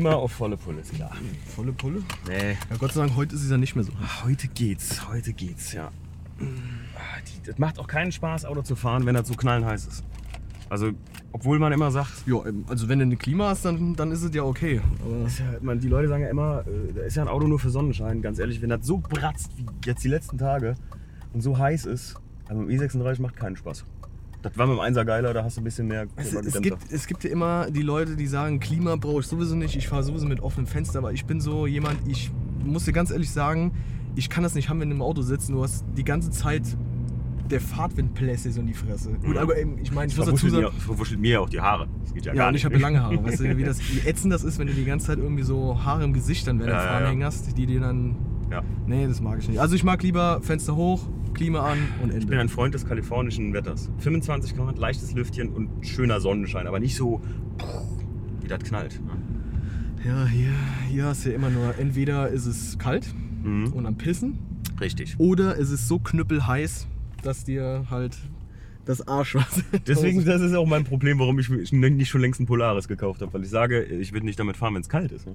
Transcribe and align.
Klima 0.00 0.14
auf 0.14 0.32
volle 0.32 0.56
Pulle, 0.56 0.80
ist 0.80 0.94
klar. 0.94 1.10
Volle 1.54 1.72
Pulle? 1.72 2.02
Nee. 2.26 2.52
Ja, 2.70 2.76
Gott 2.78 2.92
sei 2.94 3.02
Dank, 3.02 3.16
heute 3.16 3.34
ist 3.34 3.44
es 3.44 3.50
ja 3.50 3.58
nicht 3.58 3.74
mehr 3.76 3.84
so. 3.84 3.92
Heute 4.24 4.48
geht's, 4.48 5.06
heute 5.10 5.34
geht's, 5.34 5.74
ja. 5.74 5.90
Die- 6.40 7.46
Das 7.46 7.58
macht 7.58 7.78
auch 7.78 7.86
keinen 7.86 8.10
Spaß, 8.10 8.46
Auto 8.46 8.62
zu 8.62 8.76
fahren, 8.76 9.04
wenn 9.04 9.14
das 9.14 9.28
so 9.28 9.34
knallheiß 9.34 9.86
ist. 9.86 10.02
Also, 10.70 10.92
obwohl 11.32 11.58
man 11.58 11.72
immer 11.72 11.90
sagt, 11.90 12.26
Ja, 12.26 12.46
ähm, 12.46 12.64
also 12.68 12.88
wenn 12.88 12.98
du 13.00 13.04
eine 13.04 13.16
Klima 13.18 13.48
hast, 13.50 13.66
dann, 13.66 13.94
dann 13.94 14.10
ist 14.10 14.22
es 14.22 14.34
ja 14.34 14.42
okay. 14.42 14.80
Aber 15.04 15.26
ist 15.26 15.38
ja, 15.40 15.44
man, 15.60 15.78
die 15.80 15.88
Leute 15.88 16.08
sagen 16.08 16.22
ja 16.22 16.30
immer, 16.30 16.64
äh, 16.66 16.94
da 16.94 17.02
ist 17.02 17.16
ja 17.16 17.22
ein 17.22 17.28
Auto 17.28 17.46
nur 17.46 17.58
für 17.58 17.68
Sonnenschein. 17.68 18.22
Ganz 18.22 18.38
ehrlich, 18.38 18.62
wenn 18.62 18.70
das 18.70 18.86
so 18.86 18.96
bratzt 18.98 19.50
wie 19.58 19.66
jetzt 19.84 20.02
die 20.02 20.08
letzten 20.08 20.38
Tage 20.38 20.76
und 21.34 21.42
so 21.42 21.58
heiß 21.58 21.84
ist, 21.84 22.14
also 22.48 22.62
im 22.62 22.68
E36 22.68 23.20
macht 23.20 23.36
keinen 23.36 23.56
Spaß. 23.56 23.84
Das 24.42 24.56
war 24.56 24.66
mit 24.66 24.78
dem 24.78 24.82
1er 24.82 25.04
geiler, 25.04 25.34
da 25.34 25.44
hast 25.44 25.56
du 25.56 25.60
ein 25.60 25.64
bisschen 25.64 25.86
mehr 25.86 26.06
es, 26.16 26.32
es, 26.32 26.60
gibt, 26.62 26.78
es 26.90 27.06
gibt 27.06 27.24
ja 27.24 27.30
immer 27.30 27.70
die 27.70 27.82
Leute, 27.82 28.16
die 28.16 28.26
sagen, 28.26 28.58
Klima 28.58 28.96
brauche 28.96 29.20
ich 29.20 29.26
sowieso 29.26 29.54
nicht, 29.54 29.76
ich 29.76 29.88
fahre 29.88 30.02
sowieso 30.02 30.26
mit 30.26 30.40
offenem 30.40 30.66
Fenster, 30.66 30.98
aber 30.98 31.12
ich 31.12 31.26
bin 31.26 31.40
so 31.40 31.66
jemand, 31.66 31.96
ich 32.08 32.30
muss 32.64 32.84
dir 32.84 32.92
ganz 32.92 33.10
ehrlich 33.10 33.30
sagen, 33.30 33.72
ich 34.16 34.30
kann 34.30 34.42
das 34.42 34.54
nicht 34.54 34.68
haben, 34.68 34.80
wenn 34.80 34.90
du 34.90 34.96
im 34.96 35.02
Auto 35.02 35.22
sitzt, 35.22 35.50
du 35.50 35.62
hast 35.62 35.84
die 35.96 36.04
ganze 36.04 36.30
Zeit 36.30 36.62
der 37.50 37.60
Fahrtwind 37.60 38.14
bläst 38.14 38.50
so 38.52 38.60
in 38.60 38.66
die 38.66 38.74
Fresse. 38.74 39.10
Gut, 39.24 39.36
aber 39.36 39.58
ähm, 39.58 39.76
ich 39.82 39.92
meine, 39.92 40.10
ich 40.10 40.16
muss 40.16 40.26
dazu 40.26 40.48
sagen, 40.48 40.64
mir, 40.64 40.72
verwuschelt 40.72 41.20
mir 41.20 41.32
ja 41.32 41.40
auch 41.40 41.48
die 41.48 41.60
Haare. 41.60 41.88
Das 42.02 42.14
geht 42.14 42.24
ja, 42.24 42.32
Ja, 42.32 42.38
gar 42.38 42.48
und 42.48 42.54
ich 42.54 42.64
nicht. 42.64 42.72
habe 42.72 42.80
lange 42.80 43.02
Haare. 43.02 43.24
Weißt 43.24 43.40
du, 43.40 43.56
wie, 43.56 43.64
das, 43.64 43.80
wie 43.80 44.08
ätzend 44.08 44.32
das 44.32 44.44
ist, 44.44 44.58
wenn 44.58 44.68
du 44.68 44.72
die 44.72 44.84
ganze 44.84 45.08
Zeit 45.08 45.18
irgendwie 45.18 45.42
so 45.42 45.82
Haare 45.84 46.04
im 46.04 46.12
Gesicht 46.12 46.46
dann 46.46 46.58
während 46.58 46.74
Ja, 46.74 47.00
ja, 47.00 47.12
ja. 47.12 47.26
hast, 47.26 47.56
die 47.56 47.66
dir 47.66 47.80
dann. 47.80 48.16
Ja. 48.50 48.62
Nee, 48.86 49.06
das 49.06 49.20
mag 49.20 49.38
ich 49.40 49.48
nicht. 49.48 49.60
Also 49.60 49.74
ich 49.74 49.84
mag 49.84 50.02
lieber 50.02 50.40
Fenster 50.42 50.76
hoch, 50.76 51.08
Klima 51.34 51.60
an 51.60 51.78
und 52.02 52.10
Ich 52.10 52.14
bin 52.20 52.32
Ende. 52.32 52.40
ein 52.40 52.48
Freund 52.48 52.74
des 52.74 52.86
kalifornischen 52.86 53.52
Wetters. 53.52 53.90
25 53.98 54.56
Grad, 54.56 54.78
leichtes 54.78 55.12
Lüftchen 55.14 55.48
und 55.50 55.86
schöner 55.86 56.20
Sonnenschein, 56.20 56.66
aber 56.66 56.80
nicht 56.80 56.96
so, 56.96 57.20
wie 58.40 58.48
das 58.48 58.60
knallt. 58.62 59.00
Ja, 60.06 60.26
hier, 60.26 60.50
hier 60.88 61.04
hast 61.04 61.24
du 61.24 61.30
ja 61.30 61.34
immer 61.36 61.50
nur, 61.50 61.78
entweder 61.78 62.28
ist 62.28 62.46
es 62.46 62.78
kalt 62.78 63.14
Mhm. 63.42 63.72
und 63.72 63.86
am 63.86 63.96
Pissen 63.96 64.38
Richtig. 64.80 65.14
oder 65.18 65.58
es 65.58 65.70
ist 65.70 65.88
so 65.88 65.98
knüppelheiß, 65.98 66.86
dass 67.22 67.44
dir 67.44 67.86
halt 67.90 68.18
das 68.84 69.06
Arschwasser. 69.06 69.62
Deswegen, 69.86 70.24
das 70.24 70.40
ist 70.42 70.54
auch 70.54 70.66
mein 70.66 70.84
Problem, 70.84 71.18
warum 71.18 71.38
ich 71.38 71.48
nicht 71.72 72.08
schon 72.10 72.20
längst 72.22 72.40
ein 72.40 72.46
Polaris 72.46 72.88
gekauft 72.88 73.20
habe, 73.22 73.32
weil 73.34 73.42
ich 73.42 73.50
sage, 73.50 73.82
ich 73.82 74.12
will 74.12 74.22
nicht 74.22 74.38
damit 74.38 74.56
fahren, 74.56 74.74
wenn 74.74 74.80
es 74.82 74.88
kalt 74.88 75.12
ist. 75.12 75.26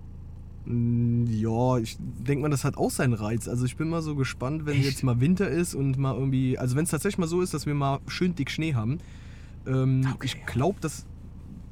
Mm, 0.66 1.26
Ja, 1.30 1.78
ich 1.78 1.98
denke 2.00 2.42
mal, 2.44 2.50
das 2.50 2.64
hat 2.64 2.78
auch 2.78 2.90
seinen 2.92 3.14
Reiz. 3.14 3.48
Also 3.48 3.66
ich 3.66 3.76
bin 3.78 3.90
mal 3.90 4.02
so 4.02 4.16
gespannt, 4.16 4.66
wenn 4.66 4.76
Echt? 4.78 4.86
jetzt 4.86 5.04
mal 5.04 5.20
Winter 5.22 5.48
ist 5.50 5.76
und 5.76 5.98
mal 5.98 6.16
irgendwie, 6.16 6.58
also 6.58 6.76
wenn 6.76 6.84
es 6.86 6.92
tatsächlich 6.92 7.18
mal 7.20 7.28
so 7.28 7.42
ist, 7.42 7.54
dass 7.54 7.66
wir 7.66 7.74
mal 7.74 8.00
schön 8.08 8.36
dick 8.36 8.50
Schnee 8.52 8.74
haben. 8.74 9.00
Ähm, 9.68 10.02
Okay. 10.14 10.26
Ich 10.26 10.46
glaube, 10.46 10.78
das 10.82 11.06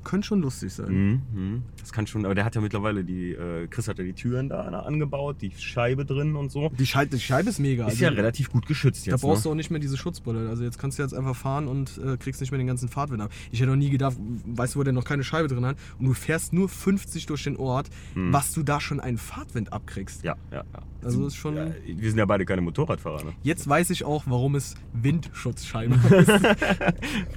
könnte 0.03 0.27
schon 0.27 0.41
lustig 0.41 0.73
sein. 0.73 0.91
Mhm. 0.91 1.21
mhm. 1.33 1.61
Das 1.79 1.91
kann 1.91 2.07
schon, 2.07 2.25
aber 2.25 2.35
der 2.35 2.45
hat 2.45 2.55
ja 2.55 2.61
mittlerweile 2.61 3.03
die, 3.03 3.31
äh, 3.33 3.67
Chris 3.67 3.87
hat 3.87 3.97
ja 3.97 4.03
die 4.03 4.13
Türen 4.13 4.49
da 4.49 4.61
angebaut, 4.61 5.37
die 5.41 5.51
Scheibe 5.51 6.05
drin 6.05 6.35
und 6.35 6.51
so. 6.51 6.69
Die, 6.79 6.85
Scheibe, 6.85 7.15
die 7.15 7.21
Scheibe 7.21 7.49
ist 7.49 7.59
mega. 7.59 7.87
Ist 7.87 7.99
ja 7.99 8.09
relativ 8.09 8.49
gut 8.51 8.65
geschützt 8.67 9.05
Da 9.07 9.11
jetzt. 9.11 9.21
brauchst 9.21 9.41
ne? 9.43 9.49
du 9.49 9.51
auch 9.51 9.55
nicht 9.55 9.69
mehr 9.71 9.79
diese 9.79 9.97
Schutzbrille. 9.97 10.49
Also 10.49 10.63
jetzt 10.63 10.77
kannst 10.79 10.97
du 10.99 11.03
jetzt 11.03 11.13
einfach 11.13 11.35
fahren 11.35 11.67
und 11.67 11.97
äh, 11.97 12.17
kriegst 12.17 12.39
nicht 12.41 12.51
mehr 12.51 12.57
den 12.57 12.67
ganzen 12.67 12.87
Fahrtwind 12.89 13.21
ab. 13.21 13.31
Ich 13.51 13.59
hätte 13.59 13.69
noch 13.69 13.75
nie 13.77 13.89
gedacht, 13.89 14.15
weißt 14.45 14.75
du, 14.75 14.79
wo 14.79 14.83
der 14.83 14.93
noch 14.93 15.05
keine 15.05 15.23
Scheibe 15.23 15.47
drin 15.47 15.65
hat 15.65 15.77
und 15.99 16.05
du 16.05 16.13
fährst 16.13 16.53
nur 16.53 16.69
50 16.69 17.25
durch 17.25 17.43
den 17.43 17.57
Ort, 17.57 17.89
Hm. 18.13 18.31
was 18.33 18.53
du 18.53 18.63
da 18.63 18.79
schon 18.79 18.99
einen 18.99 19.17
Fahrtwind 19.17 19.73
abkriegst. 19.73 20.23
Ja, 20.23 20.35
ja, 20.51 20.63
ja. 20.73 20.81
Also 21.03 21.27
ist 21.27 21.35
schon- 21.35 21.55
Ja, 21.57 21.67
wir 21.85 22.09
sind 22.09 22.17
ja 22.17 22.25
beide 22.25 22.45
keine 22.45 22.61
Motorradfahrer, 22.61 23.25
ne? 23.25 23.33
Jetzt 23.43 23.67
weiß 23.67 23.89
ich 23.89 24.05
auch, 24.05 24.23
warum 24.27 24.55
es 24.55 24.75
Windschutzscheibe 24.93 25.95
ist. 26.15 26.29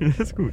das 0.01 0.19
ist 0.21 0.37
gut. 0.37 0.53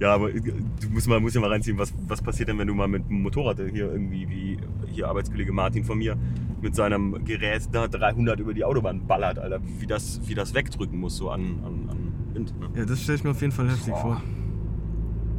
Ja, 0.00 0.14
aber 0.14 0.30
du 0.30 0.90
musst, 0.90 1.08
mal, 1.08 1.18
musst 1.20 1.34
ja 1.34 1.40
mal 1.40 1.50
reinziehen, 1.50 1.76
was, 1.76 1.92
was 2.06 2.22
passiert 2.22 2.48
denn, 2.48 2.58
wenn 2.58 2.68
du 2.68 2.74
mal 2.74 2.86
mit 2.86 3.08
dem 3.08 3.22
Motorrad 3.22 3.58
hier 3.58 3.90
irgendwie, 3.90 4.28
wie 4.28 4.58
hier 4.92 5.08
Arbeitskollege 5.08 5.52
Martin 5.52 5.84
von 5.84 5.98
mir, 5.98 6.16
mit 6.60 6.74
seinem 6.74 7.24
Gerät 7.24 7.62
da 7.72 7.88
300 7.88 8.38
über 8.40 8.54
die 8.54 8.64
Autobahn 8.64 9.06
ballert, 9.06 9.38
Alter. 9.38 9.60
Wie 9.78 9.86
das, 9.86 10.20
wie 10.26 10.34
das 10.34 10.54
wegdrücken 10.54 10.98
muss, 10.98 11.16
so 11.16 11.30
an, 11.30 11.60
an, 11.64 11.88
an 11.90 12.12
Wind. 12.32 12.58
Ne? 12.58 12.68
ja, 12.76 12.84
das 12.84 13.02
stelle 13.02 13.16
ich 13.16 13.24
mir 13.24 13.30
auf 13.30 13.40
jeden 13.40 13.52
Fall 13.52 13.68
heftig 13.68 13.92
Boah. 13.92 14.00
vor. 14.00 14.22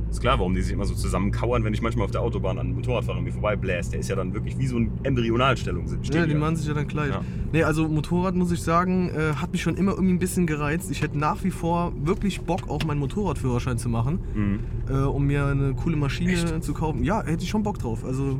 Ist 0.09 0.21
klar, 0.21 0.39
warum 0.39 0.55
die 0.55 0.61
sich 0.61 0.73
immer 0.73 0.85
so 0.85 0.95
zusammenkauern, 0.95 1.63
wenn 1.63 1.73
ich 1.73 1.81
manchmal 1.81 2.05
auf 2.05 2.11
der 2.11 2.21
Autobahn 2.21 2.57
an 2.57 2.65
einem 2.67 2.75
Motorradfahrer 2.75 3.21
mir 3.21 3.31
vorbeibläst. 3.31 3.93
Der 3.93 3.99
ist 3.99 4.09
ja 4.09 4.15
dann 4.15 4.33
wirklich 4.33 4.57
wie 4.57 4.65
so 4.65 4.77
eine 4.77 4.89
Embryonalstellung. 5.03 5.85
Ja, 6.11 6.25
die 6.25 6.33
machen 6.33 6.55
sich 6.55 6.67
ja 6.67 6.73
dann 6.73 6.87
gleich. 6.87 7.11
Ja. 7.11 7.21
Nee, 7.51 7.63
also 7.63 7.87
Motorrad 7.87 8.33
muss 8.35 8.51
ich 8.51 8.61
sagen, 8.61 9.09
äh, 9.09 9.33
hat 9.35 9.51
mich 9.51 9.61
schon 9.61 9.75
immer 9.77 9.91
irgendwie 9.91 10.13
ein 10.13 10.19
bisschen 10.19 10.47
gereizt. 10.47 10.89
Ich 10.91 11.01
hätte 11.03 11.17
nach 11.17 11.43
wie 11.43 11.51
vor 11.51 11.93
wirklich 12.03 12.41
Bock, 12.41 12.69
auch 12.69 12.83
meinen 12.85 12.99
Motorradführerschein 12.99 13.77
zu 13.77 13.87
machen, 13.89 14.19
Mhm. 14.33 14.59
äh, 14.89 14.93
um 15.03 15.27
mir 15.27 15.45
eine 15.45 15.73
coole 15.75 15.95
Maschine 15.95 16.31
Echt? 16.33 16.63
zu 16.63 16.73
kaufen. 16.73 17.03
Ja, 17.03 17.23
hätte 17.23 17.43
ich 17.43 17.49
schon 17.49 17.61
Bock 17.63 17.77
drauf. 17.77 18.03
Also 18.03 18.39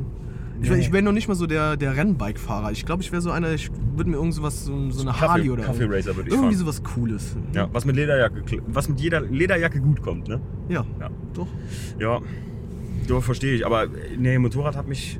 ich, 0.60 0.66
Ja. 0.68 0.72
wär- 0.74 0.78
ich 0.80 0.92
wäre 0.92 1.02
noch 1.02 1.12
nicht 1.12 1.28
mal 1.28 1.34
so 1.34 1.46
der, 1.46 1.76
der 1.76 1.96
Rennbike-Fahrer. 1.96 2.70
Ich 2.72 2.84
glaube, 2.86 3.02
ich 3.02 3.10
wäre 3.12 3.22
so 3.22 3.30
einer, 3.30 3.52
ich 3.52 3.70
würde 3.96 4.10
mir 4.10 4.16
irgend 4.16 4.34
sowas, 4.34 4.64
so, 4.64 4.90
so 4.90 5.02
eine 5.02 5.10
Kaffee- 5.12 5.28
Harley 5.28 5.50
oder 5.50 5.62
Kaffee 5.64 5.84
Racer 5.84 6.16
würde 6.16 6.28
ich 6.28 6.34
irgendwie 6.34 6.54
fahren. 6.54 6.66
sowas 6.66 6.82
Cooles. 6.82 7.36
Ja, 7.54 7.68
was 7.72 7.84
mit 7.84 7.96
Lederjacke, 7.96 8.42
was 8.66 8.88
mit 8.88 9.00
jeder 9.00 9.20
Lederjacke 9.20 9.80
gut 9.80 10.02
kommt, 10.02 10.28
ne? 10.28 10.40
Ja, 10.68 10.84
Ja. 11.00 11.10
doch. 11.34 11.46
Ja, 11.98 12.20
doch, 13.08 13.22
verstehe 13.22 13.54
ich. 13.54 13.64
Aber 13.66 13.84
äh, 13.84 13.88
nee, 14.18 14.38
Motorrad 14.38 14.76
hat 14.76 14.86
mich. 14.88 15.18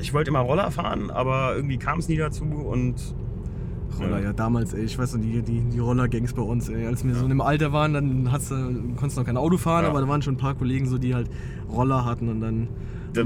Ich 0.00 0.12
wollte 0.12 0.30
immer 0.30 0.40
Roller 0.40 0.70
fahren, 0.70 1.10
aber 1.10 1.54
irgendwie 1.56 1.76
kam 1.78 1.98
es 1.98 2.08
nie 2.08 2.16
dazu 2.16 2.44
und. 2.44 2.96
Roller, 4.00 4.18
Ja. 4.18 4.24
ja, 4.24 4.32
damals, 4.32 4.74
ey, 4.74 4.82
ich 4.82 4.98
weiß 4.98 5.14
noch, 5.14 5.20
die, 5.22 5.40
die, 5.40 5.60
die 5.60 5.78
Roller-Gangs 5.78 6.32
bei 6.32 6.42
uns, 6.42 6.68
ey, 6.68 6.84
als 6.84 7.04
wir 7.06 7.14
so 7.14 7.22
in 7.22 7.28
dem 7.28 7.40
Alter 7.40 7.72
waren, 7.72 7.92
dann 7.94 8.32
hast 8.32 8.50
du, 8.50 8.56
konntest 8.96 9.16
du 9.16 9.20
noch 9.20 9.26
kein 9.26 9.36
Auto 9.36 9.56
fahren, 9.56 9.84
Ja. 9.84 9.90
aber 9.90 10.00
da 10.00 10.08
waren 10.08 10.20
schon 10.20 10.34
ein 10.34 10.38
paar 10.38 10.54
Kollegen 10.56 10.86
so, 10.88 10.98
die 10.98 11.14
halt 11.14 11.30
Roller 11.70 12.04
hatten 12.04 12.28
und 12.28 12.40
dann 12.40 12.66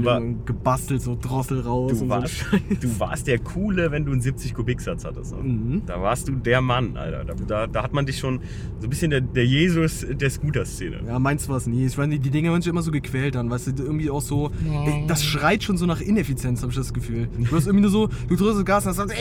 war- 0.05 0.21
gebastelt, 0.45 1.01
so 1.01 1.17
Drossel 1.19 1.61
raus 1.61 1.93
Du 1.97 2.03
und 2.03 2.09
warst, 2.09 2.45
so 2.51 2.57
du 2.79 2.99
warst 2.99 3.27
der 3.27 3.39
Coole, 3.39 3.91
wenn 3.91 4.05
du 4.05 4.11
einen 4.11 4.21
70 4.21 4.53
Kubiksatz 4.53 5.05
hattest. 5.05 5.35
Mhm. 5.35 5.83
Da 5.85 6.01
warst 6.01 6.27
du 6.27 6.33
der 6.33 6.61
Mann, 6.61 6.97
Alter. 6.97 7.25
Da, 7.25 7.33
da, 7.47 7.67
da 7.67 7.83
hat 7.83 7.93
man 7.93 8.05
dich 8.05 8.17
schon 8.19 8.39
so 8.79 8.87
ein 8.87 8.89
bisschen 8.89 9.11
der, 9.11 9.21
der 9.21 9.45
Jesus 9.45 10.05
der 10.09 10.29
Scooter-Szene. 10.29 11.01
Ja, 11.07 11.19
meins 11.19 11.47
war 11.49 11.57
es 11.57 11.67
nie. 11.67 11.85
Ich 11.85 11.97
weiß 11.97 12.07
nicht, 12.07 12.23
die 12.25 12.29
Dinge 12.29 12.49
haben 12.51 12.61
sich 12.61 12.69
immer 12.69 12.81
so 12.81 12.91
gequält 12.91 13.35
dann, 13.35 13.49
weißt 13.49 13.67
du, 13.79 13.83
irgendwie 13.83 14.09
auch 14.09 14.21
so, 14.21 14.51
ey, 14.85 15.05
das 15.07 15.23
schreit 15.23 15.63
schon 15.63 15.77
so 15.77 15.85
nach 15.85 16.01
Ineffizienz, 16.01 16.61
habe 16.61 16.71
ich 16.71 16.77
das 16.77 16.93
Gefühl. 16.93 17.27
Du 17.37 17.55
hast 17.55 17.65
irgendwie 17.67 17.81
nur 17.81 17.91
so, 17.91 18.07
du 18.27 18.35
drückst 18.35 18.59
das 18.59 18.65
Gas, 18.65 18.85
und 18.85 18.89
hast 18.91 18.99
halt, 18.99 19.13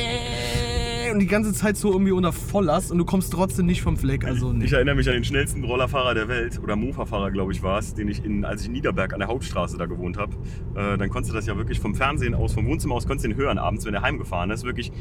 und 1.12 1.18
die 1.18 1.26
ganze 1.26 1.52
Zeit 1.52 1.76
so 1.76 1.92
irgendwie 1.92 2.12
unter 2.12 2.32
Volllast 2.32 2.90
und 2.90 2.98
du 2.98 3.04
kommst 3.04 3.32
trotzdem 3.32 3.66
nicht 3.66 3.82
vom 3.82 3.96
Fleck, 3.96 4.24
also 4.24 4.52
nee. 4.52 4.64
Ich 4.64 4.72
erinnere 4.72 4.94
mich 4.94 5.08
an 5.08 5.14
den 5.14 5.24
schnellsten 5.24 5.64
Rollerfahrer 5.64 6.14
der 6.14 6.28
Welt, 6.28 6.60
oder 6.62 6.76
Mofa-Fahrer, 6.76 7.30
glaube 7.30 7.52
ich, 7.52 7.62
war 7.62 7.78
es, 7.78 7.94
den 7.94 8.08
ich, 8.08 8.24
in, 8.24 8.44
als 8.44 8.62
ich 8.62 8.68
in 8.68 8.72
Niederberg 8.72 9.12
an 9.12 9.20
der 9.20 9.28
Hauptstraße 9.28 9.78
da 9.78 9.86
gewohnt 9.86 10.16
habe. 10.16 10.34
Äh, 10.74 10.98
dann 10.98 11.08
konntest 11.10 11.32
du 11.32 11.36
das 11.36 11.46
ja 11.46 11.56
wirklich 11.56 11.80
vom 11.80 11.94
Fernsehen 11.94 12.34
aus, 12.34 12.52
vom 12.52 12.66
Wohnzimmer 12.66 12.94
aus, 12.94 13.06
konntest 13.06 13.26
du 13.26 13.28
den 13.30 13.38
hören 13.38 13.58
abends, 13.58 13.84
wenn 13.86 13.94
er 13.94 14.02
heimgefahren 14.02 14.50
ist. 14.50 14.64
Wirklich 14.64 14.92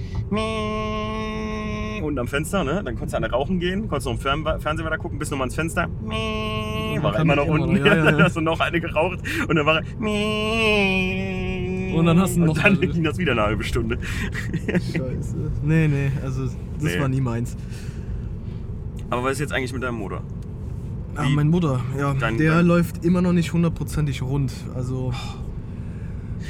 unten 2.02 2.20
am 2.20 2.28
Fenster, 2.28 2.64
ne? 2.64 2.82
Dann 2.84 2.96
konntest 2.96 3.14
du 3.14 3.18
an 3.18 3.24
der 3.24 3.32
Rauchen 3.32 3.60
gehen, 3.60 3.88
konntest 3.88 4.08
noch 4.08 4.14
im 4.14 4.20
Fern 4.20 4.62
Fernsehen 4.62 4.86
weiter 4.86 4.98
gucken, 4.98 5.20
bis 5.20 5.30
nochmal 5.30 5.46
ans 5.46 5.56
Fenster. 5.56 5.88
War 7.02 7.16
er 7.16 7.22
immer 7.22 7.36
noch 7.36 7.46
immer 7.46 7.54
unten. 7.54 7.76
noch, 7.78 7.86
ja, 7.86 7.96
ja, 7.96 8.12
ja. 8.12 8.18
hast 8.24 8.36
du 8.36 8.42
noch 8.42 8.60
eine 8.60 8.80
geraucht 8.80 9.20
und 9.48 9.56
dann 9.56 9.66
war 9.66 9.82
er. 10.00 11.47
Und 12.00 12.06
dann 12.06 12.20
hast 12.20 12.36
du 12.36 12.40
noch 12.42 12.50
Und 12.50 12.58
dann 12.58 12.78
eine. 12.78 12.88
ging 12.88 13.04
das 13.04 13.18
wieder 13.18 13.32
eine 13.34 13.42
halbe 13.42 13.64
Stunde. 13.64 13.98
Scheiße. 14.66 15.36
Nee, 15.64 15.88
nee, 15.88 16.12
also 16.24 16.44
das 16.46 16.56
Nee. 16.82 17.00
war 17.00 17.08
nie 17.08 17.22
meins. 17.22 17.56
Aber 19.10 19.24
was 19.24 19.34
ist 19.34 19.40
jetzt 19.40 19.54
eigentlich 19.54 19.74
mit 19.74 19.84
deinem 19.84 19.98
Motor? 19.98 20.22
Ah, 21.16 21.26
Wie- 21.28 21.34
mein 21.36 21.50
Mutter, 21.50 21.82
ja, 21.98 22.14
Dein- 22.14 22.38
der 22.38 22.56
dein- 22.56 22.66
läuft 22.68 23.04
immer 23.06 23.22
noch 23.22 23.34
nicht 23.34 23.52
hundertprozentig 23.54 24.22
rund. 24.22 24.54
Also, 24.76 25.14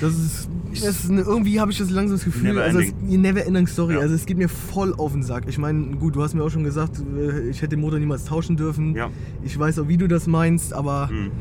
das 0.01 0.13
ist, 0.13 0.50
das 0.74 0.81
ist 1.06 1.10
eine, 1.12 1.22
irgendwie 1.22 1.60
habe 1.62 1.72
ich 1.72 1.77
das 1.77 1.89
langsam 1.89 2.18
das 2.18 2.25
Gefühl, 2.25 2.50
Never 2.50 2.63
also 2.63 2.80
es, 2.80 2.89
ending. 2.92 3.22
never 3.22 3.45
ending 3.45 3.68
story. 3.68 3.94
Ja. 3.94 4.00
Also 4.01 4.16
es 4.16 4.25
geht 4.25 4.38
mir 4.38 4.50
voll 4.50 4.94
auf 4.98 5.13
den 5.13 5.24
Sack. 5.24 5.45
Ich 5.48 5.57
meine, 5.57 5.95
gut, 5.95 6.16
du 6.16 6.22
hast 6.24 6.33
mir 6.33 6.44
auch 6.44 6.50
schon 6.50 6.63
gesagt, 6.66 7.00
äh, 7.18 7.48
ich 7.50 7.57
hätte 7.62 7.69
den 7.75 7.81
Motor 7.81 8.00
niemals 8.00 8.25
tauschen 8.25 8.57
dürfen. 8.57 8.94
Ja. 8.95 9.10
Ich 9.44 9.57
weiß 9.57 9.80
auch, 9.80 9.88
wie 9.88 9.98
du 9.98 10.07
das 10.07 10.27
meinst, 10.27 10.74
aber 10.74 11.10
Hm. 11.10 11.31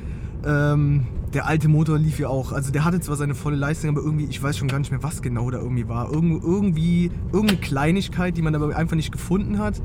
ähm, 0.46 1.06
der 1.36 1.46
alte 1.46 1.68
Motor 1.68 1.98
lief 1.98 2.18
ja 2.18 2.28
auch. 2.28 2.52
Also 2.52 2.72
der 2.72 2.86
hatte 2.86 2.98
zwar 3.00 3.16
seine 3.16 3.34
volle 3.34 3.56
Leistung, 3.56 3.90
aber 3.90 4.00
irgendwie, 4.00 4.24
ich 4.24 4.42
weiß 4.42 4.56
schon 4.56 4.68
gar 4.68 4.78
nicht 4.78 4.90
mehr, 4.90 5.02
was 5.02 5.20
genau 5.20 5.50
da 5.50 5.58
irgendwie 5.58 5.86
war. 5.86 6.10
Irgend, 6.10 6.42
irgendwie, 6.42 7.10
irgendeine 7.30 7.60
Kleinigkeit, 7.60 8.38
die 8.38 8.40
man 8.42 8.54
aber 8.54 8.74
einfach 8.74 8.96
nicht 8.96 9.12
gefunden 9.12 9.58
hat. 9.58 9.76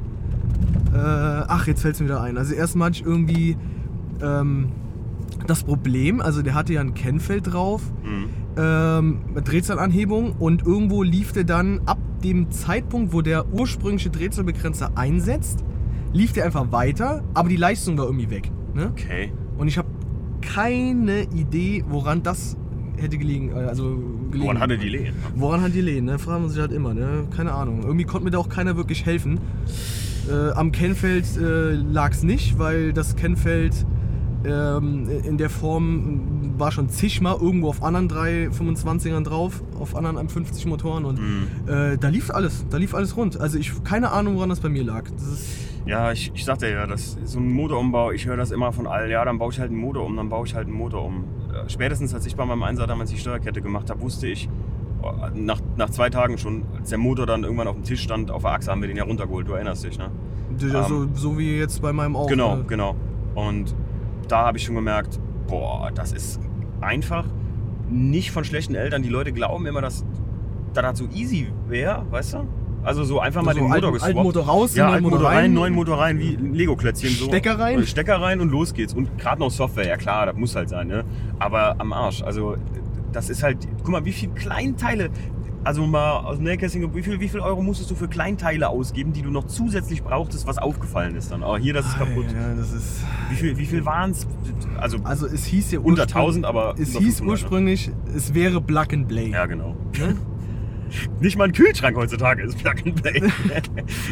Äh, 0.93 0.97
ach, 0.97 1.67
jetzt 1.67 1.81
fällt 1.81 1.95
es 1.95 1.99
mir 1.99 2.07
wieder 2.07 2.21
ein. 2.21 2.37
Also 2.37 2.53
erstmal 2.53 2.87
hatte 2.87 3.01
ich 3.01 3.05
irgendwie 3.05 3.57
ähm, 4.21 4.69
das 5.45 5.63
Problem, 5.63 6.21
also 6.21 6.41
der 6.41 6.55
hatte 6.55 6.71
ja 6.71 6.79
ein 6.79 6.93
Kennfeld 6.93 7.51
drauf, 7.51 7.81
Hm. 8.03 8.25
ähm, 8.55 9.19
mit 9.35 9.51
Drehzahlanhebung 9.51 10.33
und 10.39 10.65
irgendwo 10.65 11.03
lief 11.03 11.33
der 11.33 11.43
dann 11.43 11.81
ab 11.85 11.99
dem 12.23 12.49
Zeitpunkt, 12.49 13.11
wo 13.11 13.21
der 13.21 13.51
ursprüngliche 13.51 14.09
Drehzahlbegrenzer 14.09 14.91
einsetzt, 14.95 15.65
lief 16.13 16.31
der 16.31 16.45
einfach 16.45 16.71
weiter, 16.71 17.23
aber 17.33 17.49
die 17.49 17.57
Leistung 17.57 17.97
war 17.97 18.05
irgendwie 18.05 18.29
weg. 18.29 18.51
Ne? 18.73 18.87
Okay. 18.91 19.33
Keine 20.53 21.23
Idee, 21.33 21.83
woran 21.89 22.23
das 22.23 22.57
hätte 22.97 23.17
gelegen. 23.17 23.51
äh, 23.51 23.61
Also 23.65 23.97
gelegen. 24.31 24.43
Woran 24.45 24.59
hatte 24.59 24.77
die 24.77 24.89
Lehen? 24.89 25.13
Woran 25.35 25.61
hat 25.61 25.73
die 25.73 25.81
Lehen? 25.81 26.05
Ne? 26.05 26.19
Fragen 26.19 26.43
wir 26.43 26.49
sich 26.49 26.59
halt 26.59 26.71
immer. 26.71 26.93
Ne? 26.93 27.25
Keine 27.35 27.53
Ahnung. 27.53 27.83
Irgendwie 27.83 28.05
konnte 28.05 28.25
mir 28.25 28.31
da 28.31 28.37
auch 28.37 28.49
keiner 28.49 28.75
wirklich 28.77 29.05
helfen. 29.05 29.39
Äh, 30.29 30.51
am 30.51 30.71
Kennfeld 30.71 31.25
äh, 31.37 31.71
lag 31.73 32.11
es 32.11 32.23
nicht, 32.23 32.59
weil 32.59 32.93
das 32.93 33.15
Kennfeld 33.15 33.85
ähm, 34.45 35.07
in 35.23 35.37
der 35.37 35.49
Form 35.49 36.53
war 36.57 36.71
schon 36.71 36.89
zigmal 36.89 37.37
irgendwo 37.41 37.69
auf 37.69 37.81
anderen 37.83 38.07
325ern 38.09 39.23
drauf, 39.23 39.63
auf 39.79 39.95
anderen 39.95 40.17
M50 40.27 40.67
Motoren 40.67 41.05
und 41.05 41.19
Mhm. 41.19 41.47
äh, 41.67 41.97
da 41.97 42.09
lief 42.09 42.29
alles, 42.31 42.65
da 42.69 42.77
lief 42.77 42.93
alles 42.93 43.15
rund. 43.17 43.39
Also 43.39 43.57
ich 43.57 43.71
keine 43.83 44.11
Ahnung, 44.11 44.35
woran 44.35 44.49
das 44.49 44.59
bei 44.59 44.69
mir 44.69 44.83
lag. 44.83 45.03
Das 45.11 45.23
ist, 45.23 45.45
Ja, 45.85 46.11
ich, 46.11 46.31
ich 46.33 46.45
sagte 46.45 46.69
ja, 46.69 46.85
das 46.85 47.15
ist 47.15 47.31
so 47.31 47.39
ein 47.39 47.51
Motorumbau, 47.51 48.11
ich 48.11 48.25
höre 48.25 48.37
das 48.37 48.51
immer 48.51 48.71
von 48.71 48.87
allen, 48.87 49.09
ja, 49.09 49.25
dann 49.25 49.39
baue 49.39 49.51
ich 49.51 49.59
halt 49.59 49.71
einen 49.71 49.79
Motor 49.79 50.05
um, 50.05 50.15
dann 50.15 50.29
baue 50.29 50.45
ich 50.45 50.53
halt 50.53 50.67
einen 50.67 50.75
Motor 50.75 51.03
um. 51.05 51.25
Äh, 51.51 51.69
Spätestens 51.69 52.13
als 52.13 52.25
ich 52.25 52.35
bei 52.35 52.45
meinem 52.45 52.63
Einsatz 52.63 52.87
damals 52.87 53.09
die 53.09 53.17
Steuerkette 53.17 53.61
gemacht 53.61 53.89
habe, 53.89 54.01
wusste 54.01 54.27
ich, 54.27 54.47
oh, 55.01 55.11
nach, 55.33 55.59
nach 55.77 55.89
zwei 55.89 56.09
Tagen 56.09 56.37
schon, 56.37 56.65
als 56.77 56.89
der 56.89 56.99
Motor 56.99 57.25
dann 57.25 57.43
irgendwann 57.43 57.67
auf 57.67 57.75
dem 57.75 57.83
Tisch 57.83 58.01
stand, 58.01 58.29
auf 58.29 58.43
der 58.43 58.51
Achse 58.51 58.69
haben 58.69 58.81
wir 58.81 58.87
den 58.87 58.97
ja 58.97 59.05
runtergeholt, 59.05 59.47
du 59.47 59.53
erinnerst 59.53 59.83
dich, 59.83 59.97
ne? 59.97 60.11
das 60.57 60.87
so, 60.87 61.07
so 61.13 61.37
wie 61.37 61.57
jetzt 61.57 61.81
bei 61.81 61.93
meinem 61.93 62.15
auch. 62.15 62.27
Genau, 62.27 62.57
ne? 62.57 62.65
genau. 62.67 62.95
Und 63.35 63.75
da 64.27 64.45
habe 64.45 64.57
ich 64.57 64.65
schon 64.65 64.75
gemerkt, 64.75 65.19
boah, 65.47 65.91
das 65.93 66.11
ist 66.11 66.39
einfach 66.81 67.25
nicht 67.89 68.31
von 68.31 68.43
schlechten 68.43 68.75
Eltern. 68.75 69.01
Die 69.01 69.09
Leute 69.09 69.31
glauben 69.31 69.65
immer, 69.65 69.81
dass 69.81 70.05
das 70.73 70.97
so 70.97 71.05
easy 71.13 71.51
wäre, 71.67 72.05
weißt 72.09 72.33
du? 72.33 72.47
Also 72.83 73.03
so 73.03 73.19
einfach 73.19 73.43
mal 73.43 73.53
So 73.53 73.59
den 73.59 73.63
Motor 73.69 73.75
alten, 73.75 73.93
geswappt. 73.93 74.07
alten 74.09 74.23
Motor 74.23 74.45
raus, 74.45 74.75
Ja, 74.75 74.89
neuen 74.89 75.03
Motor 75.03 75.23
rein, 75.23 75.53
neuen 75.53 75.73
Motor 75.75 75.99
rein, 75.99 76.19
wie 76.19 76.35
Lego-Klötzchen. 76.35 77.11
So. 77.11 77.25
Stecker 77.25 77.59
rein? 77.59 77.77
Und 77.77 77.87
Stecker 77.87 78.19
rein 78.21 78.39
und 78.41 78.49
los 78.49 78.73
geht's. 78.73 78.93
Und 78.93 79.17
gerade 79.19 79.39
noch 79.39 79.51
Software, 79.51 79.87
ja 79.87 79.97
klar, 79.97 80.25
das 80.25 80.35
muss 80.35 80.55
halt 80.55 80.69
sein, 80.69 80.87
ne? 80.87 81.03
Aber 81.39 81.75
am 81.79 81.93
Arsch. 81.93 82.23
Also, 82.23 82.55
das 83.11 83.29
ist 83.29 83.43
halt, 83.43 83.57
guck 83.83 83.89
mal, 83.89 84.03
wie 84.05 84.11
viele 84.11 84.31
Kleinteile, 84.33 85.09
also 85.63 85.85
mal 85.85 86.21
aus 86.21 86.37
dem 86.37 86.45
Nähkästchen, 86.45 86.95
wie 86.95 87.03
viel, 87.03 87.19
wie 87.19 87.29
viel 87.29 87.39
Euro 87.41 87.61
musstest 87.61 87.91
du 87.91 87.95
für 87.95 88.07
Kleinteile 88.07 88.69
ausgeben, 88.69 89.13
die 89.13 89.21
du 89.21 89.29
noch 89.29 89.45
zusätzlich 89.45 90.01
brauchtest, 90.01 90.47
was 90.47 90.57
aufgefallen 90.57 91.15
ist 91.15 91.31
dann? 91.31 91.43
Aber 91.43 91.59
hier, 91.59 91.73
das 91.75 91.85
ist 91.85 91.95
Ah, 91.97 92.05
kaputt. 92.05 92.25
Ja, 92.33 92.55
das 92.57 92.73
ist. 92.73 93.03
Wie 93.29 93.35
viel, 93.35 93.57
wie 93.59 93.65
viel 93.67 93.85
waren 93.85 94.09
es? 94.09 94.25
Also, 94.79 94.97
Also 95.03 95.27
es 95.27 95.45
hieß 95.45 95.71
ja 95.73 95.79
unter 95.79 96.03
ursprünglich- 96.03 96.15
1000, 96.15 96.45
aber 96.45 96.73
Es 96.79 96.87
hieß 96.97 96.97
500, 96.97 97.21
ne? 97.21 97.29
ursprünglich, 97.29 97.91
es 98.15 98.33
wäre 98.33 98.59
Plug 98.59 98.85
and 98.91 99.07
Play. 99.07 99.29
Ja, 99.29 99.45
genau. 99.45 99.75
Ne? 99.99 100.15
Nicht 101.19 101.37
mal 101.37 101.45
ein 101.45 101.53
Kühlschrank 101.53 101.95
heutzutage 101.97 102.43
ist 102.43 102.57
Plug 102.57 102.73
and 102.85 103.01
Play. 103.01 103.21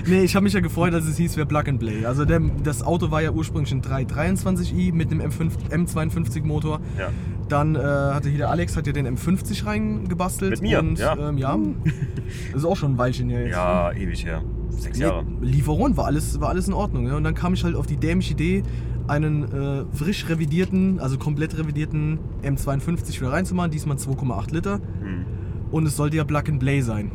Nee, 0.07 0.21
ich 0.23 0.35
habe 0.35 0.43
mich 0.43 0.53
ja 0.53 0.59
gefreut, 0.59 0.93
dass 0.93 1.05
es 1.05 1.17
hieß, 1.17 1.37
wäre 1.37 1.45
Plug 1.47 1.63
and 1.67 1.79
Play. 1.79 2.05
Also 2.05 2.25
der, 2.25 2.39
das 2.63 2.81
Auto 2.83 3.11
war 3.11 3.21
ja 3.21 3.31
ursprünglich 3.31 3.71
ein 3.73 3.81
323i 3.81 4.93
mit 4.93 5.11
einem 5.11 5.21
M5, 5.21 5.51
M52 5.69 6.43
Motor. 6.43 6.79
ja. 6.97 7.09
Dann 7.49 7.73
äh, 7.75 7.79
hatte 7.79 8.29
hier 8.29 8.37
der 8.37 8.49
Alex 8.51 8.77
hat 8.77 8.85
ja 8.85 8.93
den 8.93 9.07
M50 9.17 9.65
reingebastelt. 9.65 10.51
Mit 10.51 10.61
mir, 10.61 10.79
und, 10.79 10.99
ja. 10.99 11.17
Ähm, 11.17 11.37
ja. 11.39 11.57
Das 12.53 12.57
ist 12.61 12.65
auch 12.65 12.75
schon 12.77 12.93
ein 12.93 12.97
Weilchen 12.99 13.27
her 13.29 13.41
jetzt. 13.41 13.51
ja, 13.55 13.91
ewig 13.91 14.23
her. 14.23 14.43
Sechs 14.69 14.99
Nee, 14.99 15.05
Jahre. 15.05 15.25
lief 15.41 15.67
auch 15.67 15.79
rund, 15.79 15.97
war 15.97 16.05
alles, 16.05 16.39
war 16.39 16.49
alles 16.49 16.67
in 16.67 16.75
Ordnung. 16.75 17.07
Ja. 17.07 17.15
Und 17.17 17.23
dann 17.23 17.33
kam 17.33 17.55
ich 17.55 17.63
halt 17.63 17.75
auf 17.75 17.87
die 17.87 17.97
dämliche 17.97 18.33
Idee, 18.33 18.63
einen 19.07 19.43
äh, 19.51 19.85
frisch 19.95 20.29
revidierten, 20.29 20.99
also 20.99 21.17
komplett 21.17 21.57
revidierten 21.57 22.19
M52 22.43 23.19
wieder 23.19 23.31
reinzumachen. 23.31 23.71
Diesmal 23.71 23.97
2,8 23.97 24.53
Liter. 24.53 24.73
Hm. 25.01 25.25
Und 25.71 25.85
es 25.85 25.95
sollte 25.95 26.17
ja 26.17 26.23
Plug 26.23 26.43
and 26.47 26.59
Play 26.59 26.81
sein. 26.81 27.11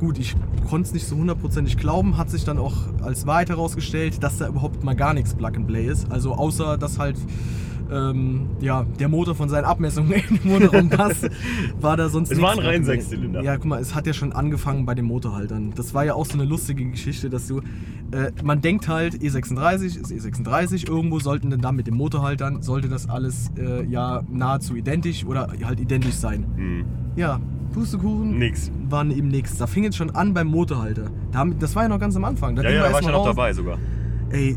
Gut, 0.00 0.18
ich 0.18 0.34
konnte 0.68 0.88
es 0.88 0.94
nicht 0.94 1.06
so 1.06 1.16
hundertprozentig 1.16 1.76
glauben, 1.76 2.16
hat 2.16 2.30
sich 2.30 2.44
dann 2.44 2.58
auch 2.58 2.74
als 3.02 3.26
Wahrheit 3.26 3.50
herausgestellt, 3.50 4.22
dass 4.22 4.38
da 4.38 4.48
überhaupt 4.48 4.82
mal 4.82 4.94
gar 4.96 5.14
nichts 5.14 5.34
Plug 5.34 5.52
and 5.56 5.66
Play 5.66 5.86
ist. 5.86 6.10
Also 6.10 6.32
außer, 6.32 6.78
dass 6.78 6.98
halt 6.98 7.16
ähm, 7.90 8.46
ja, 8.60 8.86
der 8.98 9.08
Motor 9.08 9.34
von 9.34 9.48
seinen 9.48 9.64
Abmessungen 9.64 10.12
in 10.28 10.36
den 10.36 10.52
Motorraum 10.52 10.88
passt, 10.88 11.28
war 11.80 11.96
da 11.96 12.08
sonst 12.08 12.30
Es 12.30 12.38
nichts 12.38 12.42
war 12.42 12.52
ein 12.52 12.58
Plug 12.58 12.68
and 12.68 12.76
rein. 12.76 12.84
Sechszylinder. 12.84 13.42
Ja, 13.42 13.56
guck 13.56 13.66
mal, 13.66 13.80
es 13.80 13.94
hat 13.94 14.06
ja 14.06 14.12
schon 14.12 14.32
angefangen 14.32 14.86
bei 14.86 14.94
den 14.94 15.04
Motorhaltern. 15.04 15.72
Das 15.74 15.92
war 15.94 16.04
ja 16.04 16.14
auch 16.14 16.26
so 16.26 16.34
eine 16.34 16.44
lustige 16.44 16.84
Geschichte, 16.88 17.30
dass 17.30 17.48
du, 17.48 17.58
äh, 18.12 18.30
man 18.42 18.60
denkt 18.60 18.88
halt, 18.88 19.14
E36 19.14 20.00
ist 20.00 20.12
E36, 20.12 20.88
irgendwo 20.88 21.18
sollten 21.18 21.50
dann 21.50 21.60
da 21.60 21.72
mit 21.72 21.86
den 21.86 21.94
Motorhaltern, 21.94 22.62
sollte 22.62 22.88
das 22.88 23.08
alles 23.08 23.50
äh, 23.58 23.84
ja 23.84 24.22
nahezu 24.30 24.76
identisch 24.76 25.24
oder 25.24 25.48
halt 25.64 25.80
identisch 25.80 26.14
sein. 26.14 26.46
Hm. 26.56 26.84
Ja, 27.16 27.40
Pustekuchen 27.72 28.38
Nix. 28.38 28.70
waren 28.88 29.10
eben 29.10 29.28
nichts. 29.28 29.56
Da 29.58 29.66
fing 29.66 29.84
es 29.84 29.96
schon 29.96 30.10
an 30.10 30.34
beim 30.34 30.48
Motorhalter. 30.48 31.10
Das 31.58 31.74
war 31.76 31.84
ja 31.84 31.88
noch 31.88 31.98
ganz 32.00 32.16
am 32.16 32.24
Anfang. 32.24 32.56
Da 32.56 32.62
Ja, 32.62 32.70
ja, 32.70 32.82
da 32.84 32.92
war 32.92 33.00
ich 33.00 33.06
ja 33.06 33.12
noch 33.12 33.18
raus. 33.20 33.26
dabei 33.36 33.52
sogar. 33.52 33.78
Ey, 34.30 34.56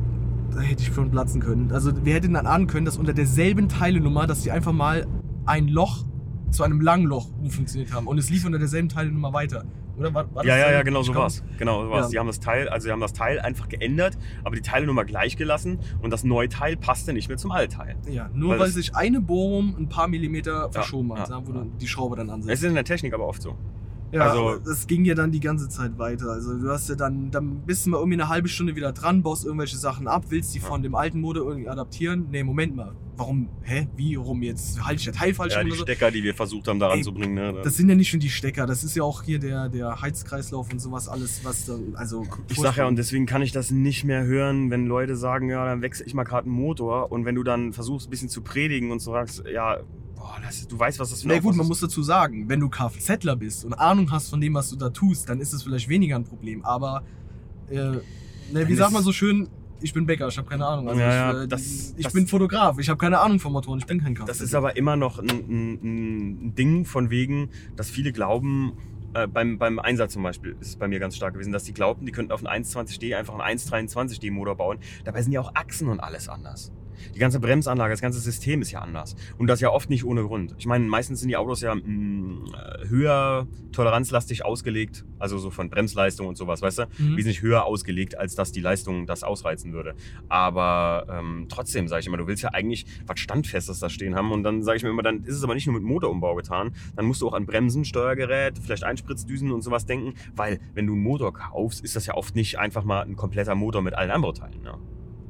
da 0.54 0.62
hätte 0.62 0.84
ich 0.84 0.94
schon 0.94 1.10
platzen 1.12 1.42
können. 1.42 1.72
Also 1.72 1.92
wir 2.06 2.14
hätten 2.14 2.34
dann 2.34 2.46
ahnen 2.46 2.68
können, 2.68 2.86
dass 2.86 2.98
unter 2.98 3.14
derselben 3.14 3.70
Teilenummer, 3.70 4.28
dass 4.28 4.42
die 4.42 4.52
einfach 4.52 4.72
mal 4.74 5.06
ein 5.46 5.68
Loch 5.68 6.06
zu 6.52 6.64
einem 6.64 6.82
langen 6.82 7.06
Loch 7.06 7.30
umfunktioniert 7.42 7.94
haben. 7.94 8.08
Und 8.08 8.18
es 8.18 8.30
lief 8.30 8.46
unter 8.46 8.60
derselben 8.60 8.90
Teilenummer 8.90 9.34
weiter. 9.34 9.66
Oder 9.98 10.14
war, 10.14 10.26
war 10.34 10.44
das 10.44 10.46
Ja, 10.46 10.58
ja, 10.58 10.72
ja, 10.72 10.82
genau 10.84 11.04
so 11.04 11.12
glaub- 11.12 11.24
war's. 11.24 11.44
Genau 11.58 11.84
so 11.84 11.90
war's. 11.92 12.06
Ja. 12.06 12.10
Die 12.12 12.20
haben 12.20 12.28
das 12.28 12.40
Teil, 12.40 12.68
also 12.70 12.86
sie 12.86 12.92
haben 12.92 13.00
das 13.02 13.14
Teil 13.14 13.40
einfach 13.40 13.70
geändert, 13.70 14.18
aber 14.44 14.56
die 14.56 14.62
Teilnummer 14.62 15.06
gleich 15.06 15.38
gelassen 15.38 15.80
und 16.02 16.12
das 16.12 16.24
neue 16.24 16.50
Teil 16.50 16.78
passte 16.78 17.14
nicht 17.14 17.28
mehr 17.28 17.38
zum 17.38 17.52
Altteil. 17.52 17.96
Ja, 18.10 18.30
nur 18.34 18.52
Weil 18.52 18.60
weil, 18.62 18.70
sich 18.70 18.96
eine 18.96 19.22
Bohrung 19.22 19.76
ein 19.78 19.90
paar 19.90 20.08
Millimeter 20.08 20.72
verschoben 20.72 21.14
hat, 21.18 21.30
ja, 21.30 21.40
ja, 21.40 21.48
wo 21.48 21.52
ja. 21.54 21.60
du 21.62 21.72
die 21.80 21.88
Schraube 21.88 22.16
dann 22.16 22.28
Es 22.28 22.34
ansetzt. 22.34 22.64
ist 22.64 22.68
in 22.70 22.76
der 22.76 22.84
Technik 22.86 23.14
aber 23.14 23.28
oft 23.28 23.42
so. 23.42 23.56
Ja, 24.12 24.30
also- 24.30 24.60
das 24.60 24.86
ging 24.86 25.06
ja 25.06 25.16
dann 25.16 25.32
die 25.32 25.40
ganze 25.40 25.70
Zeit 25.70 25.98
weiter. 25.98 26.28
Also 26.30 26.56
du 26.58 26.70
hast 26.70 26.88
ja 26.88 26.94
dann, 26.96 27.32
dann 27.32 27.62
bist 27.66 27.86
du 27.86 27.90
mal 27.92 27.98
irgendwie 27.98 28.20
eine 28.22 28.30
halbe 28.30 28.48
Stunde 28.48 28.76
wieder 28.76 28.92
dran, 28.92 29.24
baust 29.24 29.44
irgendwelche 29.46 29.78
Sachen 29.78 30.08
ab, 30.08 30.26
willst 30.30 30.54
die 30.54 30.60
Ja. 30.60 30.66
von 30.66 30.84
dem 30.84 30.94
alten 30.94 31.20
Motor 31.20 31.48
irgendwie 31.48 31.68
adaptieren. 31.70 32.28
Nee, 32.30 32.44
Moment 32.44 32.76
mal. 32.76 32.92
Warum? 33.16 33.48
Hä? 33.62 33.88
Wie? 33.96 34.18
Warum 34.18 34.42
jetzt? 34.42 34.84
Halte 34.84 35.00
ich 35.00 35.04
der 35.06 35.14
Teil 35.14 35.34
falsch 35.36 35.54
Ja, 35.54 35.64
die 35.64 35.70
so? 35.72 35.84
Stecker, 35.84 36.10
die 36.10 36.24
wir 36.24 36.34
versucht 36.34 36.68
haben, 36.68 36.80
da 36.80 36.88
Ey, 36.88 36.94
ranzubringen. 36.94 37.36
Ne? 37.36 37.62
Das 37.64 37.78
sind 37.78 37.88
ja 37.88 37.96
nicht 37.96 38.12
nur 38.12 38.20
die 38.20 38.30
Stecker, 38.30 38.66
das 38.66 38.84
ist 38.84 38.96
ja 38.96 39.04
auch 39.04 39.22
hier 39.24 39.38
der, 39.40 39.70
der 39.70 40.02
Heizkreislauf 40.02 40.72
und 40.72 40.80
sowas 40.80 41.08
alles, 41.08 41.42
was 41.44 41.66
da, 41.66 41.78
also. 41.94 42.26
Ich 42.50 42.58
sag 42.58 42.78
ja, 42.78 42.88
und 42.88 42.96
deswegen 42.96 43.26
kann 43.26 43.44
ich 43.44 43.52
das 43.52 43.70
nicht 43.70 44.04
mehr 44.04 44.24
hören, 44.26 44.72
wenn 44.72 44.88
Leute 44.88 45.16
sagen, 45.16 45.50
ja, 45.50 45.64
dann 45.66 45.82
wechsle 45.82 46.06
ich 46.06 46.14
mal 46.16 46.24
gerade 46.24 46.48
einen 46.48 46.56
Motor 46.56 47.12
und 47.12 47.26
wenn 47.26 47.36
du 47.36 47.44
dann 47.44 47.72
versuchst, 47.72 48.08
ein 48.08 48.10
bisschen 48.10 48.30
zu 48.30 48.42
predigen 48.42 48.92
und 48.92 49.00
so 49.00 49.12
sagst, 49.12 49.44
ja, 49.52 49.78
boah, 50.16 50.38
das, 50.44 50.68
du 50.68 50.80
weißt, 50.80 51.00
was 51.00 51.12
das 51.12 51.22
für 51.22 51.28
Na 51.28 51.36
ein 51.36 51.42
gut, 51.42 51.50
Aufwand 51.50 51.58
man 51.58 51.66
ist. 51.66 51.70
muss 51.70 51.80
dazu 51.82 52.02
sagen, 52.02 52.50
wenn 52.50 52.60
du 52.60 52.70
Kfzler 52.70 53.36
bist 53.36 53.64
und 53.64 53.74
Ahnung 53.74 54.12
hast 54.12 54.30
von 54.30 54.42
dem, 54.42 54.56
was 54.56 54.72
du 54.72 54.76
da 54.76 54.90
tust, 54.90 55.30
dann 55.30 55.40
ist 55.40 55.54
es 55.54 55.62
vielleicht 55.62 55.88
weniger 55.88 56.16
ein 56.16 56.24
Problem. 56.24 56.66
Aber, 56.66 57.04
äh, 57.70 57.76
ne, 57.76 58.02
wie 58.68 58.76
sagt 58.76 58.92
man 58.92 59.04
so 59.04 59.12
schön, 59.12 59.50
ich 59.84 59.94
bin 59.94 60.06
Bäcker, 60.06 60.28
ich 60.28 60.38
habe 60.38 60.50
keine 60.50 60.66
Ahnung. 60.66 60.88
Also 60.90 61.00
Ja, 61.02 61.32
ich, 61.32 61.44
äh, 61.44 61.48
das- 61.48 61.94
ich 61.98 62.04
das- 62.06 62.14
bin 62.14 62.28
Fotograf, 62.28 62.80
ich 62.80 62.90
habe 62.90 62.98
keine 62.98 63.20
Ahnung 63.20 63.40
von 63.40 63.52
Motoren, 63.52 63.80
ich 63.80 63.86
bin 63.86 64.02
kein 64.02 64.16
Kfz. 64.16 64.26
Das 64.28 64.42
ist 64.42 64.56
aber 64.56 64.76
immer 64.78 64.96
noch 64.96 65.20
ein, 65.20 65.30
ein, 65.30 65.74
ein 65.84 66.56
Ding 66.56 66.86
von 66.86 67.10
wegen, 67.10 67.50
dass 67.76 67.90
viele 67.90 68.12
glauben, 68.12 68.74
äh, 69.14 69.28
beim, 69.28 69.60
beim 69.60 69.78
Einsatz 69.80 70.14
zum 70.14 70.24
Beispiel 70.24 70.56
ist 70.60 70.70
es 70.70 70.76
bei 70.76 70.88
mir 70.88 71.00
ganz 71.00 71.16
stark 71.16 71.34
gewesen, 71.34 71.52
dass 71.52 71.64
die 71.66 71.74
glaubten, 71.74 72.06
die 72.06 72.12
könnten 72.12 72.32
auf 72.32 72.44
einen 72.46 72.64
1.20D 72.64 73.16
einfach 73.16 73.34
einen 73.38 73.42
1.23D 73.60 74.32
Motor 74.32 74.56
bauen. 74.56 74.80
Dabei 75.04 75.22
sind 75.22 75.34
ja 75.34 75.42
auch 75.42 75.54
Achsen 75.54 75.88
und 75.90 76.00
alles 76.00 76.28
anders. 76.30 76.72
Die 77.16 77.20
ganze 77.20 77.40
Bremsanlage, 77.40 77.94
das 77.94 78.02
ganze 78.02 78.20
System 78.20 78.62
ist 78.62 78.72
ja 78.72 78.80
anders. 78.80 79.16
Und 79.38 79.48
das 79.48 79.62
ja 79.62 79.70
oft 79.70 79.90
nicht 79.90 80.06
ohne 80.06 80.24
Grund. 80.24 80.56
Ich 80.58 80.66
meine, 80.66 80.86
meistens 80.86 81.20
sind 81.20 81.30
die 81.30 81.38
Autos 81.38 81.62
ja 81.62 81.76
mh, 81.76 82.88
höher 82.88 83.48
toleranzlastig 83.72 84.46
ausgelegt, 84.46 85.04
also 85.20 85.38
so 85.38 85.50
von 85.50 85.70
Bremsleistung 85.70 86.28
und 86.28 86.38
sowas, 86.38 86.62
weißt 86.62 86.80
du? 86.80 86.84
Mhm. 86.98 87.18
wesentlich 87.18 87.42
höher 87.42 87.66
ausgelegt, 87.66 88.18
als 88.18 88.36
dass 88.36 88.52
die 88.52 88.62
Leistung 88.62 89.06
das 89.08 89.24
ausreizen 89.24 89.74
würde. 89.74 89.96
Aber 90.30 91.08
ähm, 91.10 91.48
trotzdem 91.50 91.88
sage 91.88 92.02
ich 92.02 92.08
immer, 92.08 92.18
du 92.18 92.28
willst 92.28 92.44
ja 92.44 92.50
eigentlich 92.50 92.86
was 93.06 93.20
Standfestes 93.20 93.80
da 93.80 93.90
stehen 93.90 94.16
haben. 94.16 94.32
Und 94.32 94.44
dann 94.44 94.64
sage 94.64 94.78
ich 94.78 94.84
mir 94.84 94.90
immer, 94.90 95.04
dann 95.04 95.24
ist 95.24 95.36
es 95.36 95.44
aber 95.44 95.56
nicht 95.56 95.68
nur 95.68 95.76
mit 95.76 95.84
Motorumbau 95.84 96.36
getan. 96.36 96.74
Dann 96.96 97.06
musst 97.06 97.22
du 97.22 97.28
auch 97.28 97.34
an 97.34 97.46
Bremsen, 97.46 97.86
Steuergerät, 97.86 98.60
vielleicht 98.60 98.84
Einspritzdüsen 98.84 99.52
und 99.52 99.62
sowas 99.62 99.86
denken. 99.86 100.14
Weil 100.36 100.60
wenn 100.74 100.88
du 100.88 100.94
einen 100.94 101.02
Motor 101.04 101.34
kaufst, 101.34 101.84
ist 101.84 101.96
das 101.96 102.06
ja 102.06 102.16
oft 102.16 102.36
nicht 102.36 102.60
einfach 102.60 102.84
mal 102.84 103.02
ein 103.02 103.16
kompletter 103.16 103.56
Motor 103.56 103.82
mit 103.82 103.94
allen 103.96 104.12
Anbauteilen. 104.12 104.62
Ne? 104.62 104.78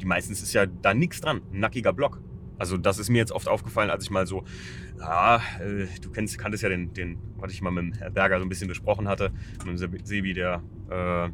Die 0.04 0.08
meistens 0.08 0.44
ist 0.44 0.52
ja 0.52 0.66
da 0.66 0.94
nichts 0.94 1.22
dran. 1.22 1.40
Ein 1.54 1.62
nackiger 1.62 1.94
Block. 1.94 2.22
Also 2.58 2.76
das 2.78 3.00
ist 3.00 3.10
mir 3.10 3.20
jetzt 3.20 3.32
oft 3.32 3.48
aufgefallen, 3.48 3.90
als 3.90 4.04
ich 4.04 4.12
mal 4.12 4.28
so, 4.28 4.44
ja, 5.00 5.38
äh, 5.62 5.88
du 6.02 6.12
kennst, 6.12 6.38
kanntest 6.38 6.62
ja 6.62 6.68
den, 6.70 6.94
den, 6.94 7.18
was 7.38 7.54
ich 7.54 7.62
mal 7.62 7.72
mit 7.72 7.84
dem 7.86 7.94
Herr 7.94 8.12
Berger 8.12 8.38
so 8.40 8.46
ein 8.46 8.50
bisschen 8.50 8.68
besprochen 8.68 9.08
hatte, 9.08 9.32
mit 9.66 9.68
dem 9.68 9.76
Sebi- 9.78 10.06
Sebi, 10.06 10.34
der 10.34 10.62
äh, 10.90 11.30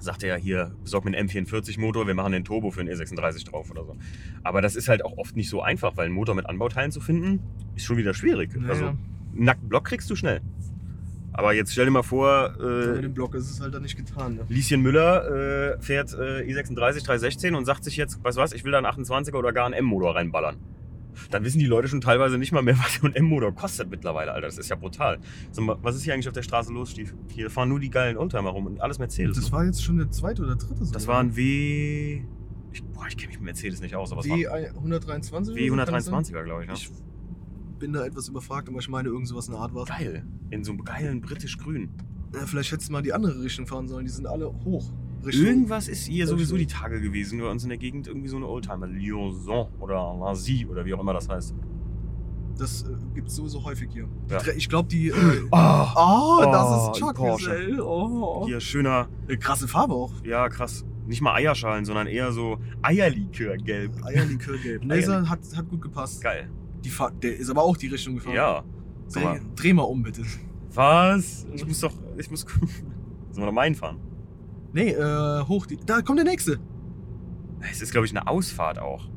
sagte 0.00 0.28
ja 0.28 0.36
hier, 0.36 0.72
besorg 0.82 1.04
mir 1.04 1.16
einen 1.16 1.28
M44-Motor, 1.28 2.06
wir 2.06 2.14
machen 2.14 2.32
den 2.32 2.44
Turbo 2.44 2.70
für 2.70 2.80
einen 2.80 2.88
E36 2.90 3.44
drauf 3.50 3.70
oder 3.72 3.84
so. 3.84 3.96
Aber 4.44 4.62
das 4.62 4.76
ist 4.76 4.88
halt 4.88 5.04
auch 5.04 5.18
oft 5.18 5.34
nicht 5.36 5.50
so 5.50 5.62
einfach, 5.62 5.96
weil 5.96 6.06
einen 6.06 6.14
Motor 6.14 6.34
mit 6.36 6.46
Anbauteilen 6.46 6.90
zu 6.92 7.00
finden, 7.00 7.40
ist 7.76 7.84
schon 7.84 7.96
wieder 7.96 8.14
schwierig. 8.14 8.54
Naja. 8.54 8.68
Also 8.70 8.84
einen 8.86 8.98
nackten 9.34 9.68
Block 9.68 9.84
kriegst 9.84 10.08
du 10.10 10.14
schnell. 10.16 10.40
Aber 11.40 11.54
jetzt 11.54 11.72
stell 11.72 11.86
dir 11.86 11.90
mal 11.90 12.02
vor, 12.02 12.54
äh, 12.60 13.00
dem 13.00 13.14
Block 13.14 13.34
ist 13.34 13.50
es 13.50 13.62
halt 13.62 13.72
dann 13.72 13.80
nicht 13.80 13.96
getan. 13.96 14.34
Ne? 14.34 14.44
Lieschen 14.50 14.82
Müller 14.82 15.72
äh, 15.74 15.80
fährt 15.80 16.12
äh, 16.12 16.42
i36 16.42 16.74
316 17.02 17.54
und 17.54 17.64
sagt 17.64 17.82
sich 17.82 17.96
jetzt, 17.96 18.22
weißt 18.22 18.36
du 18.36 18.42
was, 18.42 18.52
ich 18.52 18.62
will 18.62 18.72
da 18.72 18.78
einen 18.78 18.86
28er 18.86 19.36
oder 19.36 19.54
gar 19.54 19.64
einen 19.64 19.72
M-Motor 19.72 20.16
reinballern. 20.16 20.58
Dann 21.30 21.42
wissen 21.42 21.58
die 21.58 21.64
Leute 21.64 21.88
schon 21.88 22.02
teilweise 22.02 22.36
nicht 22.36 22.52
mal 22.52 22.62
mehr, 22.62 22.78
was 22.84 22.96
so 22.96 23.06
ein 23.06 23.14
M-Motor 23.14 23.54
kostet 23.54 23.88
mittlerweile, 23.88 24.32
Alter. 24.32 24.48
Das 24.48 24.58
ist 24.58 24.68
ja 24.68 24.76
brutal. 24.76 25.18
Mal, 25.58 25.78
was 25.80 25.96
ist 25.96 26.02
hier 26.02 26.12
eigentlich 26.12 26.28
auf 26.28 26.34
der 26.34 26.42
Straße 26.42 26.74
los, 26.74 26.90
Stief? 26.90 27.14
Hier 27.30 27.48
fahren 27.48 27.70
nur 27.70 27.80
die 27.80 27.88
geilen 27.88 28.18
Oldtimer 28.18 28.50
rum 28.50 28.66
und 28.66 28.82
alles 28.82 28.98
Mercedes. 28.98 29.36
Das 29.36 29.46
ne? 29.46 29.52
war 29.52 29.64
jetzt 29.64 29.82
schon 29.82 29.96
der 29.96 30.10
zweite 30.10 30.42
oder 30.42 30.56
dritte. 30.56 30.92
das 30.92 31.06
war 31.06 31.20
ein 31.20 31.34
W. 31.36 32.22
Ich, 32.72 32.84
boah, 32.84 33.06
ich 33.08 33.16
kenne 33.16 33.28
mich 33.28 33.38
mit 33.38 33.46
Mercedes 33.46 33.80
nicht 33.80 33.96
aus, 33.96 34.12
aber 34.12 34.20
es 34.20 34.28
war 34.28 34.36
ein 34.36 34.76
W123? 34.76 35.54
W123er, 35.54 36.44
glaube 36.44 36.64
ich. 36.64 36.68
Ne? 36.68 36.74
Ich 36.74 36.90
bin 37.80 37.92
da 37.92 38.04
etwas 38.06 38.28
überfragt, 38.28 38.68
aber 38.68 38.78
ich 38.78 38.88
meine, 38.88 39.08
irgend 39.08 39.26
sowas 39.26 39.48
in 39.48 39.52
der 39.54 39.60
Art 39.62 39.74
war 39.74 39.84
Geil. 39.86 40.24
In 40.50 40.62
so 40.62 40.70
einem 40.72 40.84
geilen 40.84 41.20
britisch-grün. 41.20 41.88
ja, 42.34 42.46
Vielleicht 42.46 42.70
hättest 42.70 42.88
du 42.90 42.92
mal 42.92 43.02
die 43.02 43.12
andere 43.12 43.42
Richtung 43.42 43.66
fahren 43.66 43.88
sollen, 43.88 44.04
die 44.04 44.12
sind 44.12 44.26
alle 44.26 44.46
hoch. 44.64 44.84
Richtung- 45.24 45.46
Irgendwas 45.46 45.88
ist 45.88 46.06
hier 46.06 46.26
sowieso 46.26 46.56
die 46.56 46.66
Tage 46.66 47.00
gewesen 47.00 47.40
bei 47.40 47.50
uns 47.50 47.62
in 47.64 47.68
der 47.70 47.78
Gegend. 47.78 48.06
Irgendwie 48.06 48.28
so 48.28 48.36
eine 48.36 48.46
Oldtimer. 48.46 48.86
Liaison 48.86 49.68
oder 49.80 50.16
Lazy 50.18 50.66
oder 50.70 50.84
wie 50.86 50.94
auch 50.94 51.00
immer 51.00 51.12
das 51.12 51.28
heißt. 51.28 51.54
Das 52.58 52.82
äh, 52.82 52.86
gibt 53.14 53.28
es 53.28 53.36
sowieso 53.36 53.62
häufig 53.64 53.88
hier. 53.92 54.08
Ja. 54.30 54.40
Ich 54.56 54.68
glaube, 54.68 54.88
die. 54.88 55.08
Äh, 55.08 55.14
oh, 55.50 55.86
Oh, 55.96 56.40
das 56.42 56.86
ist 56.88 57.00
Chuck 57.00 57.14
Porsche. 57.16 57.78
Oh. 57.84 58.46
hier 58.46 58.60
schöner, 58.60 59.08
Krasse 59.40 59.66
Farbe 59.68 59.94
auch. 59.94 60.12
ja 60.24 60.48
krass. 60.48 60.84
Nicht 61.06 61.22
mal 61.22 61.34
Eierschalen, 61.34 61.84
sondern 61.84 62.06
eher 62.06 62.30
so 62.32 62.58
Eierlikörgelb. 62.82 64.04
Eierlikörgelb. 64.04 64.84
Laser 64.86 65.28
hat, 65.28 65.40
hat 65.56 65.68
gut 65.68 65.80
gepasst. 65.82 66.22
Geil. 66.22 66.48
Die 66.84 66.90
Fahr 66.90 67.10
der 67.10 67.36
ist 67.36 67.50
aber 67.50 67.62
auch 67.62 67.76
die 67.76 67.88
Richtung 67.88 68.14
gefahren. 68.16 68.34
Ja. 68.34 68.64
Dreh, 69.12 69.24
mal, 69.24 69.40
dreh 69.56 69.72
mal 69.72 69.82
um, 69.82 70.02
bitte. 70.02 70.22
was? 70.72 71.46
Ich 71.54 71.66
muss 71.66 71.80
doch, 71.80 71.92
ich 72.16 72.30
muss, 72.30 72.40
sollen 72.60 72.68
wir 73.34 73.46
noch 73.46 73.52
meinen 73.52 73.74
fahren? 73.74 73.98
Nee, 74.72 74.90
äh, 74.92 75.42
hoch. 75.42 75.66
Die, 75.66 75.76
da 75.84 76.00
kommt 76.02 76.18
der 76.18 76.26
nächste. 76.26 76.58
Es 77.70 77.82
ist, 77.82 77.90
glaube 77.92 78.06
ich, 78.06 78.12
eine 78.16 78.26
Ausfahrt 78.28 78.78
auch. 78.78 79.08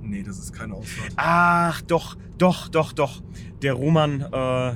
Nee, 0.00 0.22
das 0.22 0.38
ist 0.38 0.52
keine 0.52 0.74
Ausfahrt. 0.74 1.12
Ach, 1.16 1.80
doch, 1.82 2.16
doch, 2.38 2.68
doch, 2.68 2.92
doch. 2.92 3.22
Der 3.62 3.74
Roman, 3.74 4.22
äh, 4.32 4.72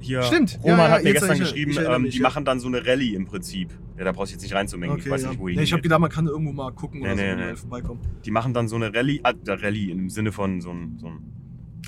hier. 0.00 0.22
Stimmt. 0.22 0.58
Roman 0.62 0.78
Ja, 0.78 0.84
ja, 0.88 0.90
hat 0.94 1.04
mir 1.04 1.12
gestern 1.12 1.32
ich- 1.34 1.38
geschrieben, 1.40 1.70
ich 1.72 1.78
ähm, 1.78 2.02
mich, 2.02 2.14
die 2.14 2.18
ja. 2.20 2.22
machen 2.28 2.44
dann 2.44 2.58
so 2.58 2.66
eine 2.68 2.84
Rallye 2.84 3.14
im 3.14 3.26
Prinzip. 3.26 3.70
Ja, 3.98 4.04
da 4.04 4.12
brauchst 4.12 4.32
du 4.32 4.34
jetzt 4.34 4.42
nicht 4.42 4.54
reinzumengen. 4.54 4.98
ich 4.98 5.08
weiß 5.08 5.26
nicht, 5.26 5.38
wo 5.38 5.46
die 5.48 5.56
nee, 5.56 5.62
ich 5.62 5.72
habe 5.72 5.82
gedacht, 5.82 6.00
man 6.00 6.10
kann 6.10 6.26
irgendwo 6.26 6.52
mal 6.52 6.70
gucken 6.72 7.00
oder 7.02 7.14
Nee, 7.14 7.30
so, 7.32 7.36
nee, 7.36 7.46
nee. 7.50 7.56
vorbeikommen. 7.56 8.00
Die 8.24 8.30
machen 8.30 8.52
dann 8.52 8.66
so 8.68 8.76
eine 8.76 8.92
Rallye, 8.94 9.20
ah, 9.22 9.32
der 9.32 9.62
Rallye 9.62 9.90
im 9.92 10.10
Sinne 10.10 10.32
von 10.32 10.60
so 10.60 10.70
ein, 10.70 10.98
so 10.98 11.06
ein 11.06 11.32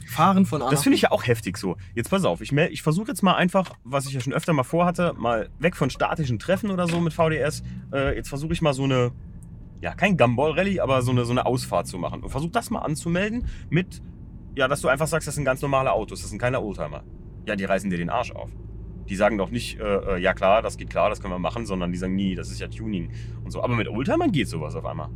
Fahren 0.09 0.47
von 0.47 0.63
A 0.63 0.71
Das 0.71 0.83
finde 0.83 0.97
ich 0.97 1.03
ja 1.03 1.11
auch 1.11 1.27
heftig 1.27 1.57
so. 1.57 1.77
Jetzt 1.95 2.11
pass 2.11 2.25
auf, 2.25 2.41
ich, 2.41 2.53
ich 2.53 2.83
versuche 2.83 3.09
jetzt 3.09 3.23
mal 3.23 3.35
einfach, 3.35 3.73
was 3.85 4.07
ich 4.07 4.15
ja 4.15 4.21
schon 4.21 4.33
öfter 4.33 4.53
mal 4.53 4.65
vorhatte, 4.65 5.15
mal 5.17 5.51
weg 5.59 5.77
von 5.77 5.91
statischen 5.91 6.39
Treffen 6.39 6.71
oder 6.71 6.89
so 6.89 7.01
mit 7.01 7.13
VDS. 7.13 7.63
Äh, 7.93 8.17
jetzt 8.17 8.29
versuche 8.29 8.53
ich 8.53 8.63
mal 8.63 8.73
so 8.73 8.85
eine, 8.85 9.13
ja, 9.81 9.95
kein 9.95 10.17
Gumball-Rallye, 10.17 10.81
aber 10.81 11.03
so 11.03 11.11
eine, 11.11 11.25
so 11.25 11.33
eine 11.33 11.47
Ausfahrt 11.47 11.87
zu 11.87 11.99
machen. 11.99 12.23
Und 12.23 12.31
versuch 12.31 12.51
das 12.51 12.71
mal 12.71 12.81
anzumelden 12.81 13.47
mit, 13.71 14.03
ja, 14.57 14.67
dass 14.67 14.81
du 14.81 14.89
einfach 14.89 15.07
sagst, 15.07 15.29
das 15.29 15.35
sind 15.35 15.45
ganz 15.45 15.63
normale 15.63 15.93
Autos, 15.93 16.21
das 16.21 16.31
sind 16.31 16.39
keine 16.39 16.61
Oldtimer. 16.61 17.05
Ja, 17.47 17.55
die 17.55 17.65
reißen 17.65 17.91
dir 17.91 17.99
den 17.99 18.11
Arsch 18.11 18.33
auf. 18.33 18.51
Die 19.09 19.17
sagen 19.17 19.39
doch 19.39 19.51
nicht, 19.51 19.79
äh, 19.79 20.17
äh, 20.17 20.19
ja 20.19 20.35
klar, 20.35 20.63
das 20.63 20.77
geht 20.77 20.91
klar, 20.91 21.11
das 21.11 21.21
können 21.21 21.33
wir 21.33 21.39
machen, 21.39 21.65
sondern 21.65 21.93
die 21.93 21.99
sagen, 21.99 22.15
nie, 22.15 22.35
das 22.35 22.51
ist 22.51 22.61
ja 22.61 22.69
Tuning 22.69 23.11
und 23.45 23.51
so. 23.51 23.63
Aber 23.63 23.75
mit 23.75 23.89
Oldtimern 23.89 24.33
geht 24.33 24.49
sowas 24.49 24.75
auf 24.75 24.85
einmal. 24.85 25.09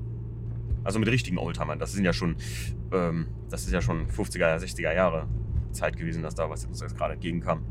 Also 0.84 0.98
mit 0.98 1.08
richtigen 1.08 1.38
Oldtimern. 1.38 1.78
Das 1.78 1.92
sind 1.92 2.04
ja 2.04 2.12
schon, 2.12 2.36
ähm, 2.92 3.28
das 3.50 3.64
ist 3.64 3.72
ja 3.72 3.80
schon 3.80 4.08
50er, 4.08 4.58
60er 4.58 4.94
Jahre 4.94 5.28
Zeit 5.72 5.96
gewesen, 5.96 6.22
dass 6.22 6.34
da 6.34 6.48
was 6.50 6.64
uns 6.64 6.80
jetzt 6.80 6.96
gerade 6.96 7.14
entgegenkam. 7.14 7.62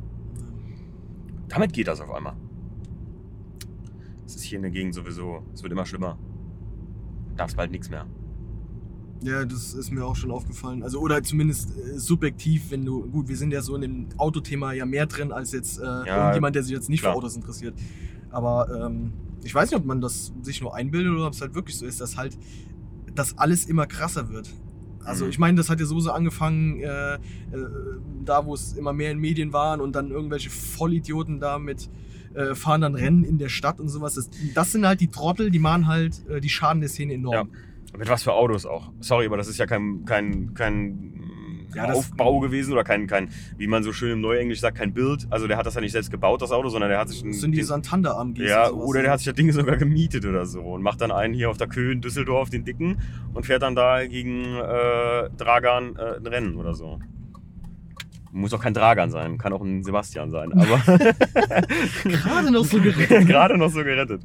Damit 1.47 1.73
geht 1.73 1.87
das 1.87 1.99
auf 1.99 2.11
einmal. 2.11 2.35
Es 4.25 4.35
ist 4.35 4.43
hier 4.43 4.57
in 4.57 4.63
der 4.63 4.71
Gegend 4.71 4.95
sowieso, 4.95 5.43
es 5.53 5.61
wird 5.61 5.73
immer 5.73 5.85
schlimmer. 5.85 6.17
Darf 7.35 7.49
es 7.49 7.55
bald 7.55 7.71
nichts 7.71 7.89
mehr. 7.89 8.07
Ja, 9.23 9.45
das 9.45 9.73
ist 9.73 9.91
mir 9.91 10.03
auch 10.03 10.15
schon 10.15 10.31
aufgefallen. 10.31 10.81
Also, 10.81 10.99
oder 10.99 11.21
zumindest 11.21 11.77
äh, 11.77 11.99
subjektiv, 11.99 12.71
wenn 12.71 12.85
du. 12.85 13.07
Gut, 13.07 13.27
wir 13.27 13.37
sind 13.37 13.51
ja 13.51 13.61
so 13.61 13.75
in 13.75 13.81
dem 13.81 14.07
Autothema 14.17 14.73
ja 14.73 14.85
mehr 14.85 15.05
drin 15.05 15.31
als 15.31 15.51
jetzt 15.51 15.79
äh, 15.79 15.83
irgendjemand, 15.83 16.55
der 16.55 16.63
sich 16.63 16.73
jetzt 16.73 16.89
nicht 16.89 17.01
klar. 17.01 17.13
für 17.13 17.17
Autos 17.19 17.35
interessiert. 17.35 17.75
Aber 18.31 18.85
ähm, 18.85 19.13
ich 19.43 19.53
weiß 19.53 19.69
nicht, 19.69 19.79
ob 19.79 19.85
man 19.85 20.01
das 20.01 20.31
sich 20.41 20.61
nur 20.61 20.73
einbildet 20.73 21.13
oder 21.13 21.27
ob 21.27 21.33
es 21.33 21.41
halt 21.41 21.53
wirklich 21.53 21.77
so 21.77 21.85
ist, 21.85 22.01
dass 22.01 22.17
halt 22.17 22.37
das 23.15 23.37
alles 23.37 23.65
immer 23.65 23.87
krasser 23.87 24.29
wird. 24.29 24.49
Also 25.03 25.25
Mhm. 25.25 25.31
ich 25.31 25.39
meine, 25.39 25.57
das 25.57 25.69
hat 25.69 25.79
ja 25.79 25.85
sowieso 25.85 26.11
angefangen, 26.11 26.79
äh, 26.79 27.15
äh, 27.15 27.19
da 28.23 28.45
wo 28.45 28.53
es 28.53 28.73
immer 28.73 28.93
mehr 28.93 29.11
in 29.11 29.17
Medien 29.19 29.51
waren 29.53 29.81
und 29.81 29.95
dann 29.95 30.11
irgendwelche 30.11 30.49
Vollidioten 30.49 31.39
da 31.39 31.57
mit 31.59 31.89
äh, 32.33 32.55
fahren 32.55 32.81
dann 32.81 32.95
Rennen 32.95 33.23
in 33.25 33.37
der 33.39 33.49
Stadt 33.49 33.79
und 33.81 33.89
sowas. 33.89 34.13
Das, 34.15 34.29
das 34.53 34.71
sind 34.71 34.85
halt 34.87 35.01
die 35.01 35.09
Trottel, 35.09 35.51
die 35.51 35.59
machen 35.59 35.87
halt, 35.87 36.25
äh, 36.29 36.39
die 36.39 36.47
schaden 36.49 36.79
der 36.79 36.89
Szene 36.89 37.13
enorm. 37.15 37.49
Mit 37.97 38.07
was 38.07 38.23
für 38.23 38.31
Autos 38.31 38.65
auch. 38.65 38.93
Sorry, 39.01 39.25
aber 39.25 39.35
das 39.35 39.49
ist 39.49 39.57
ja 39.57 39.65
kein, 39.65 40.05
kein, 40.05 40.53
kein 40.53 41.10
Ja, 41.75 41.91
Aufbau 41.91 42.39
gewesen 42.39 42.73
oder 42.73 42.83
kein, 42.83 43.07
kein, 43.07 43.29
wie 43.57 43.67
man 43.67 43.83
so 43.83 43.93
schön 43.93 44.11
im 44.11 44.21
Neuenglisch 44.21 44.59
sagt, 44.59 44.77
kein 44.77 44.93
Bild. 44.93 45.27
Also 45.29 45.47
der 45.47 45.57
hat 45.57 45.65
das 45.65 45.75
ja 45.75 45.81
nicht 45.81 45.91
selbst 45.91 46.11
gebaut, 46.11 46.41
das 46.41 46.51
Auto, 46.51 46.69
sondern 46.69 46.89
der 46.89 46.99
hat 46.99 47.09
sich 47.09 47.23
ein. 47.23 47.31
Das 47.31 47.41
sind 47.41 47.53
die 47.53 47.63
Santander 47.63 48.17
AMGs. 48.17 48.39
ja, 48.39 48.69
oder 48.69 49.01
der 49.01 49.11
hat 49.11 49.19
sich 49.19 49.27
das 49.27 49.35
Ding 49.35 49.51
sogar 49.51 49.77
gemietet 49.77 50.25
oder 50.25 50.45
so 50.45 50.61
und 50.61 50.81
macht 50.81 51.01
dann 51.01 51.11
einen 51.11 51.33
hier 51.33 51.49
auf 51.49 51.57
der 51.57 51.67
Köhe 51.67 51.91
in 51.91 52.01
Düsseldorf, 52.01 52.49
den 52.49 52.65
dicken, 52.65 52.97
und 53.33 53.45
fährt 53.45 53.61
dann 53.61 53.75
da 53.75 54.05
gegen 54.05 54.43
äh, 54.43 55.29
Dragan 55.37 55.95
äh, 55.95 56.17
ein 56.17 56.27
Rennen 56.27 56.55
oder 56.55 56.73
so. 56.73 56.99
Muss 58.33 58.53
auch 58.53 58.61
kein 58.61 58.73
Dragan 58.73 59.11
sein, 59.11 59.37
kann 59.37 59.51
auch 59.51 59.61
ein 59.61 59.83
Sebastian 59.83 60.31
sein, 60.31 60.53
aber 60.53 60.77
gerade 62.03 62.49
noch 62.49 62.63
so 62.63 62.79
gerettet. 62.79 63.27
gerade 63.27 63.57
noch 63.57 63.69
so 63.69 63.83
gerettet. 63.83 64.21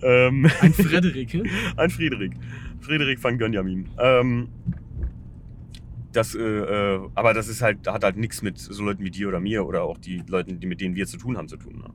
Ähm, 0.00 0.48
Ein 0.60 0.72
Frederik. 0.72 1.42
ein 1.76 1.90
Friedrich. 1.90 2.32
Friedrich 2.80 3.22
van 3.22 3.36
Gönjamin. 3.36 3.88
Ähm, 3.98 4.48
das, 6.12 6.34
äh, 6.34 6.40
äh, 6.40 7.10
aber 7.14 7.34
das 7.34 7.48
ist 7.48 7.62
halt, 7.62 7.86
hat 7.86 8.04
halt 8.04 8.16
nichts 8.16 8.42
mit 8.42 8.58
so 8.58 8.82
Leuten 8.82 9.04
wie 9.04 9.10
dir 9.10 9.28
oder 9.28 9.40
mir 9.40 9.66
oder 9.66 9.82
auch 9.82 9.98
die 9.98 10.22
Leuten, 10.26 10.60
die 10.60 10.66
mit 10.66 10.80
denen 10.80 10.94
wir 10.94 11.06
zu 11.06 11.18
tun 11.18 11.36
haben, 11.36 11.48
zu 11.48 11.56
tun. 11.56 11.78
Ne? 11.78 11.90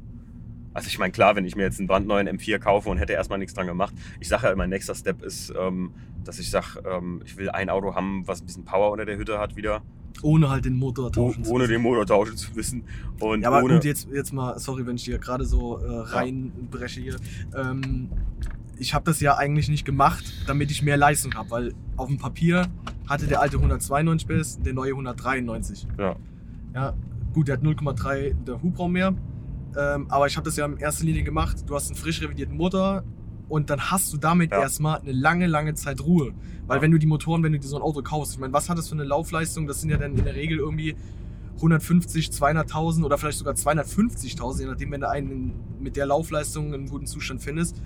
Also 0.74 0.88
ich 0.88 0.98
meine, 0.98 1.12
klar, 1.12 1.36
wenn 1.36 1.46
ich 1.46 1.56
mir 1.56 1.64
jetzt 1.64 1.80
einen 1.80 1.88
brandneuen 1.88 2.28
M4 2.28 2.60
kaufe 2.60 2.90
und 2.90 2.98
hätte 2.98 3.14
erstmal 3.14 3.40
nichts 3.40 3.54
dran 3.54 3.68
gemacht, 3.68 3.94
ich 4.20 4.28
sage 4.28 4.48
ja, 4.48 4.56
mein 4.56 4.70
nächster 4.70 4.96
Step 4.96 5.24
ist, 5.24 5.54
ähm, 5.60 5.92
dass 6.24 6.40
ich 6.40 6.50
sage, 6.50 6.84
ähm, 6.90 7.22
ich 7.26 7.38
will 7.38 7.50
ein 7.50 7.70
Auto 7.70 7.96
haben, 7.96 8.28
was 8.28 8.42
ein 8.42 8.46
bisschen 8.46 8.66
Power 8.66 8.92
unter 8.92 9.06
der 9.06 9.18
Hütte 9.18 9.40
hat 9.40 9.56
wieder, 9.56 9.82
Ohne 10.22 10.50
halt 10.50 10.66
den 10.66 10.76
Motor 10.76 11.08
oh, 11.08 11.10
tauschen 11.10 11.44
zu 11.44 11.52
ohne 11.52 11.68
den 11.68 11.82
Motor 11.82 12.06
tauschen 12.06 12.38
zu 12.38 12.56
wissen. 12.56 12.84
Und 13.20 13.42
Ja, 13.42 13.50
aber 13.50 13.64
ohne, 13.64 13.76
gut, 13.76 13.86
jetzt, 13.86 14.08
jetzt 14.12 14.32
mal, 14.34 14.58
sorry, 14.60 14.86
wenn 14.86 14.96
ich 14.96 15.04
dir 15.04 15.18
gerade 15.18 15.46
so 15.46 15.78
äh, 15.78 15.90
reinbreche 15.90 17.02
hier. 17.02 17.16
Ähm, 17.56 18.10
ich 18.78 18.94
habe 18.94 19.06
das 19.06 19.20
ja 19.20 19.38
eigentlich 19.38 19.70
nicht 19.70 19.86
gemacht, 19.86 20.24
damit 20.48 20.72
ich 20.72 20.82
mehr 20.82 20.98
Leistung 20.98 21.34
habe, 21.36 21.52
weil 21.52 21.74
auf 21.98 22.08
dem 22.08 22.18
Papier 22.18 22.68
hatte 23.08 23.28
der 23.28 23.42
alte 23.42 23.58
192 23.58 24.28
PS, 24.28 24.60
der 24.60 24.74
neue 24.74 24.92
193. 24.92 25.88
Ja. 25.98 26.16
Ja, 26.74 26.94
gut, 27.34 27.48
der 27.48 27.58
hat 27.58 27.64
0,3 27.64 28.34
der 28.46 28.62
Hubraum 28.62 28.94
mehr. 28.94 29.14
Ähm, 29.78 30.06
aber 30.10 30.28
ich 30.28 30.36
habe 30.38 30.46
das 30.46 30.56
ja 30.58 30.66
in 30.66 30.78
erster 30.78 31.06
Linie 31.06 31.24
gemacht. 31.24 31.58
Du 31.68 31.76
hast 31.76 31.88
einen 31.88 31.96
frisch 31.96 32.22
revidierten 32.22 32.56
Motor 32.56 33.04
und 33.50 33.70
dann 33.70 33.80
hast 33.92 34.12
du 34.14 34.18
damit 34.18 34.52
Ja. 34.52 34.62
erstmal 34.62 35.00
eine 35.00 35.12
lange, 35.12 35.48
lange 35.48 35.74
Zeit 35.74 36.02
Ruhe. 36.02 36.34
Weil 36.68 36.78
Ja. 36.78 36.82
wenn 36.84 36.92
du 36.92 36.98
die 37.00 37.08
Motoren, 37.08 37.44
wenn 37.44 37.52
du 37.54 37.60
dir 37.60 37.68
so 37.68 37.76
ein 37.76 37.82
Auto 37.82 38.02
kaufst, 38.02 38.34
ich 38.34 38.40
meine, 38.40 38.54
was 38.54 38.70
hat 38.70 38.78
das 38.78 38.88
für 38.90 38.96
eine 38.96 39.04
Laufleistung? 39.04 39.68
Das 39.68 39.82
sind 39.82 39.90
ja 39.90 39.98
dann 39.98 40.16
in 40.18 40.24
der 40.24 40.36
Regel 40.36 40.58
irgendwie 40.60 40.96
150, 41.58 42.30
200.000 42.32 43.04
oder 43.06 43.18
vielleicht 43.18 43.38
sogar 43.38 43.54
250.000, 43.56 44.62
je 44.62 44.66
nachdem, 44.68 44.92
wenn 44.92 45.02
du 45.02 45.10
einen 45.10 45.32
in- 45.32 45.54
mit 45.82 45.96
der 45.96 46.06
Laufleistung 46.06 46.74
in 46.74 46.88
guten 46.88 47.06
Zustand 47.06 47.42
findest. 47.42 47.82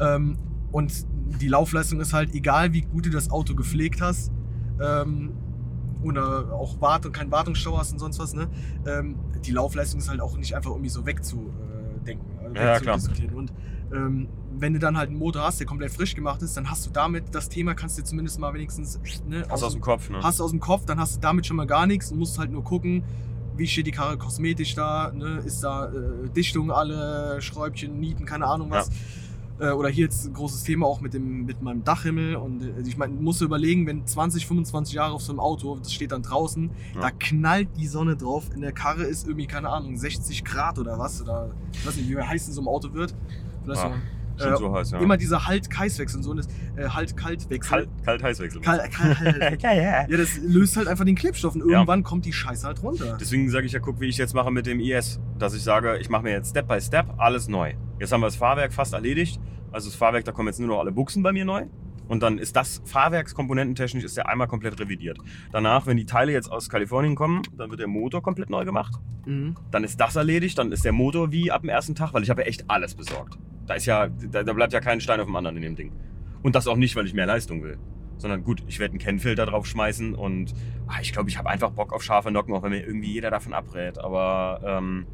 Ähm, 0.00 0.36
und 0.72 0.92
die 1.40 1.48
Laufleistung 1.48 2.00
ist 2.00 2.12
halt, 2.12 2.34
egal 2.34 2.72
wie 2.72 2.82
gut 2.82 3.06
du 3.06 3.10
das 3.10 3.30
Auto 3.30 3.54
gepflegt 3.54 4.00
hast, 4.00 4.32
ähm, 4.80 5.32
oder 6.08 6.52
auch 6.52 6.80
Wart 6.80 7.06
und 7.06 7.12
kein 7.12 7.30
Wartungsstau 7.30 7.78
hast 7.78 7.92
und 7.92 7.98
sonst 7.98 8.18
was, 8.18 8.34
ne? 8.34 8.48
Ähm, 8.86 9.16
die 9.44 9.52
Laufleistung 9.52 10.00
ist 10.00 10.08
halt 10.08 10.20
auch 10.20 10.36
nicht 10.36 10.54
einfach 10.54 10.70
irgendwie 10.70 10.90
so 10.90 11.04
wegzudenken, 11.06 12.38
also 12.42 12.54
Ja, 12.54 12.64
ja, 12.74 12.80
klar. 12.80 12.96
wegzudiskutieren. 12.96 13.34
Und 13.36 13.52
ähm, 13.92 14.28
wenn 14.58 14.72
du 14.72 14.78
dann 14.78 14.96
halt 14.96 15.10
einen 15.10 15.18
Motor 15.18 15.42
hast, 15.42 15.60
der 15.60 15.66
komplett 15.66 15.92
frisch 15.92 16.14
gemacht 16.14 16.42
ist, 16.42 16.56
dann 16.56 16.70
hast 16.70 16.86
du 16.86 16.90
damit 16.90 17.34
das 17.34 17.48
Thema, 17.48 17.74
kannst 17.74 17.98
du 17.98 18.04
zumindest 18.04 18.38
mal 18.38 18.52
wenigstens 18.54 18.98
ne, 19.26 19.44
hast 19.48 19.62
du 19.62 19.66
aus 19.66 19.72
dem 19.72 19.82
Kopf, 19.82 20.08
ne? 20.10 20.18
hast 20.22 20.40
du 20.40 20.44
aus 20.44 20.50
dem 20.50 20.60
Kopf, 20.60 20.84
dann 20.86 20.98
hast 20.98 21.16
du 21.16 21.20
damit 21.20 21.46
schon 21.46 21.56
mal 21.56 21.66
gar 21.66 21.86
nichts 21.86 22.10
und 22.10 22.18
musst 22.18 22.38
halt 22.38 22.50
nur 22.50 22.64
gucken, 22.64 23.04
wie 23.56 23.66
steht 23.66 23.86
die 23.86 23.90
Karre 23.92 24.18
kosmetisch 24.18 24.74
da, 24.74 25.12
ne? 25.12 25.42
ist 25.44 25.62
da 25.62 25.86
äh, 25.86 26.28
Dichtung 26.34 26.70
alle, 26.70 27.40
Schräubchen, 27.40 27.98
Nieten, 28.00 28.24
keine 28.24 28.46
Ahnung 28.46 28.70
was. 28.70 28.90
Äh, 29.58 29.70
oder 29.70 29.88
hier 29.88 30.04
jetzt 30.04 30.26
ein 30.26 30.34
großes 30.34 30.64
Thema 30.64 30.86
auch 30.86 31.00
mit, 31.00 31.14
dem, 31.14 31.46
mit 31.46 31.62
meinem 31.62 31.82
Dachhimmel 31.82 32.36
und 32.36 32.62
äh, 32.62 32.72
ich 32.86 32.98
meine, 32.98 33.14
musst 33.14 33.40
du 33.40 33.46
überlegen, 33.46 33.86
wenn 33.86 34.06
20, 34.06 34.46
25 34.46 34.94
Jahre 34.94 35.14
auf 35.14 35.22
so 35.22 35.32
einem 35.32 35.40
Auto, 35.40 35.76
das 35.76 35.92
steht 35.94 36.12
dann 36.12 36.22
draußen, 36.22 36.70
Ja. 36.94 37.00
da 37.00 37.10
knallt 37.10 37.68
die 37.78 37.86
Sonne 37.86 38.16
drauf, 38.16 38.50
in 38.54 38.60
der 38.60 38.72
Karre 38.72 39.04
ist 39.04 39.26
irgendwie, 39.26 39.46
keine 39.46 39.70
Ahnung, 39.70 39.96
60 39.96 40.44
Grad 40.44 40.78
oder 40.78 40.98
was, 40.98 41.22
oder 41.22 41.50
ich 41.72 41.86
weiß 41.86 41.96
nicht, 41.96 42.08
wie 42.10 42.18
heiß 42.20 42.48
in 42.48 42.52
so 42.54 42.60
einem 42.60 42.68
Auto 42.68 42.92
wird. 42.92 43.14
Vielleicht 43.64 43.82
Ja, 44.38 44.52
äh, 44.52 44.56
so 44.58 44.74
heiß, 44.74 44.90
ja. 44.90 44.98
Immer 44.98 45.16
dieser 45.16 45.46
Halt-Kais-Wechsel 45.46 46.18
und 46.18 46.22
so, 46.22 46.30
und 46.32 46.36
das, 46.36 46.48
äh, 46.76 46.86
Halt-Kalt-Wechsel. 46.90 47.58
Kalt, 47.58 47.88
Kalt-Heiß-Wechsel. 48.04 48.60
Kalt, 48.60 48.92
kalt, 48.92 49.62
ja, 49.62 50.06
das 50.06 50.36
löst 50.46 50.76
halt 50.76 50.88
einfach 50.88 51.06
den 51.06 51.14
Klebstoff 51.14 51.54
und 51.54 51.62
Ja. 51.62 51.76
irgendwann 51.78 52.02
kommt 52.02 52.26
die 52.26 52.32
Scheiße 52.34 52.66
halt 52.66 52.82
runter. 52.82 53.16
Deswegen 53.18 53.48
sage 53.48 53.64
ich 53.64 53.72
ja, 53.72 53.78
guck, 53.78 53.98
wie 54.00 54.06
ich 54.08 54.18
jetzt 54.18 54.34
mache 54.34 54.50
mit 54.50 54.66
dem 54.66 54.80
IS. 54.80 55.18
Dass 55.38 55.54
ich 55.54 55.62
sage, 55.62 55.96
ich 55.96 56.10
mache 56.10 56.24
mir 56.24 56.32
jetzt 56.32 56.50
Step 56.50 56.68
by 56.68 56.78
Step 56.78 57.06
alles 57.16 57.48
neu. 57.48 57.72
Jetzt 57.98 58.12
haben 58.12 58.20
wir 58.20 58.26
das 58.26 58.36
Fahrwerk 58.36 58.72
fast 58.72 58.92
erledigt. 58.92 59.40
Also 59.72 59.88
das 59.88 59.96
Fahrwerk, 59.96 60.24
da 60.24 60.32
kommen 60.32 60.48
jetzt 60.48 60.60
nur 60.60 60.68
noch 60.68 60.78
alle 60.80 60.92
Buchsen 60.92 61.22
bei 61.22 61.32
mir 61.32 61.44
neu. 61.44 61.66
Und 62.08 62.22
dann 62.22 62.38
ist 62.38 62.54
das 62.54 62.82
Fahrwerkskomponententechnisch 62.84 64.04
ist 64.04 64.16
der 64.16 64.28
einmal 64.28 64.46
komplett 64.46 64.78
revidiert. 64.78 65.18
Danach, 65.50 65.86
wenn 65.86 65.96
die 65.96 66.06
Teile 66.06 66.32
jetzt 66.32 66.50
aus 66.50 66.68
Kalifornien 66.68 67.16
kommen, 67.16 67.42
dann 67.56 67.70
wird 67.70 67.80
der 67.80 67.88
Motor 67.88 68.22
komplett 68.22 68.48
neu 68.48 68.64
gemacht. 68.64 68.94
Mhm. 69.24 69.56
Dann 69.70 69.82
ist 69.82 70.00
das 70.00 70.14
erledigt, 70.16 70.56
dann 70.58 70.70
ist 70.70 70.84
der 70.84 70.92
Motor 70.92 71.32
wie 71.32 71.50
ab 71.50 71.62
dem 71.62 71.70
ersten 71.70 71.94
Tag, 71.94 72.14
weil 72.14 72.22
ich 72.22 72.30
habe 72.30 72.42
ja 72.42 72.46
echt 72.46 72.70
alles 72.70 72.94
besorgt. 72.94 73.38
Da 73.66 73.74
ist 73.74 73.86
ja, 73.86 74.08
da, 74.08 74.44
da 74.44 74.52
bleibt 74.52 74.72
ja 74.72 74.80
kein 74.80 75.00
Stein 75.00 75.18
auf 75.20 75.26
dem 75.26 75.34
anderen 75.34 75.56
in 75.56 75.62
dem 75.62 75.74
Ding. 75.74 75.92
Und 76.42 76.54
das 76.54 76.68
auch 76.68 76.76
nicht, 76.76 76.94
weil 76.94 77.06
ich 77.06 77.14
mehr 77.14 77.26
Leistung 77.26 77.62
will. 77.62 77.78
Sondern 78.18 78.44
gut, 78.44 78.62
ich 78.68 78.78
werde 78.78 78.92
einen 78.92 79.00
Kennfilter 79.00 79.44
drauf 79.44 79.66
schmeißen 79.66 80.14
und 80.14 80.54
ah, 80.86 81.00
ich 81.02 81.12
glaube, 81.12 81.28
ich 81.28 81.36
habe 81.36 81.50
einfach 81.50 81.70
Bock 81.70 81.92
auf 81.92 82.02
scharfe 82.02 82.30
Nocken, 82.30 82.54
auch 82.54 82.62
wenn 82.62 82.70
mir 82.70 82.86
irgendwie 82.86 83.12
jeder 83.12 83.30
davon 83.30 83.52
abrät. 83.52 83.98
Aber 83.98 84.60
ähm, 84.64 85.06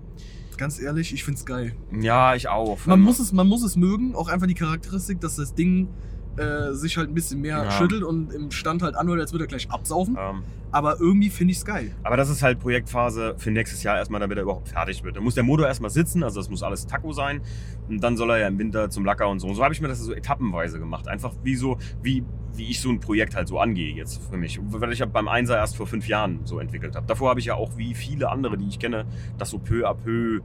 Ganz 0.59 0.81
ehrlich, 0.81 1.13
ich 1.13 1.25
find's 1.25 1.45
geil. 1.45 1.75
Ja, 2.01 2.35
ich 2.35 2.49
auch. 2.49 2.87
Man 2.87 3.01
muss, 3.01 3.19
es, 3.19 3.33
man 3.33 3.47
muss 3.47 3.63
es 3.63 3.77
mögen, 3.77 4.15
auch 4.15 4.29
einfach 4.29 4.47
die 4.47 4.55
Charakteristik, 4.55 5.21
dass 5.21 5.37
das 5.37 5.55
Ding 5.55 5.89
äh, 6.37 6.73
sich 6.73 6.97
halt 6.97 7.09
ein 7.11 7.15
bisschen 7.15 7.41
mehr 7.41 7.65
Ja. 7.65 7.71
schüttelt 7.73 8.03
und 8.03 8.33
im 8.33 8.51
Stand 8.51 8.83
halt 8.83 8.95
anhört, 8.97 9.21
als 9.21 9.33
würde 9.33 9.45
er 9.45 9.49
gleich 9.49 9.71
absaufen. 9.71 10.17
Ähm, 10.19 10.43
Aber 10.71 10.99
irgendwie 11.01 11.29
finde 11.29 11.53
ich's 11.53 11.65
geil. 11.67 11.95
aber 12.03 12.17
das 12.17 12.31
ist 12.31 12.43
halt 12.43 12.59
Projektphase 12.59 13.35
für 13.37 13.51
nächstes 13.51 13.83
Jahr 13.83 13.99
erstmal, 13.99 14.21
damit 14.21 14.39
er 14.39 14.45
überhaupt 14.45 14.69
fertig 14.71 15.05
wird. 15.05 15.17
Da 15.17 15.21
muss 15.21 15.35
der 15.35 15.45
Motor 15.45 15.67
erstmal 15.67 15.91
sitzen, 15.91 16.23
also 16.23 16.41
das 16.41 16.49
muss 16.49 16.63
alles 16.63 16.87
Taco 16.87 17.13
sein. 17.13 17.43
Und 17.89 18.01
dann 18.03 18.17
soll 18.17 18.31
er 18.31 18.39
ja 18.39 18.49
im 18.49 18.59
Winter 18.59 18.89
zum 18.89 19.05
Lacker 19.05 19.29
und 19.29 19.41
so. 19.41 19.49
Und 19.49 19.55
so 19.57 19.63
habe 19.63 19.75
ich 19.75 19.83
mir 19.83 19.89
das 19.89 19.99
so 20.01 20.15
etappenweise 20.15 20.79
gemacht. 20.79 21.09
Einfach 21.09 21.35
wie 21.43 21.57
so, 21.57 21.77
wie, 22.03 22.25
wie 22.55 22.71
ich 22.71 22.81
so 22.81 22.89
ein 22.89 23.01
Projekt 23.01 23.37
halt 23.37 23.49
so 23.49 23.59
angehe 23.59 23.95
jetzt 23.95 24.23
für 24.31 24.39
mich. 24.39 24.59
Weil 24.63 24.93
ich 24.93 25.01
ja 25.01 25.07
beim 25.07 25.29
Einser 25.29 25.57
erst 25.59 25.77
vor 25.77 25.87
fünf 25.87 26.09
Jahren 26.09 26.41
so 26.45 26.59
entwickelt 26.59 26.97
habe. 26.97 27.07
Davor 27.07 27.29
habe 27.29 27.41
ich 27.41 27.47
ja 27.47 27.55
auch 27.55 27.77
wie 27.77 27.93
viele 27.95 28.31
andere, 28.31 28.57
die 28.57 28.69
ich 28.69 28.79
kenne, 28.79 29.05
das 29.37 29.51
so 29.51 29.59
peu 29.59 29.87
à 29.87 29.93
peu 29.95 30.41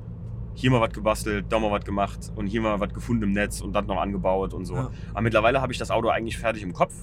hier 0.59 0.71
mal 0.71 0.81
was 0.81 0.91
gebastelt, 0.91 1.45
da 1.49 1.59
mal 1.59 1.69
was 1.71 1.85
gemacht 1.85 2.31
und 2.35 2.47
hier 2.47 2.61
mal 2.61 2.79
was 2.79 2.91
gefunden 2.91 3.23
im 3.23 3.31
Netz 3.31 3.61
und 3.61 3.73
dann 3.73 3.85
noch 3.85 4.01
angebaut 4.01 4.55
und 4.55 4.65
so. 4.65 4.73
Ja. 4.73 4.91
Aber 5.11 5.21
mittlerweile 5.21 5.61
habe 5.61 5.71
ich 5.71 5.77
das 5.77 5.91
Auto 5.91 6.09
eigentlich 6.09 6.37
fertig 6.39 6.63
im 6.63 6.73
Kopf 6.73 6.95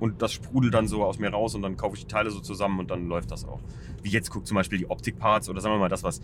und 0.00 0.20
das 0.20 0.32
sprudelt 0.32 0.74
dann 0.74 0.88
so 0.88 1.04
aus 1.04 1.20
mir 1.20 1.30
raus 1.30 1.54
und 1.54 1.62
dann 1.62 1.76
kaufe 1.76 1.94
ich 1.96 2.02
die 2.02 2.08
Teile 2.08 2.30
so 2.32 2.40
zusammen 2.40 2.80
und 2.80 2.90
dann 2.90 3.06
läuft 3.06 3.30
das 3.30 3.44
auch. 3.44 3.60
Wie 4.02 4.08
jetzt 4.10 4.30
guckt 4.30 4.48
zum 4.48 4.56
Beispiel 4.56 4.78
die 4.78 4.90
Optikparts 4.90 5.48
oder 5.48 5.60
sagen 5.60 5.76
wir 5.76 5.78
mal 5.78 5.88
das, 5.88 6.02
was 6.02 6.20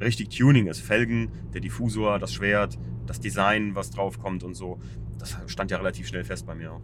richtig 0.00 0.28
Tuning 0.28 0.68
ist. 0.68 0.80
Felgen, 0.80 1.30
der 1.52 1.60
Diffusor, 1.60 2.20
das 2.20 2.32
Schwert, 2.32 2.78
das 3.06 3.18
Design, 3.18 3.74
was 3.74 3.90
drauf 3.90 4.20
kommt 4.20 4.44
und 4.44 4.54
so. 4.54 4.78
Das 5.18 5.36
stand 5.46 5.72
ja 5.72 5.78
relativ 5.78 6.06
schnell 6.06 6.22
fest 6.24 6.46
bei 6.46 6.54
mir 6.54 6.74
auch. 6.74 6.80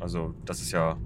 Also 0.00 0.34
das 0.46 0.62
ist 0.62 0.72
ja 0.72 0.96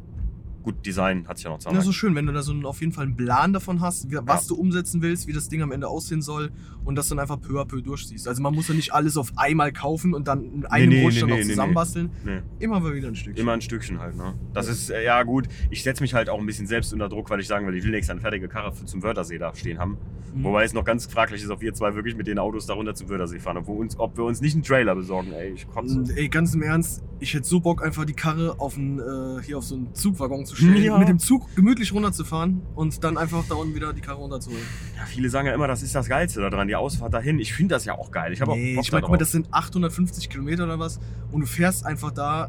gut, 0.63 0.85
Design 0.85 1.27
hat 1.29 1.39
sich 1.39 1.45
ja 1.45 1.51
noch 1.51 1.61
Ja, 1.73 1.81
so 1.81 1.93
schön, 1.93 2.15
wenn 2.15 2.27
du 2.27 2.33
da 2.33 2.43
so 2.43 2.53
einen, 2.53 2.67
auf 2.67 2.81
jeden 2.81 2.93
Fall 2.93 3.05
einen 3.07 3.17
Plan 3.17 3.53
davon 3.53 3.81
hast, 3.81 4.13
was 4.27 4.43
Ja. 4.43 4.49
du 4.49 4.61
umsetzen 4.61 5.01
willst, 5.01 5.27
wie 5.27 5.33
das 5.33 5.49
Ding 5.49 5.63
am 5.63 5.73
Ende 5.73 5.89
aussehen 5.89 6.21
soll 6.21 6.51
und 6.89 6.95
das 6.95 7.07
dann 7.09 7.19
einfach 7.19 7.39
peu 7.39 7.61
à 7.61 7.67
peu 7.67 7.83
durchziehst. 7.83 8.27
Also 8.27 8.41
man 8.41 8.55
muss 8.55 8.69
ja 8.69 8.75
nicht 8.75 8.95
alles 8.95 9.19
auf 9.19 9.31
einmal 9.37 9.73
kaufen 9.75 10.15
und 10.15 10.27
dann 10.27 10.43
in 10.43 10.65
einem 10.65 10.89
nee, 10.89 11.03
Rutsch 11.03 11.17
nee, 11.17 11.21
dann 11.21 11.29
nee, 11.29 11.35
noch 11.35 11.45
nee, 11.45 11.51
zusammenbasteln. 11.51 12.11
Nee. 12.25 12.41
Immer 12.61 12.81
mal 12.81 12.95
wieder 12.95 13.09
ein 13.09 13.15
Stückchen. 13.15 13.43
Immer 13.43 13.53
ein 13.53 13.61
Stückchen 13.61 14.01
halt, 14.01 14.17
ne? 14.17 14.33
Das 14.55 14.69
ist, 14.69 14.89
äh, 14.89 15.05
ja 15.05 15.23
gut, 15.23 15.49
ich 15.69 15.83
setze 15.83 16.03
mich 16.03 16.15
halt 16.15 16.31
auch 16.31 16.39
ein 16.39 16.47
bisschen 16.47 16.67
selbst 16.67 16.95
unter 16.95 17.11
Druck, 17.11 17.29
weil 17.29 17.41
ich 17.41 17.47
sagen 17.47 17.67
will, 17.67 17.75
ich 17.75 17.85
will 17.85 17.91
nächstes 17.91 18.13
eine 18.13 18.23
fertige 18.23 18.49
Karre 18.49 18.73
zum 18.73 19.03
Wörthersee 19.03 19.37
da 19.37 19.55
stehen 19.55 19.79
haben. 19.79 19.99
Mhm. 20.35 20.45
Wobei 20.45 20.65
es 20.65 20.73
noch 20.73 20.85
ganz 20.85 21.05
fraglich 21.07 21.43
ist, 21.43 21.51
ob 21.51 21.61
wir 21.61 21.75
zwei 21.75 21.95
wirklich 21.95 22.17
mit 22.17 22.27
den 22.27 22.39
Autos 22.39 22.65
da 22.65 22.73
runter 22.73 22.95
zum 22.95 23.11
Wörthersee 23.11 23.39
fahren. 23.39 23.59
Ob 23.59 23.67
wir 23.69 23.75
uns, 23.75 23.99
ob 23.99 24.17
wir 24.17 24.25
uns 24.25 24.41
nicht 24.41 24.55
einen 24.55 24.63
Trailer 24.63 24.95
besorgen, 24.95 25.33
ey, 25.33 25.53
ich 25.53 25.69
kotze. 25.69 26.05
Ey, 26.17 26.29
ganz 26.29 26.55
im 26.55 26.63
Ernst, 26.63 27.03
ich 27.21 27.35
hätte 27.35 27.47
so 27.47 27.61
Bock, 27.61 27.85
einfach 27.85 28.05
die 28.05 28.15
Karre 28.15 28.59
auf 28.59 28.77
einen, 28.77 28.99
äh, 28.99 29.43
hier 29.43 29.59
auf 29.59 29.65
so 29.65 29.75
einen 29.75 29.95
Zugwaggon 29.95 30.47
zu 30.47 30.57
stellen, 30.57 30.83
Ja. 30.83 30.99
mit 30.99 31.09
dem 31.09 31.19
Zug 31.19 31.55
gemütlich 31.55 31.93
runterzufahren 31.93 32.63
und 32.75 33.05
dann 33.05 33.19
einfach 33.19 33.45
da 33.49 33.57
unten 33.57 33.75
wieder 33.75 33.93
die 33.93 34.01
Karre 34.01 34.19
runterzuholen. 34.19 34.63
Ja, 34.97 35.05
viele 35.05 35.29
sagen 35.29 35.47
ja 35.47 35.55
immer, 35.55 35.67
das 35.67 35.83
ist 35.83 35.95
das 35.95 36.09
Geilste 36.09 36.41
daran, 36.41 36.69
die 36.69 36.77
Ausfahrt 36.79 37.13
dahin. 37.15 37.39
Ich 37.39 37.53
finde 37.53 37.75
das 37.75 37.85
ja 37.85 37.97
auch 37.97 38.11
geil. 38.11 38.33
Ich 38.33 38.41
habe 38.41 38.53
Nee, 38.53 38.73
auch 38.73 38.77
Bock 38.77 38.85
ich 38.85 38.93
meine, 38.93 39.03
guck 39.03 39.11
mal, 39.13 39.17
das 39.19 39.33
sind 39.33 39.49
850 39.53 40.29
Kilometer 40.31 40.65
oder 40.65 40.79
was 40.79 40.99
und 41.33 41.41
du 41.43 41.47
fährst 41.47 41.85
einfach 41.87 42.11
da 42.11 42.49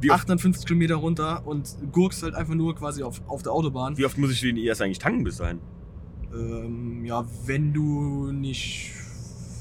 Wie 0.00 0.10
oft, 0.10 0.20
850 0.20 0.66
Kilometer 0.66 0.96
runter 0.96 1.46
und 1.46 1.76
gurkst 1.92 2.22
halt 2.22 2.34
einfach 2.34 2.54
nur 2.54 2.74
quasi 2.74 3.02
auf, 3.02 3.20
auf 3.26 3.42
der 3.42 3.52
Autobahn. 3.52 3.96
wie 3.98 4.04
oft 4.04 4.18
muss 4.18 4.30
ich 4.30 4.40
den 4.40 4.56
IS 4.56 4.80
eigentlich 4.80 4.98
tanken 4.98 5.24
bis 5.24 5.36
dahin? 5.38 5.58
Ähm, 6.32 7.04
ja, 7.04 7.24
wenn 7.46 7.72
du 7.72 8.32
nicht 8.32 8.92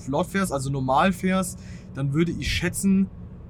flott 0.06 0.28
fährst, 0.28 0.52
also 0.52 0.70
normal 0.70 1.14
fährst, 1.14 1.60
dann 1.94 2.14
würde 2.14 2.32
ich 2.32 2.52
schätzen, 2.52 3.10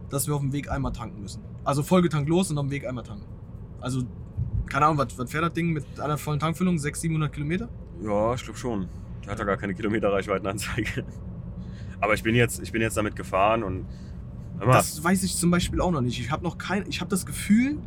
dass 0.09 0.27
wir 0.27 0.35
auf 0.35 0.41
dem 0.41 0.53
Weg 0.53 0.71
einmal 0.71 0.91
tanken 0.93 1.21
müssen. 1.21 1.41
Also 1.63 1.83
Vollgetankt 1.83 2.29
los 2.29 2.49
und 2.51 2.57
auf 2.57 2.65
dem 2.65 2.71
Weg 2.71 2.87
einmal 2.87 3.03
tanken. 3.03 3.25
Also, 3.81 4.03
keine 4.67 4.85
Ahnung, 4.85 4.97
was, 4.97 5.17
was 5.17 5.29
fährt 5.29 5.43
das 5.43 5.53
Ding 5.53 5.73
mit 5.73 5.99
einer 5.99 6.17
vollen 6.17 6.39
Tankfüllung? 6.39 6.77
600, 6.77 7.01
700 7.01 7.33
Kilometer? 7.33 7.69
Ja, 8.01 8.33
ich 8.33 8.43
glaube 8.43 8.57
schon. 8.57 8.87
Der 9.27 9.33
hat 9.33 9.39
ja 9.39 9.45
gar 9.45 9.57
keine 9.57 9.73
Kilometerreichweitenanzeige. 9.73 11.03
Aber 11.99 12.13
ich 12.13 12.23
bin 12.23 12.33
jetzt, 12.33 12.61
ich 12.61 12.71
bin 12.71 12.81
jetzt 12.81 12.95
damit 12.95 13.15
gefahren 13.15 13.63
und 13.63 13.85
Das 14.59 15.03
weiß 15.03 15.23
ich 15.23 15.35
zum 15.35 15.51
Beispiel 15.51 15.81
auch 15.81 15.91
noch 15.91 16.01
nicht. 16.01 16.17
Ich 16.19 16.31
habe 16.31 16.43
noch 16.43 16.57
kein, 16.57 16.87
ich 16.87 17.01
habe 17.01 17.09
das 17.09 17.25
Gefühl, 17.25 17.77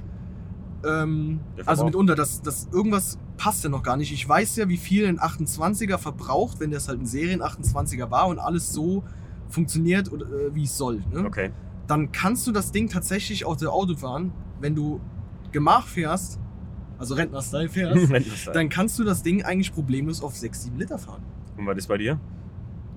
ähm, 0.84 1.40
also 1.64 1.86
mitunter, 1.86 2.14
dass, 2.14 2.42
dass 2.42 2.68
irgendwas 2.72 3.18
passt 3.38 3.64
ja 3.64 3.70
noch 3.70 3.82
gar 3.82 3.96
nicht. 3.96 4.12
Ich 4.12 4.28
weiß 4.28 4.56
ja, 4.56 4.68
wie 4.68 4.76
viel 4.76 5.06
ein 5.06 5.18
28er 5.18 5.96
verbraucht, 5.96 6.60
wenn 6.60 6.70
das 6.70 6.88
halt 6.88 7.00
ein 7.00 7.06
Serien 7.06 7.42
28er 7.42 8.10
war 8.10 8.28
und 8.28 8.38
alles 8.38 8.72
so 8.72 9.02
funktioniert, 9.48 10.12
oder, 10.12 10.26
äh, 10.26 10.54
wie 10.54 10.64
es 10.64 10.76
soll. 10.76 11.02
Ne? 11.10 11.24
okay. 11.24 11.50
Dann 11.86 12.12
kannst 12.12 12.46
du 12.46 12.52
das 12.52 12.70
Ding 12.70 12.88
tatsächlich 12.88 13.46
auf 13.46 13.56
der 13.56 13.72
Autobahn, 13.72 14.32
wenn 14.60 14.74
du 14.74 15.00
Gemach 15.52 15.86
fährst, 15.86 16.38
also 17.00 17.14
Rentner-Style 17.14 17.68
fährst, 17.68 17.96
Rentnerstyle. 18.12 18.54
dann 18.54 18.68
kannst 18.68 18.98
du 18.98 19.04
das 19.04 19.22
Ding 19.24 19.42
eigentlich 19.42 19.72
problemlos 19.72 20.22
auf 20.22 20.36
6, 20.36 20.64
7 20.64 20.78
Liter 20.78 20.98
fahren. 20.98 21.22
Und 21.56 21.66
was 21.66 21.76
ist 21.78 21.88
bei 21.88 21.98
dir? 21.98 22.20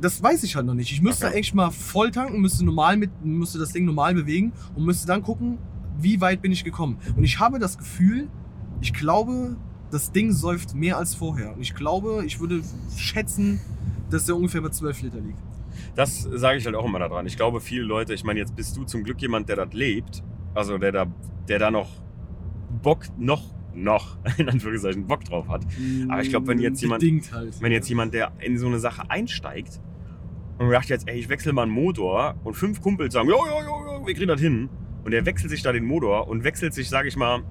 Das 0.01 0.21
weiß 0.21 0.43
ich 0.43 0.55
halt 0.55 0.65
noch 0.65 0.73
nicht. 0.73 0.91
Ich 0.91 1.01
müsste 1.01 1.27
Okay. 1.27 1.39
echt 1.39 1.55
mal 1.55 1.71
voll 1.71 2.11
tanken, 2.11 2.41
müsste 2.41 2.65
normal 2.65 2.97
mit, 2.97 3.09
müsste 3.25 3.57
das 3.57 3.71
Ding 3.71 3.85
normal 3.85 4.13
bewegen 4.13 4.51
und 4.75 4.85
müsste 4.85 5.07
dann 5.07 5.23
gucken, 5.23 5.57
wie 5.97 6.19
weit 6.21 6.41
bin 6.41 6.51
ich 6.51 6.63
gekommen. 6.63 6.97
Und 7.15 7.23
ich 7.23 7.39
habe 7.39 7.57
das 7.59 7.77
Gefühl, 7.77 8.27
ich 8.81 8.93
glaube, 8.93 9.55
das 9.91 10.11
Ding 10.11 10.31
säuft 10.31 10.75
mehr 10.75 10.97
als 10.97 11.15
vorher. 11.15 11.55
Und 11.55 11.61
ich 11.61 11.73
glaube, 11.73 12.23
ich 12.25 12.39
würde 12.39 12.61
schätzen, 12.97 13.61
dass 14.09 14.25
der 14.25 14.35
ungefähr 14.35 14.61
bei 14.61 14.69
12 14.69 15.01
Liter 15.03 15.19
liegt. 15.19 15.39
Das 15.95 16.23
sage 16.33 16.57
ich 16.57 16.65
halt 16.65 16.75
auch 16.75 16.85
immer 16.85 16.99
daran. 16.99 17.25
Ich 17.25 17.37
glaube, 17.37 17.61
viele 17.61 17.83
Leute, 17.83 18.13
ich 18.13 18.23
meine, 18.23 18.39
jetzt 18.39 18.55
bist 18.55 18.75
du 18.75 18.83
zum 18.83 19.03
Glück 19.03 19.21
jemand, 19.21 19.47
der 19.49 19.55
das 19.55 19.73
lebt, 19.73 20.23
also 20.53 20.77
der 20.77 20.91
da, 20.91 21.05
der 21.47 21.59
da 21.59 21.71
noch 21.71 21.89
Bock, 22.81 23.05
noch, 23.17 23.53
noch, 23.75 24.17
in 24.37 24.49
Anführungszeichen, 24.49 25.05
Bock 25.07 25.23
drauf 25.25 25.47
hat. 25.47 25.65
Aber 26.09 26.21
ich 26.21 26.29
glaub, 26.29 26.47
wenn 26.47 26.59
jetzt 26.59 26.81
jemand- 26.81 27.03
halt. 27.31 27.61
Wenn 27.61 27.71
jetzt 27.71 27.89
jemand, 27.89 28.13
der 28.13 28.31
in 28.39 28.57
so 28.57 28.67
eine 28.67 28.79
Sache 28.79 29.09
einsteigt 29.09 29.79
und 30.59 30.69
sagt 30.69 30.89
jetzt, 30.89 31.07
ey, 31.07 31.17
ich 31.19 31.29
wechsle 31.29 31.53
mal 31.53 31.63
einen 31.63 31.71
Motor 31.71 32.35
und 32.43 32.53
fünf 32.55 32.81
Kumpels 32.81 33.13
sagen, 33.13 33.29
jo, 33.29 33.35
jo, 33.37 33.61
jo, 33.65 33.97
jo, 33.99 34.05
wir 34.07 34.13
kriegen 34.13 34.27
das 34.27 34.39
hin. 34.41 34.69
Und 35.03 35.11
der 35.11 35.25
wechselt 35.25 35.49
sich 35.49 35.61
da 35.61 35.71
den 35.71 35.85
Motor 35.85 36.27
und 36.27 36.43
wechselt 36.43 36.73
sich, 36.73 36.87
sage 36.89 37.07
ich 37.07 37.17
mal, 37.17 37.41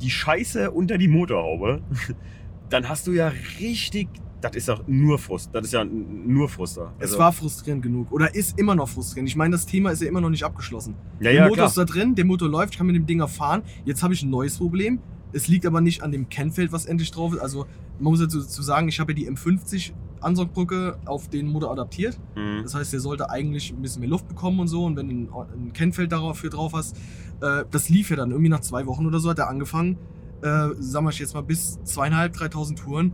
die 0.00 0.10
Scheiße 0.10 0.70
unter 0.70 0.96
die 0.98 1.08
Motorhaube, 1.08 1.82
dann 2.70 2.88
hast 2.88 3.06
du 3.06 3.12
ja 3.12 3.30
richtig, 3.60 4.08
das 4.40 4.56
ist 4.56 4.68
doch 4.68 4.84
nur 4.86 5.18
Frust, 5.18 5.50
das 5.54 5.66
ist 5.66 5.72
ja 5.72 5.84
nur 5.84 6.48
Fruster. 6.48 6.92
Es 6.98 7.10
Also- 7.10 7.18
war 7.18 7.32
frustrierend 7.32 7.82
genug. 7.82 8.10
Oder 8.12 8.34
ist 8.34 8.58
immer 8.58 8.74
noch 8.74 8.88
frustrierend. 8.88 9.28
Ich 9.28 9.36
meine, 9.36 9.52
das 9.52 9.66
Thema 9.66 9.90
ist 9.90 10.02
ja 10.02 10.08
immer 10.08 10.20
noch 10.20 10.30
nicht 10.30 10.44
abgeschlossen. 10.44 10.94
ja, 11.20 11.24
der 11.24 11.32
ja, 11.34 11.42
Motor 11.42 11.54
klar. 11.56 11.66
ist 11.68 11.76
da 11.78 11.84
drin, 11.84 12.14
der 12.14 12.24
Motor 12.24 12.48
läuft, 12.48 12.72
ich 12.74 12.78
kann 12.78 12.86
mit 12.86 12.96
dem 12.96 13.06
Ding 13.06 13.26
fahren. 13.28 13.62
Jetzt 13.84 14.02
habe 14.02 14.14
ich 14.14 14.22
ein 14.22 14.30
neues 14.30 14.56
Problem. 14.58 14.98
Es 15.34 15.48
liegt 15.48 15.66
aber 15.66 15.80
nicht 15.80 16.02
an 16.02 16.12
dem 16.12 16.28
Kennfeld, 16.28 16.72
was 16.72 16.86
endlich 16.86 17.10
drauf 17.10 17.34
ist. 17.34 17.40
Also 17.40 17.66
man 17.98 18.12
muss 18.12 18.20
dazu 18.20 18.40
dazu 18.40 18.62
sagen, 18.62 18.88
ich 18.88 19.00
habe 19.00 19.12
ja 19.12 19.16
die 19.16 19.30
M50 19.30 19.92
Ansaugbrücke 20.20 20.98
auf 21.04 21.28
den 21.28 21.48
Motor 21.48 21.70
adaptiert. 21.70 22.18
Mhm. 22.34 22.62
Das 22.62 22.74
heißt, 22.74 22.92
der 22.92 23.00
sollte 23.00 23.30
eigentlich 23.30 23.70
ein 23.70 23.82
bisschen 23.82 24.00
mehr 24.00 24.10
Luft 24.10 24.26
bekommen 24.28 24.60
und 24.60 24.68
so. 24.68 24.84
Und 24.84 24.96
wenn 24.96 25.08
du 25.08 25.14
ein, 25.14 25.68
ein 25.68 25.72
Kennfeld 25.72 26.12
dafür 26.12 26.50
drauf 26.50 26.72
hast, 26.72 26.96
äh, 27.40 27.64
das 27.70 27.88
lief 27.88 28.10
ja 28.10 28.16
dann 28.16 28.30
irgendwie 28.30 28.48
nach 28.48 28.60
zwei 28.60 28.86
Wochen 28.86 29.06
oder 29.06 29.20
so, 29.20 29.30
hat 29.30 29.38
er 29.38 29.48
angefangen, 29.48 29.98
äh, 30.42 30.68
sagen 30.78 31.06
wir 31.06 31.12
jetzt 31.12 31.34
mal 31.34 31.42
bis 31.42 31.82
zweieinhalb, 31.84 32.32
dreitausend 32.32 32.78
Touren, 32.78 33.12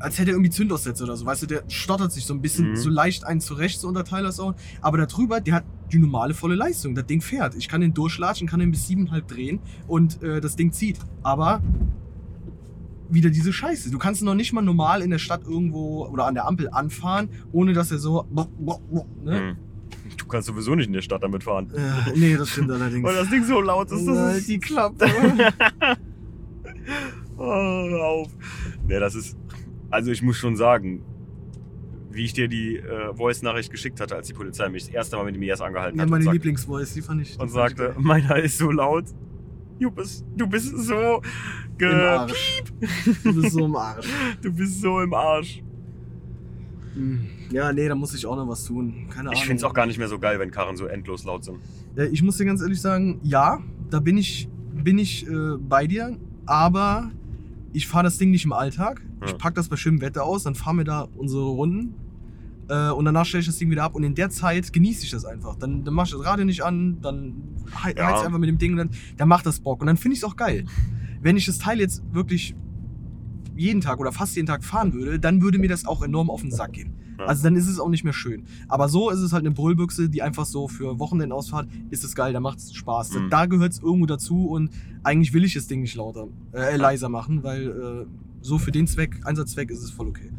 als 0.00 0.18
hätte 0.18 0.30
er 0.30 0.34
irgendwie 0.34 0.50
Zündaussätze 0.50 1.04
oder 1.04 1.16
so. 1.16 1.24
Weißt 1.26 1.42
du, 1.42 1.46
der 1.46 1.62
stottert 1.68 2.10
sich 2.12 2.24
so 2.26 2.34
ein 2.34 2.40
bisschen, 2.42 2.70
Mhm. 2.70 2.76
so 2.76 2.90
leicht 2.90 3.24
ein 3.24 3.40
zurecht, 3.40 3.80
so 3.80 3.88
unter 3.88 4.04
Tyler 4.04 4.32
Sound. 4.32 4.56
Aber 4.80 4.98
da 4.98 5.06
drüber, 5.06 5.40
der 5.40 5.54
hat 5.56 5.64
die 5.92 5.98
normale 5.98 6.34
volle 6.34 6.54
Leistung. 6.54 6.94
Das 6.94 7.06
Ding 7.06 7.20
fährt. 7.20 7.54
Ich 7.54 7.68
kann 7.68 7.80
den 7.80 7.94
durchlatschen, 7.94 8.48
kann 8.48 8.60
den 8.60 8.70
bis 8.70 8.86
siebeneinhalb 8.86 9.28
drehen 9.28 9.60
und 9.86 10.22
äh, 10.22 10.40
das 10.40 10.56
Ding 10.56 10.72
zieht. 10.72 10.98
Aber 11.22 11.62
wieder 13.08 13.30
diese 13.30 13.52
Scheiße. 13.52 13.90
Du 13.90 13.98
kannst 13.98 14.22
noch 14.22 14.34
nicht 14.34 14.52
mal 14.52 14.62
normal 14.62 15.02
in 15.02 15.10
der 15.10 15.18
Stadt 15.18 15.42
irgendwo 15.44 16.06
oder 16.06 16.26
an 16.26 16.34
der 16.34 16.46
Ampel 16.46 16.68
anfahren, 16.70 17.28
ohne 17.52 17.72
dass 17.72 17.90
er 17.90 17.98
so. 17.98 18.24
Ne? 19.24 19.40
Mhm. 19.40 19.56
Du 20.16 20.26
kannst 20.26 20.46
sowieso 20.46 20.74
nicht 20.76 20.86
in 20.86 20.92
der 20.92 21.02
Stadt 21.02 21.22
damit 21.22 21.42
fahren. 21.42 21.72
Äh, 21.74 22.16
nee, 22.18 22.36
das 22.36 22.50
stimmt 22.50 22.70
allerdings. 22.70 23.04
Weil 23.08 23.14
das 23.16 23.28
Ding 23.30 23.44
so 23.44 23.60
laut 23.60 23.90
ist, 23.90 24.06
das 24.06 24.16
Halt 24.16 24.38
ist 24.38 24.48
die 24.48 24.58
Klappe. 24.60 25.06
Oh, 27.36 27.44
hör 27.88 28.04
auf. 28.04 28.28
Nee, 28.86 28.98
das 29.00 29.14
ist. 29.14 29.36
Also 29.90 30.10
ich 30.10 30.22
muss 30.22 30.36
schon 30.36 30.56
sagen, 30.56 31.02
wie 32.10 32.24
ich 32.24 32.32
dir 32.32 32.48
die 32.48 32.76
äh, 32.76 33.14
Voice-Nachricht 33.14 33.70
geschickt 33.70 34.00
hatte, 34.00 34.16
als 34.16 34.26
die 34.26 34.34
Polizei 34.34 34.68
mich 34.68 34.84
das 34.84 34.94
erste 34.94 35.16
Mal 35.16 35.24
mit 35.24 35.34
dem 35.36 35.42
IS 35.42 35.60
angehalten 35.60 35.98
ja, 35.98 36.02
hat. 36.02 36.10
meine 36.10 36.20
und, 36.20 36.24
sagt, 36.24 36.34
Lieblingsvoice, 36.34 36.94
die 36.94 37.02
fand 37.02 37.22
ich. 37.22 37.36
die 37.36 37.42
und 37.42 37.50
fand 37.50 37.70
ich 37.70 37.76
sagte, 37.76 37.94
geil. 37.94 38.02
meiner 38.04 38.36
ist 38.36 38.58
so 38.58 38.70
laut. 38.70 39.04
Du 39.78 39.90
bist, 39.90 40.24
du 40.36 40.46
bist 40.46 40.76
so. 40.76 41.22
Im 41.22 41.78
Ge 41.78 41.92
Arsch. 41.92 42.62
Du 43.24 43.40
bist 43.40 43.52
so 43.52 43.64
im 43.64 43.76
Arsch. 43.76 44.06
du 44.42 44.52
bist 44.52 44.80
so 44.80 45.00
im 45.00 45.14
Arsch. 45.14 45.62
Hm. 46.94 47.26
Ja, 47.50 47.72
nee, 47.72 47.88
da 47.88 47.94
muss 47.94 48.14
ich 48.14 48.26
auch 48.26 48.36
noch 48.36 48.46
was 48.46 48.64
tun. 48.64 49.06
Keine 49.08 49.30
Ahnung. 49.30 49.32
Ich 49.34 49.46
finde 49.46 49.56
es 49.56 49.64
auch 49.64 49.72
gar 49.72 49.86
nicht 49.86 49.98
mehr 49.98 50.08
so 50.08 50.18
geil, 50.18 50.38
wenn 50.38 50.50
Karren 50.50 50.76
so 50.76 50.86
endlos 50.86 51.24
laut 51.24 51.44
sind. 51.44 51.58
Ja, 51.96 52.04
ich 52.04 52.22
muss 52.22 52.36
dir 52.36 52.44
ganz 52.44 52.60
ehrlich 52.60 52.80
sagen, 52.80 53.20
ja, 53.22 53.60
da 53.88 54.00
bin 54.00 54.18
ich, 54.18 54.48
bin 54.74 54.98
ich 54.98 55.26
äh, 55.26 55.56
bei 55.58 55.86
dir, 55.86 56.16
aber 56.46 57.10
ich 57.72 57.86
fahre 57.86 58.04
das 58.04 58.18
Ding 58.18 58.30
nicht 58.30 58.44
im 58.44 58.52
Alltag. 58.52 59.02
Ich 59.24 59.30
Ja. 59.32 59.36
pack 59.38 59.54
das 59.54 59.68
bei 59.68 59.76
schönem 59.76 60.00
Wetter 60.00 60.24
aus, 60.24 60.42
dann 60.44 60.54
fahren 60.54 60.76
wir 60.78 60.84
da 60.84 61.08
unsere 61.16 61.44
Runden 61.44 61.94
äh, 62.68 62.90
und 62.90 63.04
danach 63.04 63.26
stelle 63.26 63.40
ich 63.40 63.46
das 63.46 63.58
Ding 63.58 63.70
wieder 63.70 63.84
ab 63.84 63.94
und 63.94 64.02
in 64.02 64.14
der 64.14 64.30
Zeit 64.30 64.72
genieße 64.72 65.04
ich 65.04 65.10
das 65.10 65.24
einfach. 65.24 65.56
Dann, 65.56 65.84
dann 65.84 65.94
mach 65.94 66.06
ich 66.06 66.12
das 66.12 66.24
Radio 66.24 66.44
nicht 66.44 66.62
an, 66.62 66.98
dann 67.00 67.34
he 67.84 67.92
Ja. 67.96 68.06
heiz 68.06 68.24
einfach 68.24 68.38
mit 68.38 68.48
dem 68.48 68.58
Ding 68.58 68.72
und 68.72 68.78
dann, 68.78 68.90
dann 69.16 69.28
macht 69.28 69.46
das 69.46 69.60
Bock 69.60 69.80
und 69.80 69.86
dann 69.86 69.96
finde 69.96 70.14
ich 70.16 70.22
es 70.22 70.24
auch 70.24 70.36
geil. 70.36 70.64
Wenn 71.20 71.36
ich 71.36 71.46
das 71.46 71.58
Teil 71.58 71.78
jetzt 71.80 72.02
wirklich 72.12 72.54
jeden 73.56 73.80
Tag 73.82 74.00
oder 74.00 74.10
fast 74.12 74.36
jeden 74.36 74.46
Tag 74.46 74.64
fahren 74.64 74.92
würde, 74.94 75.18
dann 75.20 75.42
würde 75.42 75.58
mir 75.58 75.68
das 75.68 75.84
auch 75.86 76.02
enorm 76.02 76.30
auf 76.30 76.40
den 76.40 76.50
Sack 76.50 76.72
gehen. 76.72 76.94
Ja. 77.20 77.26
Also 77.26 77.42
dann 77.42 77.54
ist 77.54 77.68
es 77.68 77.78
auch 77.78 77.90
nicht 77.90 78.02
mehr 78.02 78.14
schön. 78.14 78.44
Aber 78.68 78.88
so 78.88 79.10
ist 79.10 79.20
es 79.20 79.32
halt 79.32 79.44
eine 79.44 79.54
Brüllbüchse, 79.54 80.08
die 80.08 80.22
einfach 80.22 80.46
so 80.46 80.68
für 80.68 80.98
Wochenendausfahrt 80.98 81.68
ist 81.90 82.02
es 82.02 82.14
geil, 82.14 82.32
da 82.32 82.40
macht 82.40 82.58
es 82.58 82.72
Spaß. 82.72 83.12
Mhm. 83.12 83.30
Da 83.30 83.46
gehört 83.46 83.72
es 83.72 83.78
irgendwo 83.80 84.06
dazu 84.06 84.46
und 84.48 84.70
eigentlich 85.02 85.34
will 85.34 85.44
ich 85.44 85.54
das 85.54 85.66
Ding 85.66 85.82
nicht 85.82 85.94
lauter, 85.94 86.28
äh, 86.52 86.76
leiser 86.76 87.10
machen, 87.10 87.42
weil 87.42 87.68
äh, 87.68 88.06
so 88.40 88.58
für 88.58 88.72
den 88.72 88.86
Zweck, 88.86 89.20
Einsatzzweck 89.24 89.70
ist 89.70 89.82
es 89.82 89.90
voll 89.90 90.08
okay. 90.08 90.30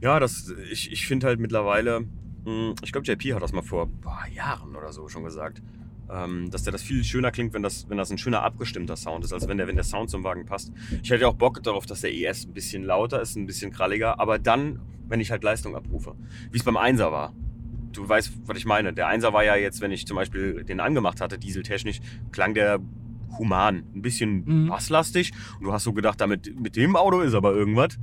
Ja, 0.00 0.20
das, 0.20 0.52
ich, 0.70 0.92
ich 0.92 1.06
finde 1.06 1.26
halt 1.26 1.40
mittlerweile, 1.40 2.02
mh, 2.44 2.74
ich 2.82 2.92
glaube, 2.92 3.06
JP 3.06 3.34
hat 3.34 3.42
das 3.42 3.52
mal 3.52 3.62
vor 3.62 3.86
boah, 3.86 4.24
Jahren 4.32 4.76
oder 4.76 4.92
so 4.92 5.08
schon 5.08 5.24
gesagt, 5.24 5.62
ähm, 6.10 6.50
dass 6.50 6.62
der 6.62 6.72
das 6.72 6.82
viel 6.82 7.04
schöner 7.04 7.30
klingt, 7.30 7.52
wenn 7.54 7.62
das, 7.62 7.88
wenn 7.88 7.98
das 7.98 8.10
ein 8.10 8.18
schöner 8.18 8.42
abgestimmter 8.42 8.96
Sound 8.96 9.24
ist, 9.24 9.32
als 9.32 9.46
wenn 9.48 9.58
der, 9.58 9.66
wenn 9.66 9.76
der 9.76 9.84
Sound 9.84 10.10
zum 10.10 10.24
Wagen 10.24 10.46
passt. 10.46 10.72
Ich 11.02 11.10
hätte 11.10 11.26
auch 11.28 11.34
Bock 11.34 11.62
darauf, 11.62 11.86
dass 11.86 12.00
der 12.00 12.12
ES 12.14 12.46
ein 12.46 12.54
bisschen 12.54 12.82
lauter 12.84 13.20
ist, 13.20 13.36
ein 13.36 13.46
bisschen 13.46 13.70
kralliger, 13.72 14.18
aber 14.20 14.38
dann, 14.38 14.80
wenn 15.08 15.20
ich 15.20 15.30
halt 15.30 15.42
Leistung 15.44 15.76
abrufe. 15.76 16.14
Wie 16.50 16.58
es 16.58 16.64
beim 16.64 16.76
1er 16.76 17.10
war. 17.12 17.34
Du 17.92 18.06
weißt, 18.08 18.32
was 18.46 18.58
ich 18.58 18.66
meine. 18.66 18.92
Der 18.92 19.08
1er 19.08 19.32
war 19.32 19.44
ja 19.44 19.56
jetzt, 19.56 19.80
wenn 19.80 19.90
ich 19.92 20.06
zum 20.06 20.16
Beispiel 20.16 20.62
den 20.64 20.80
angemacht 20.80 21.20
hatte, 21.20 21.38
dieseltechnisch, 21.38 22.00
klang 22.32 22.54
der 22.54 22.78
human, 23.38 23.84
ein 23.94 24.02
bisschen 24.02 24.44
Mhm. 24.44 24.68
basslastig. 24.68 25.32
Und 25.58 25.64
du 25.64 25.72
hast 25.72 25.84
so 25.84 25.92
gedacht, 25.92 26.20
damit, 26.20 26.58
mit 26.58 26.76
dem 26.76 26.96
Auto 26.96 27.20
ist 27.20 27.34
aber 27.34 27.52
irgendwas. 27.52 27.98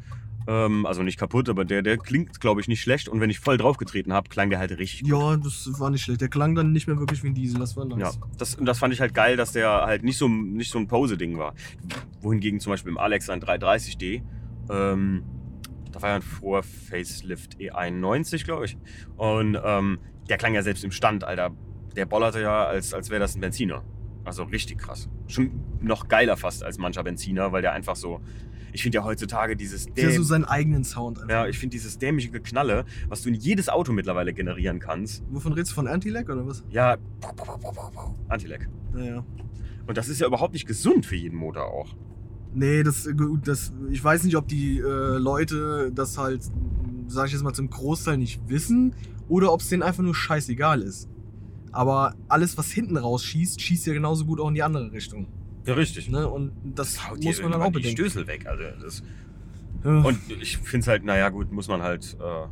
Ähm, 0.48 0.86
also 0.86 1.02
nicht 1.02 1.18
kaputt, 1.18 1.50
aber 1.50 1.66
der, 1.66 1.82
der 1.82 1.98
klingt, 1.98 2.40
glaube 2.40 2.62
ich, 2.62 2.68
nicht 2.68 2.82
schlecht. 2.82 3.08
Und 3.10 3.20
wenn 3.20 3.30
ich 3.30 3.40
voll 3.40 3.58
draufgetreten 3.58 4.14
habe, 4.14 4.30
klang 4.30 4.50
der 4.50 4.60
halt 4.60 4.78
richtig 4.78 5.02
gut. 5.02 5.10
Ja, 5.10 5.38
das 5.38 5.68
war 5.80 5.90
nicht 5.90 6.04
schlecht. 6.04 6.22
Der 6.22 6.30
klang 6.30 6.56
dann 6.56 6.72
nicht 6.72 6.88
mehr 6.88 7.00
wirklich 7.00 7.24
wie 7.24 7.28
ein 7.28 7.34
Diesel, 7.34 7.60
das 7.60 7.76
war 7.76 7.86
nice. 7.86 8.00
Ja, 8.00 8.12
das, 8.38 8.56
und 8.56 8.66
das 8.66 8.78
fand 8.80 8.94
ich 8.94 9.02
halt 9.02 9.14
geil, 9.14 9.38
dass 9.38 9.54
der 9.54 9.70
halt 9.86 10.04
nicht 10.04 10.18
so, 10.18 10.28
nicht 10.28 10.72
so 10.72 10.78
ein 10.78 10.88
Pose-Ding 10.88 11.38
war. 11.38 11.54
Wohingegen 12.22 12.60
zum 12.60 12.72
Beispiel 12.72 12.92
im 12.92 12.98
Alex 12.98 13.30
ein 13.30 13.42
330D, 13.42 14.22
ähm, 14.70 15.24
da 15.92 16.02
war 16.02 16.10
ja 16.10 16.16
ein 16.16 16.22
vor 16.22 16.62
Facelift 16.62 17.56
E91, 17.58 18.44
glaube 18.44 18.66
ich. 18.66 18.78
Und 19.16 19.58
ähm, 19.64 20.00
der 20.30 20.38
klang 20.38 20.54
ja 20.54 20.62
selbst 20.62 20.84
im 20.84 20.92
Stand, 20.92 21.24
Alter. 21.24 21.52
Der 21.96 22.06
bollerte 22.06 22.42
ja, 22.42 22.66
als, 22.66 22.94
als 22.94 23.10
wäre 23.10 23.22
das 23.22 23.36
ein 23.36 23.42
Benziner. 23.42 23.84
Also 24.26 24.44
richtig 24.44 24.80
krass. 24.80 25.08
Schon 25.28 25.52
noch 25.82 26.08
geiler 26.08 26.36
fast 26.36 26.64
als 26.64 26.78
mancher 26.78 27.04
Benziner, 27.04 27.52
weil 27.52 27.62
der 27.62 27.72
einfach 27.74 27.96
so. 27.96 28.22
Ich 28.76 28.84
finde 28.84 28.98
ja 28.98 29.06
heutzutage 29.06 29.56
dieses 29.56 29.86
Der 29.94 30.12
so 30.12 30.22
seinen 30.22 30.44
eigenen 30.44 30.84
Sound 30.84 31.18
einfach. 31.18 31.30
ja, 31.30 31.48
ich 31.48 31.58
finde 31.58 31.72
dieses 31.76 31.98
dämliche 31.98 32.30
Geknalle, 32.30 32.84
was 33.08 33.22
du 33.22 33.30
in 33.30 33.36
jedes 33.36 33.70
Auto 33.70 33.94
mittlerweile 33.94 34.34
generieren 34.34 34.80
kannst. 34.80 35.24
Wovon 35.30 35.54
redest 35.54 35.72
du 35.72 35.76
von 35.76 35.88
Anti-Lag 35.88 36.26
oder 36.26 36.46
was? 36.46 36.62
Ja, 36.70 36.98
Anti-Lag. 38.28 38.60
Naja. 38.94 39.24
Und 39.88 39.98
das 39.98 40.10
ist 40.10 40.20
ja 40.20 40.28
überhaupt 40.28 40.52
nicht 40.52 40.68
gesund 40.68 41.06
für 41.06 41.16
jeden 41.16 41.38
Motor 41.38 41.68
auch. 41.68 41.96
Nee, 42.54 42.84
das, 42.84 43.08
das, 43.46 43.72
ich 43.92 44.04
weiß 44.04 44.26
nicht, 44.26 44.36
ob 44.36 44.50
die 44.50 44.80
äh, 44.80 44.82
Leute 45.20 45.94
das 45.96 46.18
halt, 46.18 46.44
sag 47.08 47.28
ich 47.28 47.32
jetzt 47.32 47.44
mal, 47.44 47.54
zum 47.54 47.70
Großteil 47.70 48.18
nicht 48.18 48.42
wissen 48.50 48.94
oder 49.30 49.54
ob 49.54 49.62
es 49.62 49.70
denen 49.70 49.84
einfach 49.84 50.04
nur 50.04 50.16
scheißegal 50.16 50.82
ist. 50.82 51.08
Aber 51.72 52.14
alles, 52.28 52.58
was 52.58 52.72
hinten 52.72 52.98
rausschießt, 52.98 53.62
schießt 53.62 53.86
ja 53.88 53.94
genauso 53.94 54.26
gut 54.26 54.42
auch 54.42 54.50
in 54.50 54.56
die 54.56 54.64
andere 54.64 54.92
Richtung. 54.92 55.28
Ja, 55.66 55.74
richtig. 55.74 56.10
Ne? 56.10 56.28
Und 56.30 56.52
das, 56.64 57.10
haut 57.10 57.24
muss 57.24 57.42
man 57.42 57.52
dann 57.52 57.62
auch 57.62 57.68
die 57.68 57.74
bedenken. 57.74 57.98
Stößel 57.98 58.28
weg. 58.28 58.46
Also 58.48 58.64
das, 58.84 59.04
Ja. 59.84 60.02
und 60.02 60.20
ich 60.42 60.58
finde 60.58 60.80
es 60.80 60.88
halt, 60.88 61.04
naja 61.04 61.30
gut, 61.30 61.52
muss 61.52 61.68
man 61.68 61.82
halt, 61.82 62.16
äh, 62.20 62.48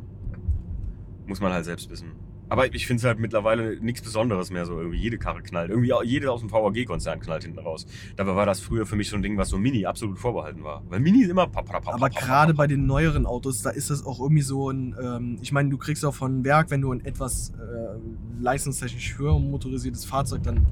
muss 1.28 1.40
man 1.40 1.52
halt 1.52 1.64
selbst 1.64 1.90
wissen. 1.90 2.08
Aber 2.50 2.72
ich 2.74 2.86
finde 2.86 2.98
es 3.00 3.04
halt 3.04 3.18
mittlerweile 3.18 3.80
nichts 3.80 4.02
Besonderes 4.02 4.50
mehr 4.50 4.66
so. 4.66 4.78
Irgendwie 4.78 4.98
jede 4.98 5.16
Karre 5.16 5.40
knallt. 5.42 5.70
Irgendwie 5.70 5.92
auch- 5.94 6.04
jede 6.04 6.30
aus 6.30 6.40
dem 6.40 6.50
VAG-Konzern 6.52 7.18
knallt 7.18 7.42
hinten 7.44 7.58
raus. 7.58 7.86
Dabei 8.16 8.36
war 8.36 8.44
das 8.44 8.60
früher 8.60 8.84
für 8.84 8.96
mich 8.96 9.08
so 9.08 9.16
ein 9.16 9.22
Ding, 9.22 9.38
was 9.38 9.48
so 9.48 9.56
Mini 9.56 9.86
absolut 9.86 10.18
vorbehalten 10.18 10.62
war. 10.62 10.82
Weil 10.90 11.00
Mini 11.00 11.22
ist 11.22 11.30
immer... 11.30 11.46
pap, 11.46 11.64
pap, 11.66 11.84
pap, 11.84 11.94
Aber 11.94 12.10
gerade 12.10 12.52
bei 12.52 12.66
den 12.66 12.84
neueren 12.86 13.24
Autos, 13.24 13.62
da 13.62 13.70
ist 13.70 13.88
das 13.88 14.04
auch 14.04 14.20
irgendwie 14.20 14.42
so 14.42 14.68
ein, 14.70 14.94
ähm, 15.02 15.38
ich 15.40 15.52
meine, 15.52 15.70
du 15.70 15.78
kriegst 15.78 16.04
auch 16.04 16.14
von 16.14 16.44
Werk, 16.44 16.70
wenn 16.70 16.82
du 16.82 16.92
ein 16.92 17.02
etwas 17.04 17.50
äh, 17.50 18.42
leistungstechnisch 18.42 19.16
höher 19.18 19.38
motorisiertes 19.38 20.04
Fahrzeug 20.04 20.42
dann 20.42 20.66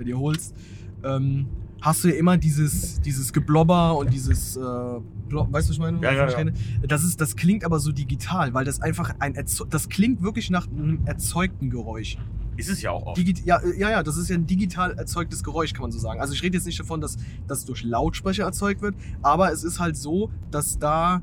äh, 0.00 0.04
dir 0.04 0.18
holst, 0.18 0.56
ähm, 1.04 1.46
hast 1.80 2.04
du 2.04 2.08
ja 2.08 2.14
immer 2.14 2.36
dieses, 2.36 3.00
dieses 3.00 3.32
Geblobber 3.32 3.96
und 3.96 4.12
dieses, 4.12 4.56
äh, 4.56 4.60
weißt 4.60 5.00
du, 5.30 5.52
was 5.52 5.70
ich 5.70 5.78
meine? 5.78 6.00
Ja, 6.02 6.12
ja, 6.12 6.28
ja. 6.28 6.50
Das, 6.86 7.04
ist, 7.04 7.20
das 7.20 7.36
klingt 7.36 7.64
aber 7.64 7.78
so 7.78 7.92
digital, 7.92 8.54
weil 8.54 8.64
das 8.64 8.80
einfach 8.80 9.14
ein, 9.18 9.34
Erzo 9.34 9.64
das 9.64 9.88
klingt 9.88 10.22
wirklich 10.22 10.50
nach 10.50 10.66
einem 10.68 11.00
erzeugten 11.06 11.70
Geräusch. 11.70 12.18
Ist 12.56 12.70
es 12.70 12.82
ja 12.82 12.90
auch 12.90 13.06
oft. 13.06 13.16
Digi 13.16 13.40
ja, 13.44 13.58
äh, 13.58 13.78
ja, 13.78 13.90
ja, 13.90 14.02
das 14.02 14.16
ist 14.16 14.28
ja 14.28 14.34
ein 14.34 14.46
digital 14.46 14.92
erzeugtes 14.98 15.44
Geräusch, 15.44 15.72
kann 15.72 15.82
man 15.82 15.92
so 15.92 15.98
sagen. 15.98 16.20
Also 16.20 16.34
ich 16.34 16.42
rede 16.42 16.56
jetzt 16.56 16.66
nicht 16.66 16.80
davon, 16.80 17.00
dass 17.00 17.16
das 17.46 17.64
durch 17.64 17.84
Lautsprecher 17.84 18.44
erzeugt 18.44 18.82
wird, 18.82 18.96
aber 19.22 19.52
es 19.52 19.62
ist 19.62 19.78
halt 19.78 19.96
so, 19.96 20.30
dass 20.50 20.78
da 20.78 21.22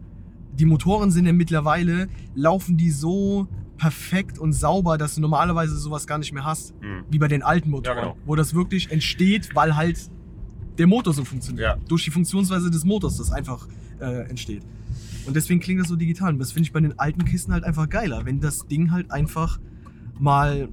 die 0.53 0.65
Motoren 0.65 1.11
sind 1.11 1.25
ja 1.25 1.33
mittlerweile, 1.33 2.07
laufen 2.33 2.77
die 2.77 2.89
so 2.89 3.49
perfekt 3.77 4.39
und 4.39 4.53
sauber, 4.53 4.97
dass 4.97 5.15
du 5.15 5.21
normalerweise 5.21 5.77
sowas 5.77 6.07
gar 6.07 6.17
nicht 6.17 6.31
mehr 6.33 6.45
hast, 6.45 6.73
Hm. 6.81 7.03
wie 7.09 7.19
bei 7.19 7.27
den 7.27 7.43
alten 7.43 7.69
Motoren, 7.69 7.97
Ja, 7.97 8.03
genau. 8.03 8.17
wo 8.25 8.35
das 8.35 8.53
wirklich 8.53 8.91
entsteht, 8.91 9.55
weil 9.55 9.75
halt 9.75 9.99
der 10.77 10.87
Motor 10.87 11.13
so 11.13 11.23
funktioniert. 11.25 11.63
Ja. 11.65 11.77
Durch 11.87 12.03
die 12.03 12.11
Funktionsweise 12.11 12.69
des 12.71 12.83
Motors 12.85 13.17
das 13.17 13.31
einfach 13.31 13.67
äh, 13.99 14.29
entsteht. 14.29 14.63
Und 15.25 15.35
deswegen 15.35 15.59
klingt 15.59 15.79
das 15.81 15.87
so 15.87 15.95
digital. 15.95 16.33
Und 16.33 16.39
das 16.39 16.51
finde 16.51 16.67
ich 16.67 16.73
bei 16.73 16.79
den 16.81 16.99
alten 16.99 17.25
Kisten 17.25 17.51
halt 17.53 17.63
einfach 17.63 17.89
geiler, 17.89 18.25
wenn 18.25 18.39
das 18.41 18.67
Ding 18.67 18.91
halt 18.91 19.09
einfach 19.11 19.59
mal 20.19 20.67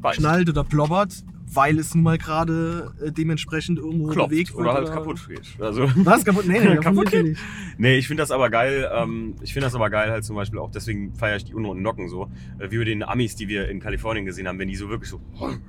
Weiß. 0.00 0.16
knallt 0.16 0.48
oder 0.48 0.64
plobbert, 0.64 1.24
weil 1.52 1.78
es 1.78 1.94
nun 1.94 2.04
mal 2.04 2.18
gerade 2.18 2.92
äh, 3.02 3.12
dementsprechend 3.12 3.78
irgendwo 3.78 4.08
Klopft 4.08 4.30
bewegt 4.30 4.50
wird. 4.50 4.60
oder 4.60 4.74
halt 4.74 4.88
kaputt 4.90 5.28
geht. 5.28 5.42
Also... 5.60 5.88
Was? 5.96 6.24
Kaputt? 6.24 6.46
Nee, 6.46 6.60
nee, 6.60 6.76
Kaputt 6.80 7.10
geht? 7.10 7.24
nicht. 7.24 7.40
Nee, 7.78 7.96
ich 7.96 8.06
finde 8.06 8.22
das 8.22 8.30
aber 8.30 8.50
geil. 8.50 8.90
Ähm, 8.94 9.34
ich 9.42 9.52
finde 9.52 9.66
das 9.66 9.74
aber 9.74 9.90
geil 9.90 10.10
halt 10.10 10.24
zum 10.24 10.36
Beispiel 10.36 10.58
auch, 10.58 10.70
deswegen 10.70 11.14
feiere 11.14 11.36
ich 11.36 11.44
die 11.44 11.54
unrunden 11.54 11.82
Nocken 11.82 12.08
so, 12.08 12.30
äh, 12.58 12.70
wie 12.70 12.78
bei 12.78 12.84
den 12.84 13.02
Amis, 13.02 13.36
die 13.36 13.48
wir 13.48 13.68
in 13.68 13.80
Kalifornien 13.80 14.26
gesehen 14.26 14.48
haben, 14.48 14.58
wenn 14.58 14.68
die 14.68 14.76
so 14.76 14.88
wirklich 14.88 15.10
so 15.10 15.20
und 15.40 15.62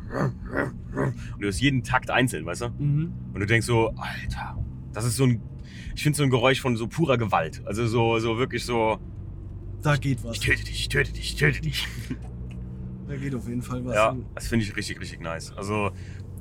du 1.40 1.48
hast 1.48 1.60
jeden 1.62 1.84
Takt 1.84 2.10
einzeln, 2.10 2.46
weißt 2.46 2.62
du? 2.62 2.70
Mhm. 2.78 3.14
Und 3.34 3.40
du 3.40 3.46
denkst 3.46 3.66
so, 3.68 3.90
Alter, 3.98 4.58
das 4.94 5.06
ist 5.06 5.16
so 5.16 5.26
ein, 5.26 5.42
ich 5.96 6.04
finde 6.04 6.18
so 6.18 6.24
ein 6.24 6.30
Geräusch 6.30 6.62
von 6.62 6.76
so 6.76 6.88
purer 6.88 7.18
Gewalt. 7.18 7.62
Also 7.66 7.88
so, 7.88 8.20
so 8.20 8.38
wirklich 8.38 8.66
so, 8.66 8.98
Da 9.82 9.96
geht 9.96 10.24
was. 10.24 10.38
ich 10.38 10.40
töte 10.42 10.64
dich, 10.64 10.80
ich 10.82 10.90
töte 10.90 11.12
dich, 11.14 11.34
ich 11.34 11.36
töte 11.36 11.62
dich. 11.62 11.88
Da 13.10 13.16
geht 13.16 13.34
auf 13.34 13.48
jeden 13.48 13.64
Fall 13.64 13.84
was. 13.86 13.96
Ja, 13.96 14.16
das 14.36 14.48
finde 14.48 14.66
ich 14.66 14.76
richtig, 14.76 15.02
richtig 15.02 15.20
nice. 15.20 15.52
Also 15.58 15.90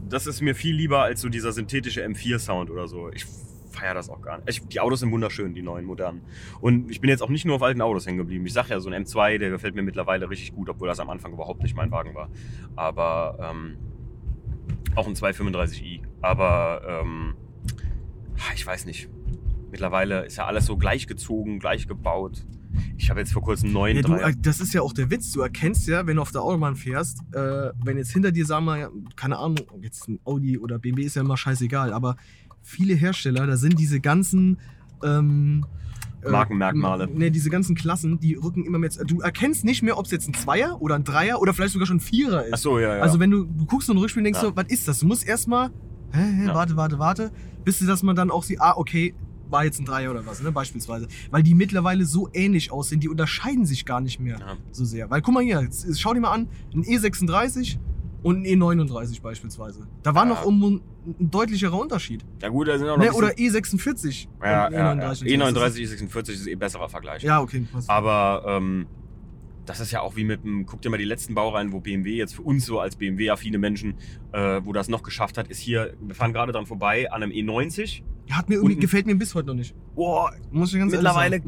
das 0.07 0.26
ist 0.26 0.42
mir 0.42 0.54
viel 0.54 0.74
lieber 0.74 1.02
als 1.02 1.22
so 1.22 1.31
dieser 1.31 1.50
synthetische 1.52 2.04
M4-Sound 2.04 2.70
oder 2.70 2.87
so. 2.88 3.11
Ich 3.11 3.24
feiere 3.70 3.94
das 3.94 4.11
auch 4.11 4.20
gar 4.20 4.37
nicht. 4.37 4.48
Ich, 4.50 4.68
die 4.68 4.81
Autos 4.81 5.00
sind 5.00 5.11
wunderschön, 5.11 5.54
die 5.54 5.62
neuen, 5.62 5.87
modernen. 5.87 6.20
Und 6.61 6.90
ich 6.90 7.00
bin 7.00 7.09
jetzt 7.09 7.22
auch 7.22 7.31
nicht 7.31 7.46
nur 7.46 7.57
auf 7.57 7.62
alten 7.62 7.81
Autos 7.81 8.07
hängen 8.07 8.18
geblieben. 8.18 8.44
Ich 8.44 8.52
sage 8.52 8.68
ja, 8.68 8.81
so 8.81 8.90
ein 8.90 9.04
M2, 9.04 9.38
der 9.38 9.48
gefällt 9.48 9.74
mir 9.76 9.83
mittlerweile 9.83 10.28
richtig 10.28 10.54
gut, 10.54 10.68
obwohl 10.68 10.88
das 10.88 11.00
am 11.00 11.09
Anfang 11.09 11.33
überhaupt 11.33 11.62
nicht 11.62 11.74
mein 11.74 11.90
Wagen 11.90 12.14
war. 12.14 12.28
Aber 12.76 13.38
ähm, 13.50 13.78
auch 14.94 15.07
ein 15.07 15.14
235i. 15.14 16.02
Aber 16.20 16.83
ähm, 17.02 17.35
ich 18.54 18.66
weiß 18.66 18.85
nicht. 18.85 19.09
Mittlerweile 19.70 20.26
ist 20.26 20.37
ja 20.37 20.44
alles 20.44 20.66
so 20.66 20.76
gleich 20.76 21.07
gezogen, 21.07 21.61
gleich 21.61 21.88
gebaut. 21.88 22.44
Ich 22.96 23.10
habe 23.10 23.20
jetzt 23.20 23.32
vor 23.32 23.42
kurzem 23.42 23.66
einen 23.66 23.74
neuen 23.74 23.96
Ja, 23.96 24.02
du, 24.02 24.14
äh, 24.14 24.34
das 24.38 24.60
ist 24.60 24.72
ja 24.74 24.82
auch 24.82 24.92
der 24.92 25.10
Witz. 25.10 25.30
Du 25.32 25.40
erkennst 25.40 25.86
ja, 25.88 26.06
wenn 26.06 26.16
du 26.16 26.22
auf 26.22 26.32
der 26.32 26.42
Autobahn 26.42 26.76
fährst, 26.76 27.20
äh, 27.32 27.70
wenn 27.84 27.96
jetzt 27.96 28.12
hinter 28.12 28.32
dir, 28.32 28.44
sagen 28.46 28.64
wir, 28.66 28.90
keine 29.16 29.38
Ahnung, 29.38 29.58
jetzt 29.80 30.08
ein 30.08 30.18
Audi 30.24 30.58
oder 30.58 30.78
BMW 30.78 31.02
ist 31.02 31.16
ja 31.16 31.22
immer 31.22 31.36
scheißegal, 31.36 31.92
aber 31.92 32.16
viele 32.62 32.94
Hersteller, 32.94 33.46
da 33.46 33.56
sind 33.56 33.78
diese 33.78 34.00
ganzen 34.00 34.58
ähm, 35.02 35.64
äh, 36.24 36.30
Markenmerkmale. 36.30 37.08
Ne, 37.08 37.30
diese 37.30 37.50
ganzen 37.50 37.76
Klassen, 37.76 38.18
die 38.18 38.34
rücken 38.34 38.64
immer 38.64 38.78
mehr. 38.78 38.90
Du 39.06 39.20
erkennst 39.20 39.64
nicht 39.64 39.82
mehr, 39.82 39.96
ob 39.98 40.06
es 40.06 40.10
jetzt 40.10 40.28
ein 40.28 40.34
Zweier 40.34 40.80
oder 40.82 40.96
ein 40.96 41.04
Dreier 41.04 41.40
oder 41.40 41.54
vielleicht 41.54 41.72
sogar 41.72 41.86
schon 41.86 41.98
ein 41.98 42.00
Vierer 42.00 42.44
ist. 42.46 42.54
Ach 42.54 42.58
so, 42.58 42.78
ja, 42.78 42.96
ja. 42.96 43.02
Also 43.02 43.20
wenn 43.20 43.30
du, 43.30 43.44
du 43.44 43.66
guckst 43.66 43.86
so 43.86 43.92
ein 43.94 43.98
Rückspiel 43.98 44.20
und 44.20 44.24
denkst 44.24 44.40
Ja. 44.42 44.48
so, 44.48 44.56
was 44.56 44.66
ist 44.68 44.88
das? 44.88 44.98
Du 44.98 45.06
musst 45.06 45.26
erstmal, 45.26 45.68
hä, 46.12 46.18
hä, 46.20 46.46
Ja. 46.46 46.54
warte, 46.54 46.76
warte, 46.76 46.98
warte, 46.98 47.30
bis 47.64 47.78
du 47.78 47.86
das 47.86 48.02
man 48.02 48.16
dann 48.16 48.30
auch 48.30 48.42
sieht, 48.42 48.60
ah, 48.60 48.74
okay, 48.76 49.14
war 49.50 49.64
jetzt 49.64 49.78
ein 49.80 49.84
Dreier 49.84 50.11
oder 50.11 50.26
was, 50.26 50.42
ne, 50.42 50.52
beispielsweise. 50.52 51.08
Weil 51.30 51.42
die 51.42 51.54
mittlerweile 51.54 52.04
so 52.04 52.28
ähnlich 52.32 52.70
aussehen, 52.72 53.00
die 53.00 53.08
unterscheiden 53.08 53.66
sich 53.66 53.84
gar 53.87 54.00
nicht 54.00 54.20
mehr 54.20 54.38
Ja. 54.38 54.56
so 54.72 54.84
sehr. 54.84 55.11
Weil 55.11 55.22
guck 55.22 55.34
mal 55.34 55.42
hier, 55.42 55.68
schau 55.96 56.14
dir 56.14 56.20
mal 56.20 56.32
an, 56.32 56.48
ein 56.74 56.82
E36 56.84 57.78
und 58.22 58.38
ein 58.38 58.44
E39 58.44 59.22
beispielsweise. 59.22 59.87
Da 60.02 60.14
war 60.14 60.24
Ja. 60.24 60.30
noch 60.30 60.44
um 60.44 60.62
ein, 60.64 60.80
deutlicherer 61.30 61.78
Unterschied. 61.80 62.22
ja 62.42 62.48
gut, 62.50 62.68
da 62.68 62.76
sind 62.78 62.87
auch 62.88 62.98
noch 62.98 63.04
Ne, 63.04 63.12
oder 63.12 63.28
bisschen- 63.28 63.54
E46 63.54 64.28
Ja, 64.42 64.66
und 64.66 64.72
ja, 64.74 64.78
ja. 64.78 64.92
E39. 65.12 65.22
E39, 65.26 65.80
E46 65.87 66.28
ist 66.30 66.46
eh 66.46 66.54
besserer 66.54 66.88
Vergleich. 66.88 67.22
Ja, 67.22 67.40
okay. 67.40 67.66
passt. 67.72 67.88
Aber 67.88 68.44
ähm, 68.46 68.87
das 69.68 69.81
ist 69.81 69.90
ja 69.92 70.00
auch 70.00 70.16
wie 70.16 70.24
mit 70.24 70.44
dem, 70.44 70.64
guck 70.64 70.81
dir 70.81 70.90
mal 70.90 70.96
die 70.96 71.04
letzten 71.04 71.35
Baureihen, 71.35 71.72
wo 71.72 71.81
BMW 71.81 72.16
jetzt 72.16 72.35
für 72.37 72.42
uns 72.42 72.64
so 72.64 72.81
als 72.81 72.96
BMW-affine 72.96 73.59
Menschen, 73.59 73.94
äh, 74.33 74.61
wo 74.64 74.72
das 74.72 74.88
noch 74.88 75.02
geschafft 75.02 75.37
hat, 75.37 75.48
ist 75.48 75.59
hier, 75.59 75.94
wir 76.00 76.14
fahren 76.14 76.33
gerade 76.33 76.52
dran 76.52 76.66
vorbei 76.66 77.11
an 77.12 77.22
einem 77.22 77.33
E90. 77.33 78.02
Ja, 78.26 78.37
hat 78.37 78.48
mir 78.48 78.57
irgendwie, 78.57 78.76
gefällt 78.76 79.07
mir 79.07 79.14
bis 79.14 79.35
heute 79.35 79.48
noch 79.48 79.54
nicht. 79.54 79.74
Boah, 79.94 80.33
Muss 80.50 80.72
ich 80.72 80.78
ganz 80.78 80.92
mittlerweile, 80.92 81.42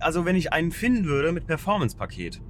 also 0.00 0.24
wenn 0.24 0.36
ich 0.36 0.52
einen 0.52 0.72
finden 0.72 1.04
würde 1.04 1.32
mit 1.32 1.46
Performance-Paket, 1.46 2.40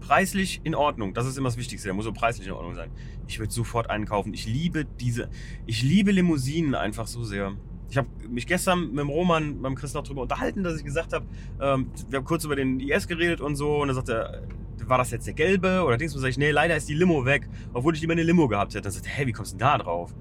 preislich 0.00 0.60
in 0.62 0.74
Ordnung, 0.74 1.14
das 1.14 1.26
ist 1.26 1.36
immer 1.36 1.48
das 1.48 1.56
Wichtigste, 1.56 1.88
der 1.88 1.94
muss 1.94 2.04
so 2.04 2.12
preislich 2.12 2.46
in 2.46 2.52
Ordnung 2.52 2.74
sein. 2.74 2.90
Ich 3.26 3.40
würde 3.40 3.52
sofort 3.52 3.90
einen 3.90 4.06
kaufen. 4.06 4.32
Ich 4.32 4.46
liebe 4.46 4.84
diese, 4.84 5.28
ich 5.66 5.82
liebe 5.82 6.12
Limousinen 6.12 6.74
einfach 6.74 7.08
so 7.08 7.24
sehr. 7.24 7.56
Ich 7.88 7.96
habe 7.96 8.08
mich 8.28 8.46
gestern 8.46 8.90
mit 8.90 8.98
dem 8.98 9.08
Roman, 9.08 9.62
beim 9.62 9.74
Chris 9.74 9.94
noch 9.94 10.02
drüber 10.02 10.22
unterhalten, 10.22 10.64
dass 10.64 10.76
ich 10.76 10.84
gesagt 10.84 11.12
habe, 11.12 11.24
ähm, 11.60 11.90
wir 12.08 12.18
haben 12.18 12.24
kurz 12.24 12.44
über 12.44 12.56
den 12.56 12.80
IS 12.80 13.06
geredet 13.06 13.40
und 13.40 13.56
so. 13.56 13.82
Und 13.82 13.88
er 13.88 13.94
sagte, 13.94 14.46
war 14.84 14.98
das 14.98 15.10
jetzt 15.10 15.26
der 15.26 15.34
gelbe 15.34 15.82
oder 15.84 15.96
Dings? 15.96 16.14
Und 16.14 16.20
sag 16.20 16.28
ich, 16.28 16.38
nee, 16.38 16.50
leider 16.50 16.76
ist 16.76 16.88
die 16.88 16.94
Limo 16.94 17.24
weg, 17.24 17.48
obwohl 17.72 17.94
ich 17.94 18.00
lieber 18.00 18.12
eine 18.12 18.22
Limo 18.22 18.48
gehabt 18.48 18.74
hätte. 18.74 18.82
Dann 18.82 18.92
sagt 18.92 19.06
er, 19.06 19.12
hey, 19.12 19.26
wie 19.26 19.32
kommst 19.32 19.52
du 19.52 19.58
denn 19.58 19.66
da 19.66 19.78
drauf? 19.78 20.14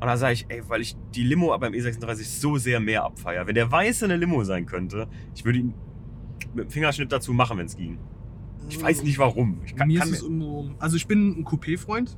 Und 0.00 0.08
dann 0.08 0.18
sage 0.18 0.32
ich, 0.32 0.46
ey, 0.48 0.62
weil 0.68 0.80
ich 0.80 0.96
die 1.14 1.22
Limo 1.22 1.56
beim 1.58 1.72
E36 1.72 2.24
so 2.24 2.56
sehr 2.58 2.80
mehr 2.80 3.04
abfeier. 3.04 3.46
Wenn 3.46 3.54
der 3.54 3.70
Weiße 3.70 4.04
eine 4.04 4.16
Limo 4.16 4.42
sein 4.44 4.66
könnte, 4.66 5.06
ich 5.34 5.44
würde 5.44 5.60
ihn 5.60 5.74
mit 6.54 6.64
dem 6.64 6.70
Fingerschnitt 6.70 7.12
dazu 7.12 7.32
machen, 7.32 7.58
wenn 7.58 7.66
es 7.66 7.76
ging. 7.76 7.98
Ich 8.68 8.82
weiß 8.82 9.02
nicht 9.02 9.18
warum. 9.18 9.60
Ich 9.64 9.76
kann, 9.76 9.88
mir 9.88 10.00
kann 10.00 10.08
ist 10.08 10.16
es 10.16 10.22
irgendwo. 10.22 10.70
Also 10.78 10.96
ich 10.96 11.06
bin 11.06 11.40
ein 11.40 11.44
Coupé-Freund. 11.44 12.16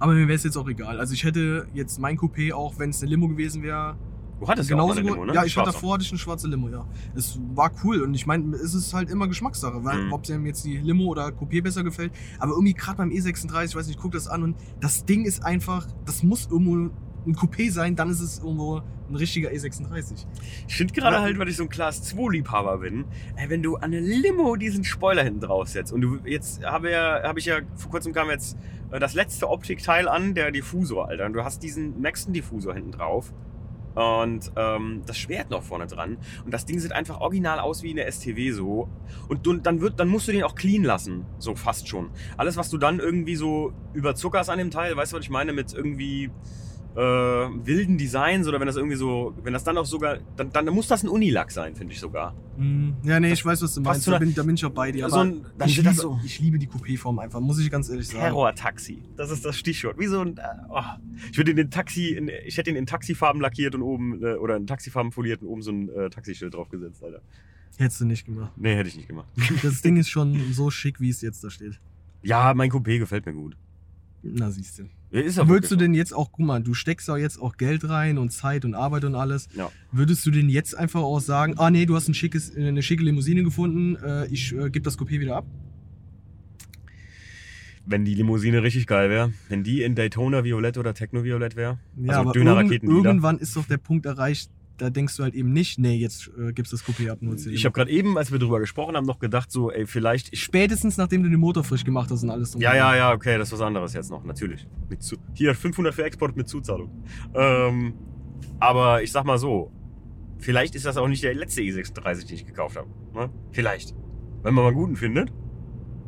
Aber 0.00 0.14
mir 0.14 0.26
wäre 0.26 0.34
es 0.36 0.42
jetzt 0.42 0.56
auch 0.56 0.68
egal. 0.68 0.98
Also 0.98 1.14
ich 1.14 1.22
hätte 1.24 1.66
jetzt 1.74 2.00
mein 2.00 2.18
Coupé, 2.18 2.52
auch 2.52 2.78
wenn 2.78 2.90
es 2.90 3.00
eine 3.02 3.10
Limo 3.10 3.28
gewesen 3.28 3.62
wäre, 3.62 3.96
du 4.40 4.48
hattest 4.48 4.70
ja 4.70 4.76
auch 4.76 4.80
genauso 4.80 4.98
eine 5.00 5.08
gut. 5.08 5.12
Limo, 5.18 5.26
ne? 5.26 5.34
Ja, 5.34 5.44
ich 5.44 5.56
hatte 5.56 5.70
davor 5.70 5.94
hatte 5.94 6.02
ich 6.04 6.10
eine 6.10 6.18
schwarze 6.18 6.48
Limo, 6.48 6.68
ja. 6.70 6.86
Es 7.14 7.38
war 7.54 7.70
cool 7.84 8.00
und 8.02 8.14
ich 8.14 8.26
meine, 8.26 8.56
es 8.56 8.74
ist 8.74 8.94
halt 8.94 9.10
immer 9.10 9.28
Geschmackssache, 9.28 9.84
weil 9.84 10.06
Mhm. 10.06 10.12
ob 10.12 10.28
einem 10.30 10.46
jetzt 10.46 10.64
die 10.64 10.78
Limo 10.78 11.04
oder 11.04 11.26
Coupé 11.28 11.62
besser 11.62 11.84
gefällt. 11.84 12.12
Aber 12.38 12.52
irgendwie 12.52 12.72
gerade 12.72 12.96
beim 12.96 13.10
E36, 13.10 13.64
ich 13.66 13.76
weiß 13.76 13.86
nicht, 13.86 13.96
ich 13.96 14.02
guck 14.02 14.12
das 14.12 14.26
an 14.26 14.42
und 14.42 14.56
das 14.80 15.04
Ding 15.04 15.24
ist 15.26 15.44
einfach, 15.44 15.86
das 16.06 16.22
muss 16.22 16.48
irgendwo 16.50 16.90
ein 17.26 17.34
Coupé 17.34 17.70
sein, 17.70 17.96
dann 17.96 18.10
ist 18.10 18.20
es 18.20 18.38
irgendwo 18.38 18.82
ein 19.08 19.16
richtiger 19.16 19.52
E 19.52 19.56
E36. 19.56 20.26
Ich 20.68 20.76
finde 20.76 20.92
gerade 20.94 21.16
Ja. 21.16 21.22
halt, 21.22 21.38
weil 21.38 21.48
ich 21.48 21.56
so 21.56 21.64
ein 21.64 21.68
Class 21.68 22.02
2 22.02 22.30
Liebhaber 22.32 22.78
bin, 22.78 23.04
ey, 23.36 23.50
wenn 23.50 23.62
du 23.62 23.76
an 23.76 23.84
eine 23.92 24.00
Limo 24.00 24.56
diesen 24.56 24.84
Spoiler 24.84 25.24
hinten 25.24 25.40
drauf 25.40 25.68
setzt 25.68 25.92
und 25.92 26.00
du 26.00 26.18
jetzt 26.24 26.64
habe 26.64 26.90
ja, 26.90 27.20
habe 27.24 27.38
ich 27.38 27.46
ja 27.46 27.60
vor 27.76 27.90
kurzem 27.90 28.12
kam 28.12 28.30
jetzt 28.30 28.56
äh, 28.90 28.98
das 29.00 29.14
letzte 29.14 29.48
Optikteil 29.50 30.08
an, 30.08 30.34
der 30.34 30.50
Diffusor, 30.52 31.08
Alter. 31.08 31.26
Und 31.26 31.32
du 31.32 31.44
hast 31.44 31.62
diesen 31.62 32.00
Maxton 32.00 32.32
Diffusor 32.32 32.74
hinten 32.74 32.92
drauf 32.92 33.32
und 33.94 34.52
ähm, 34.54 35.02
das 35.04 35.18
Schwert 35.18 35.50
noch 35.50 35.64
vorne 35.64 35.88
dran 35.88 36.16
und 36.44 36.54
das 36.54 36.64
Ding 36.64 36.78
sieht 36.78 36.92
einfach 36.92 37.20
original 37.20 37.58
aus 37.58 37.82
wie 37.82 37.90
eine 37.90 38.10
STW 38.10 38.52
so 38.52 38.88
und 39.28 39.44
du, 39.44 39.54
dann 39.54 39.80
wird 39.80 39.98
dann 39.98 40.06
musst 40.08 40.28
du 40.28 40.32
den 40.32 40.44
auch 40.44 40.54
clean 40.54 40.84
lassen, 40.84 41.26
so 41.38 41.56
fast 41.56 41.88
schon. 41.88 42.10
Alles 42.36 42.56
was 42.56 42.70
du 42.70 42.78
dann 42.78 43.00
irgendwie 43.00 43.34
so 43.34 43.72
überzuckerst 43.92 44.48
an 44.48 44.58
dem 44.58 44.70
Teil, 44.70 44.96
weißt 44.96 45.12
du 45.12 45.16
was 45.16 45.24
ich 45.24 45.30
meine 45.30 45.52
mit 45.52 45.72
irgendwie 45.72 46.30
äh, 46.94 46.98
wilden 46.98 47.98
Designs 47.98 48.48
oder 48.48 48.58
wenn 48.58 48.66
das 48.66 48.76
irgendwie 48.76 48.96
so, 48.96 49.34
wenn 49.42 49.52
das 49.52 49.62
dann 49.62 49.78
auch 49.78 49.86
sogar, 49.86 50.18
dann, 50.36 50.50
dann 50.50 50.66
muss 50.66 50.88
das 50.88 51.02
ein 51.02 51.08
Unilack 51.08 51.50
sein, 51.50 51.74
finde 51.76 51.92
ich 51.92 52.00
sogar. 52.00 52.34
Mhm. 52.56 52.96
Ja, 53.04 53.20
nee, 53.20 53.32
ich 53.32 53.44
weiß, 53.44 53.62
was 53.62 53.74
du 53.74 53.80
meinst. 53.80 54.06
Da 54.08 54.18
bin, 54.18 54.34
da 54.34 54.42
bin 54.42 54.56
ich 54.56 54.64
auch 54.64 54.70
bei 54.70 54.90
dir. 54.90 55.08
so 55.08 55.16
aber 55.16 55.24
ein, 55.24 55.46
dann 55.56 55.68
ich, 55.68 55.76
liebe, 55.76 55.88
das 55.88 55.98
so 55.98 56.18
ich 56.24 56.40
liebe 56.40 56.58
die 56.58 56.66
Coupé-Form 56.66 57.18
einfach, 57.20 57.40
muss 57.40 57.58
ich 57.60 57.70
ganz 57.70 57.88
ehrlich 57.88 58.08
sagen. 58.08 58.20
Terror-Taxi. 58.20 59.02
Das 59.16 59.30
ist 59.30 59.44
das 59.44 59.56
Stichwort. 59.56 59.98
Wie 59.98 60.06
so 60.06 60.20
ein, 60.20 60.36
äh, 60.36 60.42
oh. 60.68 60.82
Ich 61.30 61.38
würde 61.38 61.54
den 61.54 61.66
in 61.66 61.70
Taxi, 61.70 62.08
in, 62.08 62.28
ich 62.44 62.56
hätte 62.56 62.70
ihn 62.70 62.76
in 62.76 62.86
Taxifarben 62.86 63.40
lackiert 63.40 63.74
und 63.74 63.82
oben, 63.82 64.22
äh, 64.22 64.34
oder 64.34 64.56
in 64.56 64.66
Taxifarben 64.66 65.12
foliert 65.12 65.42
und 65.42 65.48
oben 65.48 65.62
so 65.62 65.70
ein 65.70 65.88
äh, 65.90 66.10
Taxischild 66.10 66.54
draufgesetzt, 66.54 67.04
Alter. 67.04 67.22
Hättest 67.78 68.00
du 68.00 68.04
nicht 68.04 68.26
gemacht. 68.26 68.52
Nee, 68.56 68.74
hätte 68.74 68.88
ich 68.88 68.96
nicht 68.96 69.08
gemacht. 69.08 69.28
Das 69.62 69.80
Ding 69.80 69.96
ist 69.96 70.08
schon 70.08 70.52
so 70.52 70.70
schick, 70.70 71.00
wie 71.00 71.08
es 71.08 71.22
jetzt 71.22 71.42
da 71.44 71.50
steht. 71.50 71.80
Ja, 72.22 72.52
mein 72.52 72.70
Coupé 72.70 72.98
gefällt 72.98 73.24
mir 73.26 73.32
gut. 73.32 73.56
Na, 74.22 74.50
siehst 74.50 74.78
du. 74.78 74.84
Ja, 75.12 75.48
Würdest 75.48 75.72
du 75.72 75.76
denn 75.76 75.92
jetzt 75.92 76.14
auch, 76.14 76.30
guck 76.30 76.46
mal, 76.46 76.62
du 76.62 76.72
steckst 76.72 77.10
auch 77.10 77.16
jetzt 77.16 77.40
auch 77.40 77.56
Geld 77.56 77.88
rein 77.88 78.16
und 78.16 78.30
Zeit 78.30 78.64
und 78.64 78.74
Arbeit 78.74 79.04
und 79.04 79.16
alles. 79.16 79.48
Ja. 79.56 79.70
Würdest 79.90 80.24
du 80.24 80.30
denn 80.30 80.48
jetzt 80.48 80.76
einfach 80.76 81.00
auch 81.00 81.20
sagen, 81.20 81.54
ah 81.58 81.70
nee, 81.70 81.84
du 81.84 81.96
hast 81.96 82.08
ein 82.08 82.14
schickes, 82.14 82.54
eine 82.54 82.82
schicke 82.82 83.02
Limousine 83.02 83.42
gefunden, 83.42 83.96
äh, 83.96 84.26
ich 84.26 84.52
äh, 84.52 84.70
gebe 84.70 84.82
das 84.82 84.98
Coupé 84.98 85.18
wieder 85.20 85.36
ab? 85.36 85.46
Wenn 87.86 88.04
die 88.04 88.14
Limousine 88.14 88.62
richtig 88.62 88.86
geil 88.86 89.10
wäre, 89.10 89.32
wenn 89.48 89.64
die 89.64 89.82
in 89.82 89.96
Daytona 89.96 90.44
Violett 90.44 90.78
oder 90.78 90.94
Techno 90.94 91.24
Violett 91.24 91.56
wäre, 91.56 91.78
Ja, 91.96 92.18
also 92.18 92.30
aber 92.30 92.36
irgend, 92.36 92.84
irgendwann 92.84 93.38
ist 93.38 93.56
doch 93.56 93.66
der 93.66 93.78
Punkt 93.78 94.06
erreicht, 94.06 94.50
da 94.80 94.88
denkst 94.88 95.16
du 95.16 95.22
halt 95.22 95.34
eben 95.34 95.52
nicht, 95.52 95.78
nee, 95.78 95.96
jetzt 95.96 96.30
äh, 96.38 96.52
gibst 96.52 96.72
das 96.72 96.84
Coupé 96.84 97.10
ab. 97.10 97.18
Nur 97.20 97.34
Ich 97.34 97.64
habe 97.64 97.72
gerade 97.72 97.90
eben, 97.90 98.16
als 98.16 98.32
wir 98.32 98.38
drüber 98.38 98.60
gesprochen 98.60 98.96
haben, 98.96 99.06
noch 99.06 99.18
gedacht, 99.18 99.50
so, 99.50 99.70
ey, 99.70 99.86
vielleicht. 99.86 100.32
Ich, 100.32 100.42
Spätestens 100.42 100.96
nachdem 100.96 101.22
du 101.22 101.28
den 101.28 101.38
Motor 101.38 101.64
frisch 101.64 101.84
gemacht 101.84 102.10
hast 102.10 102.22
und 102.22 102.30
alles 102.30 102.56
ja, 102.58 102.74
ja, 102.74 102.96
ja, 102.96 103.12
okay, 103.12 103.36
das 103.36 103.48
ist 103.48 103.52
was 103.52 103.60
anderes 103.60 103.92
jetzt 103.92 104.10
noch, 104.10 104.24
natürlich. 104.24 104.66
Mit 104.88 105.02
zu, 105.02 105.16
hier 105.34 105.54
500 105.54 105.94
für 105.94 106.04
Export 106.04 106.36
mit 106.36 106.48
Zuzahlung. 106.48 106.90
Ähm, 107.34 107.94
aber 108.58 109.02
ich 109.02 109.12
sag 109.12 109.24
mal 109.24 109.38
so, 109.38 109.70
vielleicht 110.38 110.74
ist 110.74 110.86
das 110.86 110.96
auch 110.96 111.08
nicht 111.08 111.22
der 111.22 111.34
letzte 111.34 111.60
E36, 111.60 112.26
den 112.26 112.34
ich 112.36 112.46
gekauft 112.46 112.76
habe. 112.76 112.88
Ne? 113.14 113.30
Vielleicht. 113.52 113.94
Wenn 114.42 114.54
man 114.54 114.64
mal 114.64 114.68
einen 114.68 114.78
guten 114.78 114.96
findet. 114.96 115.30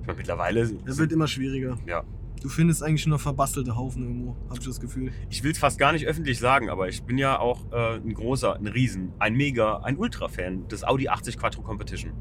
Ich 0.00 0.06
meine, 0.06 0.16
mittlerweile. 0.16 0.60
Es 0.86 0.98
wird 0.98 1.12
immer 1.12 1.28
schwieriger. 1.28 1.78
Ja. 1.86 2.04
Du 2.40 2.48
findest 2.48 2.82
eigentlich 2.82 3.06
nur 3.06 3.18
verbastelte 3.20 3.76
Haufen 3.76 4.02
irgendwo, 4.02 4.36
hab 4.48 4.58
ich 4.58 4.64
das 4.64 4.80
Gefühl. 4.80 5.12
Ich 5.30 5.44
will 5.44 5.52
es 5.52 5.58
fast 5.58 5.78
gar 5.78 5.92
nicht 5.92 6.06
öffentlich 6.06 6.38
sagen, 6.40 6.70
aber 6.70 6.88
ich 6.88 7.02
bin 7.04 7.18
ja 7.18 7.38
auch 7.38 7.70
äh, 7.72 7.96
ein 7.96 8.14
großer, 8.14 8.56
ein 8.56 8.66
Riesen, 8.66 9.12
ein 9.20 9.34
Mega, 9.34 9.76
ein 9.78 9.96
Ultra-Fan 9.96 10.66
des 10.68 10.82
Audi 10.82 11.08
80 11.08 11.38
Quattro 11.38 11.62
Competition. 11.62 12.12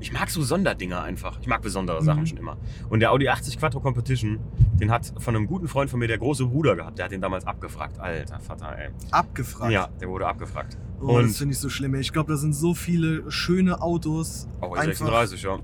Ich 0.00 0.12
mag 0.12 0.30
so 0.30 0.42
Sonderdinger 0.42 1.02
einfach. 1.02 1.38
Ich 1.40 1.46
mag 1.46 1.60
besondere 1.62 2.02
Sachen 2.02 2.20
Mhm. 2.22 2.26
schon 2.26 2.38
immer. 2.38 2.56
Und 2.88 3.00
der 3.00 3.12
Audi 3.12 3.28
80 3.28 3.58
Quattro 3.58 3.80
Competition, 3.80 4.38
den 4.80 4.90
hat 4.90 5.12
von 5.18 5.36
einem 5.36 5.46
guten 5.46 5.68
Freund 5.68 5.90
von 5.90 6.00
mir 6.00 6.08
der 6.08 6.16
große 6.18 6.46
Bruder 6.46 6.74
gehabt. 6.74 6.96
Der 6.98 7.04
hat 7.04 7.12
den 7.12 7.20
damals 7.20 7.46
abgefragt. 7.46 8.00
Alter 8.00 8.40
Vater, 8.40 8.76
ey. 8.78 8.88
Abgefragt. 9.10 9.70
Ja, 9.72 9.88
der 10.00 10.08
wurde 10.08 10.26
abgefragt. 10.26 10.78
Oh, 11.02 11.18
Und- 11.18 11.24
das 11.28 11.36
finde 11.36 11.52
ich 11.52 11.58
so 11.60 11.68
schlimm. 11.68 11.94
ey. 11.94 12.00
Ich 12.00 12.12
glaube, 12.14 12.32
da 12.32 12.38
sind 12.38 12.54
so 12.54 12.72
viele 12.74 13.30
schöne 13.30 13.82
Autos 13.82 14.48
Auch 14.62 14.74
einfach 14.74 15.06
E36, 15.06 15.44
ja. 15.44 15.58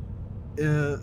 äh, 0.62 0.98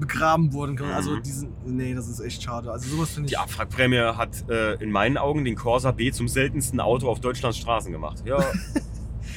begraben 0.00 0.52
worden. 0.52 0.76
Mhm. 0.76 0.92
Also 0.94 1.16
diesen, 1.18 1.50
nee, 1.66 1.94
das 1.94 2.08
ist 2.08 2.20
echt 2.20 2.42
schade. 2.42 2.70
Also 2.70 2.88
sowas 2.88 3.10
finde 3.10 3.26
ich. 3.26 3.30
Die 3.30 3.36
Abwrackprämie 3.38 3.98
hat 4.16 4.48
äh, 4.48 4.74
in 4.82 4.90
meinen 4.90 5.16
Augen 5.16 5.44
den 5.44 5.56
Corsa 5.56 5.90
B 5.92 6.10
zum 6.12 6.28
seltensten 6.28 6.80
Auto 6.80 7.08
auf 7.08 7.20
Deutschlands 7.20 7.58
Straßen 7.58 7.92
gemacht. 7.92 8.22
Ja, 8.24 8.38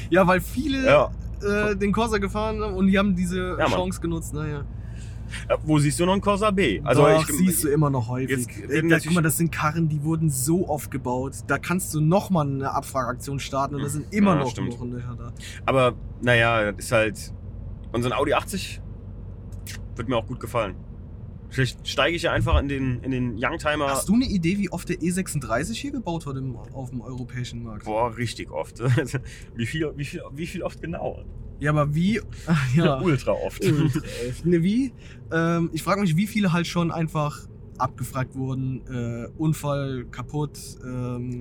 Ja, 0.10 0.28
weil 0.28 0.42
viele 0.42 0.86
ja. 0.86 1.12
äh, 1.42 1.76
den 1.76 1.92
Corsa 1.94 2.18
gefahren 2.18 2.62
haben 2.62 2.74
und 2.76 2.88
die 2.88 2.98
haben 3.00 3.16
diese 3.16 3.56
Ja. 3.58 3.66
Chance 3.68 4.02
genutzt. 4.02 4.34
Naja. 4.34 4.66
Äh, 5.48 5.58
Wo 5.64 5.80
siehst 5.80 6.00
du 6.00 6.06
noch 6.06 6.12
einen 6.14 6.22
Corsa 6.22 6.52
B? 6.52 6.82
Also 6.84 7.04
Doch, 7.04 7.22
ich, 7.30 7.36
siehst 7.36 7.64
du 7.64 7.70
immer 7.70 7.90
noch 7.90 8.10
häufig. 8.10 8.46
Jetzt 8.70 8.92
da, 8.92 9.00
guck 9.00 9.14
mal, 9.14 9.22
das 9.22 9.38
sind 9.38 9.52
Karren, 9.52 9.88
die 9.88 10.04
wurden 10.04 10.30
so 10.30 10.68
oft 10.68 10.92
gebaut. 10.92 11.36
Da 11.48 11.58
kannst 11.58 11.94
du 11.94 12.02
nochmal 12.02 12.46
eine 12.46 12.72
Abfragaktion 12.74 13.40
starten 13.40 13.76
und 13.76 13.84
da 13.84 13.90
sind 13.90 14.14
immer 14.14 14.36
Ja, 14.36 14.40
noch 14.42 14.58
Löcher 14.58 15.16
da. 15.18 15.32
Aber 15.66 15.94
naja, 16.22 16.72
das 16.74 16.86
ist 16.86 16.92
halt. 16.92 17.34
Ein 17.94 18.14
Audi 18.14 18.34
80 18.34 18.82
wird 19.96 20.10
mir 20.10 20.18
auch 20.18 20.28
gut 20.28 20.40
gefallen. 20.40 20.76
Vielleicht 21.52 21.86
steige 21.86 22.16
ich 22.16 22.22
ja 22.24 22.32
einfach 22.32 22.58
in 22.60 22.70
den, 22.70 23.04
in 23.04 23.12
den 23.12 23.36
Youngtimer. 23.38 23.90
Hast 23.90 24.08
du 24.08 24.14
eine 24.14 24.26
Idee, 24.26 24.58
wie 24.58 24.72
oft 24.72 24.88
der 24.88 24.98
E36 24.98 25.74
hier 25.74 25.92
gebaut 25.92 26.26
wird 26.26 26.38
im, 26.38 26.56
auf 26.56 26.92
dem 26.92 27.02
europäischen 27.02 27.64
Markt? 27.64 27.84
Boah, 27.84 28.16
richtig 28.16 28.52
oft. 28.52 28.80
wie, 29.56 29.66
viel, 29.66 29.92
wie, 29.98 30.06
viel, 30.06 30.22
wie 30.34 30.48
viel 30.48 30.64
oft 30.64 30.82
genau? 30.82 31.26
Ja, 31.60 31.72
aber 31.72 31.94
wie? 31.94 32.22
Ach, 32.48 32.74
ja. 32.76 33.02
Ultra 33.02 33.34
oft. 33.34 33.64
Ultra 33.64 34.02
ne, 34.46 34.64
wie? 34.64 34.94
Ähm, 35.32 35.70
ich 35.74 35.84
frage 35.84 36.00
mich, 36.02 36.16
wie 36.16 36.26
viele 36.26 36.54
halt 36.54 36.68
schon 36.68 36.90
einfach 36.90 37.46
abgefragt 37.78 38.36
wurden, 38.36 38.82
äh, 38.88 39.28
Unfall, 39.38 40.06
kaputt, 40.10 40.58
ähm, 40.86 41.40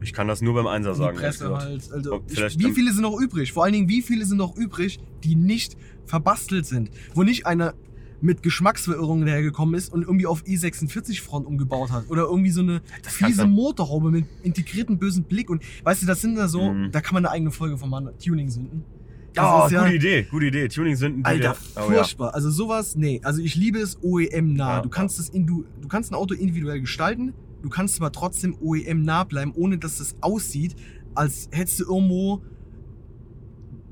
Ich 0.00 0.12
kann 0.12 0.28
das 0.28 0.40
nur 0.40 0.54
beim 0.54 0.66
Einser 0.66 0.94
sagen. 0.94 1.18
Presse 1.18 1.54
halt. 1.54 1.92
Also, 1.92 2.24
ich, 2.28 2.58
wie 2.58 2.72
viele 2.72 2.92
sind 2.92 3.02
noch 3.02 3.20
übrig? 3.20 3.52
Vor 3.52 3.64
allen 3.64 3.72
Dingen, 3.72 3.88
wie 3.88 4.02
viele 4.02 4.24
sind 4.24 4.38
noch 4.38 4.56
übrig, 4.56 4.98
die 5.22 5.36
nicht 5.36 5.76
verbastelt 6.06 6.66
sind? 6.66 6.90
Wo 7.14 7.22
nicht 7.22 7.46
einer 7.46 7.74
mit 8.20 8.42
Geschmacksverirrungen 8.44 9.26
hergekommen 9.26 9.74
ist 9.74 9.92
und 9.92 10.02
irgendwie 10.02 10.26
auf 10.26 10.44
E46-Front 10.44 11.44
umgebaut 11.44 11.90
hat. 11.90 12.08
Oder 12.08 12.22
irgendwie 12.22 12.50
so 12.50 12.60
eine 12.60 12.80
Das 13.02 13.14
fiese 13.14 13.46
Motorhaube 13.48 14.12
mit 14.12 14.26
integrierten 14.44 14.96
bösen 14.98 15.24
Blick. 15.24 15.50
Und 15.50 15.62
weißt 15.82 16.02
du, 16.02 16.06
das 16.06 16.20
sind 16.20 16.36
da 16.36 16.46
so, 16.46 16.72
Mhm. 16.72 16.92
da 16.92 17.00
kann 17.00 17.14
man 17.14 17.26
eine 17.26 17.32
eigene 17.34 17.50
Folge 17.50 17.78
von 17.78 17.90
machen, 17.90 18.10
Tuning-Sünden. 18.24 18.84
Das 19.34 19.44
Oh, 19.44 19.66
ist 19.66 19.72
ja- 19.72 19.82
gute 19.82 19.96
Idee, 19.96 20.22
gute 20.30 20.46
Idee. 20.46 20.68
Tuning 20.68 20.94
sind 20.94 21.18
ein 21.20 21.24
Alter, 21.24 21.56
Oh, 21.74 21.80
ja. 21.90 21.96
furchtbar. 21.96 22.32
Also 22.34 22.50
sowas, 22.50 22.94
nee. 22.94 23.20
Also 23.24 23.40
ich 23.42 23.56
liebe 23.56 23.78
es 23.80 23.98
OEM 24.02 24.52
nah. 24.54 24.76
Ja, 24.76 24.80
du 24.82 24.88
kannst 24.88 25.18
es 25.18 25.28
in, 25.30 25.46
du, 25.46 25.64
du 25.80 25.88
kannst 25.88 26.12
ein 26.12 26.14
Auto 26.14 26.34
individuell 26.34 26.80
gestalten, 26.80 27.32
du 27.62 27.70
kannst 27.70 27.98
aber 27.98 28.12
trotzdem 28.12 28.54
OEM 28.60 29.02
nah 29.02 29.24
bleiben, 29.24 29.52
ohne 29.56 29.78
dass 29.78 29.98
es 30.00 30.14
aussieht, 30.20 30.76
als 31.14 31.48
hättest 31.50 31.80
du 31.80 31.84
irgendwo 31.86 32.42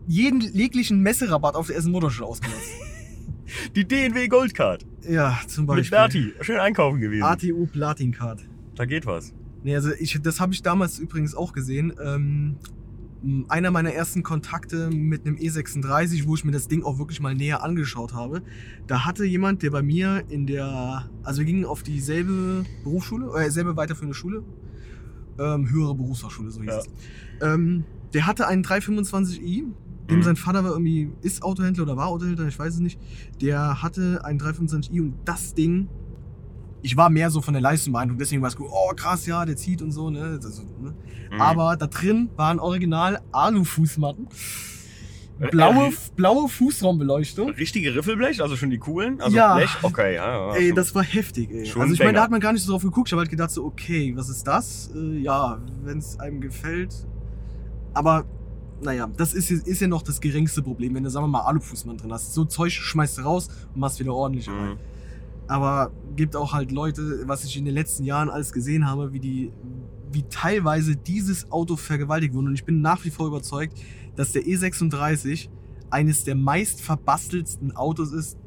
jeden 0.07 0.41
jeglichen 0.41 1.01
Messerabatt 1.01 1.55
auf 1.55 1.67
der 1.69 1.77
ersten 1.77 1.91
Motorschule 1.93 2.27
ausgenutzt. 2.29 2.69
Die 3.77 3.87
DNW 3.87 4.29
Goldcard. 4.29 4.87
ja, 5.09 5.39
zum 5.49 5.65
Mit 5.65 5.77
Beispiel. 5.77 5.99
Berti. 5.99 6.33
Schön 6.41 6.59
einkaufen 6.59 7.01
gewesen. 7.01 7.23
ATU 7.25 7.67
Platin 7.67 8.13
Card. 8.13 8.47
Da 8.77 8.85
geht 8.85 9.07
was. 9.07 9.33
Nee, 9.65 9.75
also 9.75 9.91
ich, 9.99 10.19
das 10.23 10.41
habe 10.41 10.53
ich 10.55 10.63
damals 10.63 10.99
übrigens 10.99 11.35
auch 11.35 11.53
gesehen. 11.53 11.93
Ähm, 12.03 12.57
einer 13.49 13.71
meiner 13.71 13.93
ersten 13.93 14.23
Kontakte 14.23 14.89
mit 14.91 15.27
einem 15.27 15.37
E36, 15.37 16.27
wo 16.27 16.35
ich 16.37 16.45
mir 16.45 16.53
das 16.53 16.69
Ding 16.69 16.83
auch 16.85 16.99
wirklich 16.99 17.21
mal 17.21 17.35
näher 17.35 17.63
angeschaut 17.63 18.15
habe, 18.15 18.41
da 18.87 19.05
hatte 19.05 19.25
jemand, 19.27 19.63
der 19.63 19.71
bei 19.71 19.83
mir 19.83 20.23
in 20.31 20.47
der, 20.47 21.11
also 21.23 21.41
wir 21.41 21.47
gingen 21.47 21.67
auf 21.67 21.83
dieselbe 21.83 22.65
Berufsschule, 22.83 23.31
äh, 23.39 23.51
selbe 23.51 23.77
weiterführende 23.77 24.15
Schule, 24.15 24.43
ähm, 25.39 25.69
höhere 25.71 25.95
Berufsfachschule, 25.95 26.51
so 26.51 26.63
hieß 26.63 26.71
Ja. 26.71 26.79
es. 26.79 26.87
Ähm, 27.43 27.85
der 28.15 28.27
hatte 28.27 28.47
einen 28.47 28.65
325i, 28.65 29.65
dem 30.11 30.19
Mhm. 30.19 30.23
sein 30.25 30.37
Vater 30.37 30.65
war 30.65 30.73
irgendwie, 30.73 31.11
ist 31.23 31.43
Autohändler 31.43 31.85
oder 31.85 31.97
war 31.97 32.09
Autohändler, 32.09 32.47
ich 32.47 32.59
weiß 32.59 32.75
es 32.75 32.81
nicht. 32.81 32.99
Der 33.41 33.83
hatte 33.83 34.21
einen 34.25 34.39
325i 34.39 35.01
und 35.01 35.15
das 35.25 35.55
Ding 35.55 35.89
ich 36.83 36.97
war 36.97 37.11
mehr 37.11 37.31
so 37.31 37.43
von 37.43 37.53
der 37.53 37.61
Leistung 37.61 37.93
beeindruckt, 37.93 38.23
deswegen 38.23 38.41
war 38.41 38.49
es 38.49 38.57
gut, 38.57 38.69
oh 38.71 38.93
krass, 38.97 39.27
ja, 39.27 39.45
der 39.45 39.55
zieht 39.55 39.83
und 39.83 39.93
so, 39.93 40.09
ne? 40.09 40.41
Also, 40.43 40.63
ne? 40.81 40.95
Mhm. 41.31 41.39
Aber 41.41 41.77
da 41.77 41.87
drin 41.87 42.31
waren 42.37 42.59
original 42.59 43.21
Alufußmatten. 43.33 44.29
Blaue, 45.51 45.89
Äh, 45.89 45.93
blaue 46.17 46.49
Fußraumbeleuchtung. 46.49 47.51
Richtige 47.51 47.95
Riffelblech, 47.95 48.43
also 48.43 48.57
schon 48.57 48.69
die 48.71 48.79
coolen? 48.79 49.21
Also 49.23 49.37
Ja. 49.37 49.57
Blech? 49.57 49.71
Okay, 49.83 50.15
ja. 50.15 50.49
ja 50.51 50.55
Ey, 50.55 50.73
das 50.75 50.95
war 50.95 51.03
heftig, 51.03 51.51
ey. 51.51 51.65
schon 51.67 51.83
Also 51.83 51.95
ich 51.95 52.01
ein 52.01 52.07
meine, 52.09 52.17
da 52.17 52.25
hat 52.25 52.31
man 52.31 52.41
gar 52.41 52.53
nicht 52.53 52.63
so 52.63 52.73
drauf 52.73 52.83
geguckt. 52.83 53.09
Ich 53.09 53.13
habe 53.13 53.21
halt 53.21 53.31
gedacht 53.31 53.51
so, 53.51 53.65
okay, 53.65 54.13
was 54.17 54.29
ist 54.29 54.47
das? 54.47 54.91
Äh, 54.95 55.19
ja, 55.19 55.59
wenn 55.83 55.99
es 55.99 56.19
einem 56.21 56.41
gefällt. 56.43 57.07
Aber 57.95 58.25
naja, 58.83 59.09
das 59.17 59.35
ist, 59.35 59.51
ist 59.51 59.81
ja 59.81 59.89
noch 59.89 60.03
das 60.03 60.21
geringste 60.21 60.63
Problem, 60.63 60.95
wenn 60.95 61.05
du, 61.05 61.11
sagen 61.11 61.25
wir 61.25 61.29
mal, 61.29 61.43
Alufußmann 61.43 61.97
drin 61.97 62.13
hast. 62.13 62.35
So 62.35 62.45
Zeug 62.45 62.73
schmeißt 62.73 63.19
du 63.19 63.23
raus 63.23 63.49
und 63.75 63.81
machst 63.81 64.01
wieder 64.01 64.15
ordentlich 64.15 64.49
rein. 64.49 64.71
Mhm. 64.71 64.79
Aber 65.49 65.93
gibt 66.17 66.37
auch 66.37 66.53
halt 66.53 66.71
Leute, 66.71 67.23
was 67.27 67.45
ich 67.45 67.57
in 67.57 67.65
den 67.65 67.75
letzten 67.75 68.05
Jahren 68.05 68.31
alles 68.31 68.53
gesehen 68.53 68.87
habe, 68.87 69.13
wie 69.13 69.21
die, 69.21 69.53
wie 70.13 70.23
teilweise 70.31 70.97
dieses 70.97 71.51
Auto 71.51 71.77
vergewaltigt 71.77 72.35
wurde. 72.35 72.49
Und 72.49 72.55
ich 72.55 72.65
bin 72.65 72.81
nach 72.81 73.05
wie 73.05 73.11
vor 73.11 73.27
überzeugt, 73.27 73.77
dass 74.17 74.33
der 74.33 74.43
E36 74.45 75.49
eines 75.91 76.25
der 76.25 76.37
meist 76.37 76.81
verbasteltsten 76.81 77.75
Autos 77.75 78.13
ist 78.13 78.39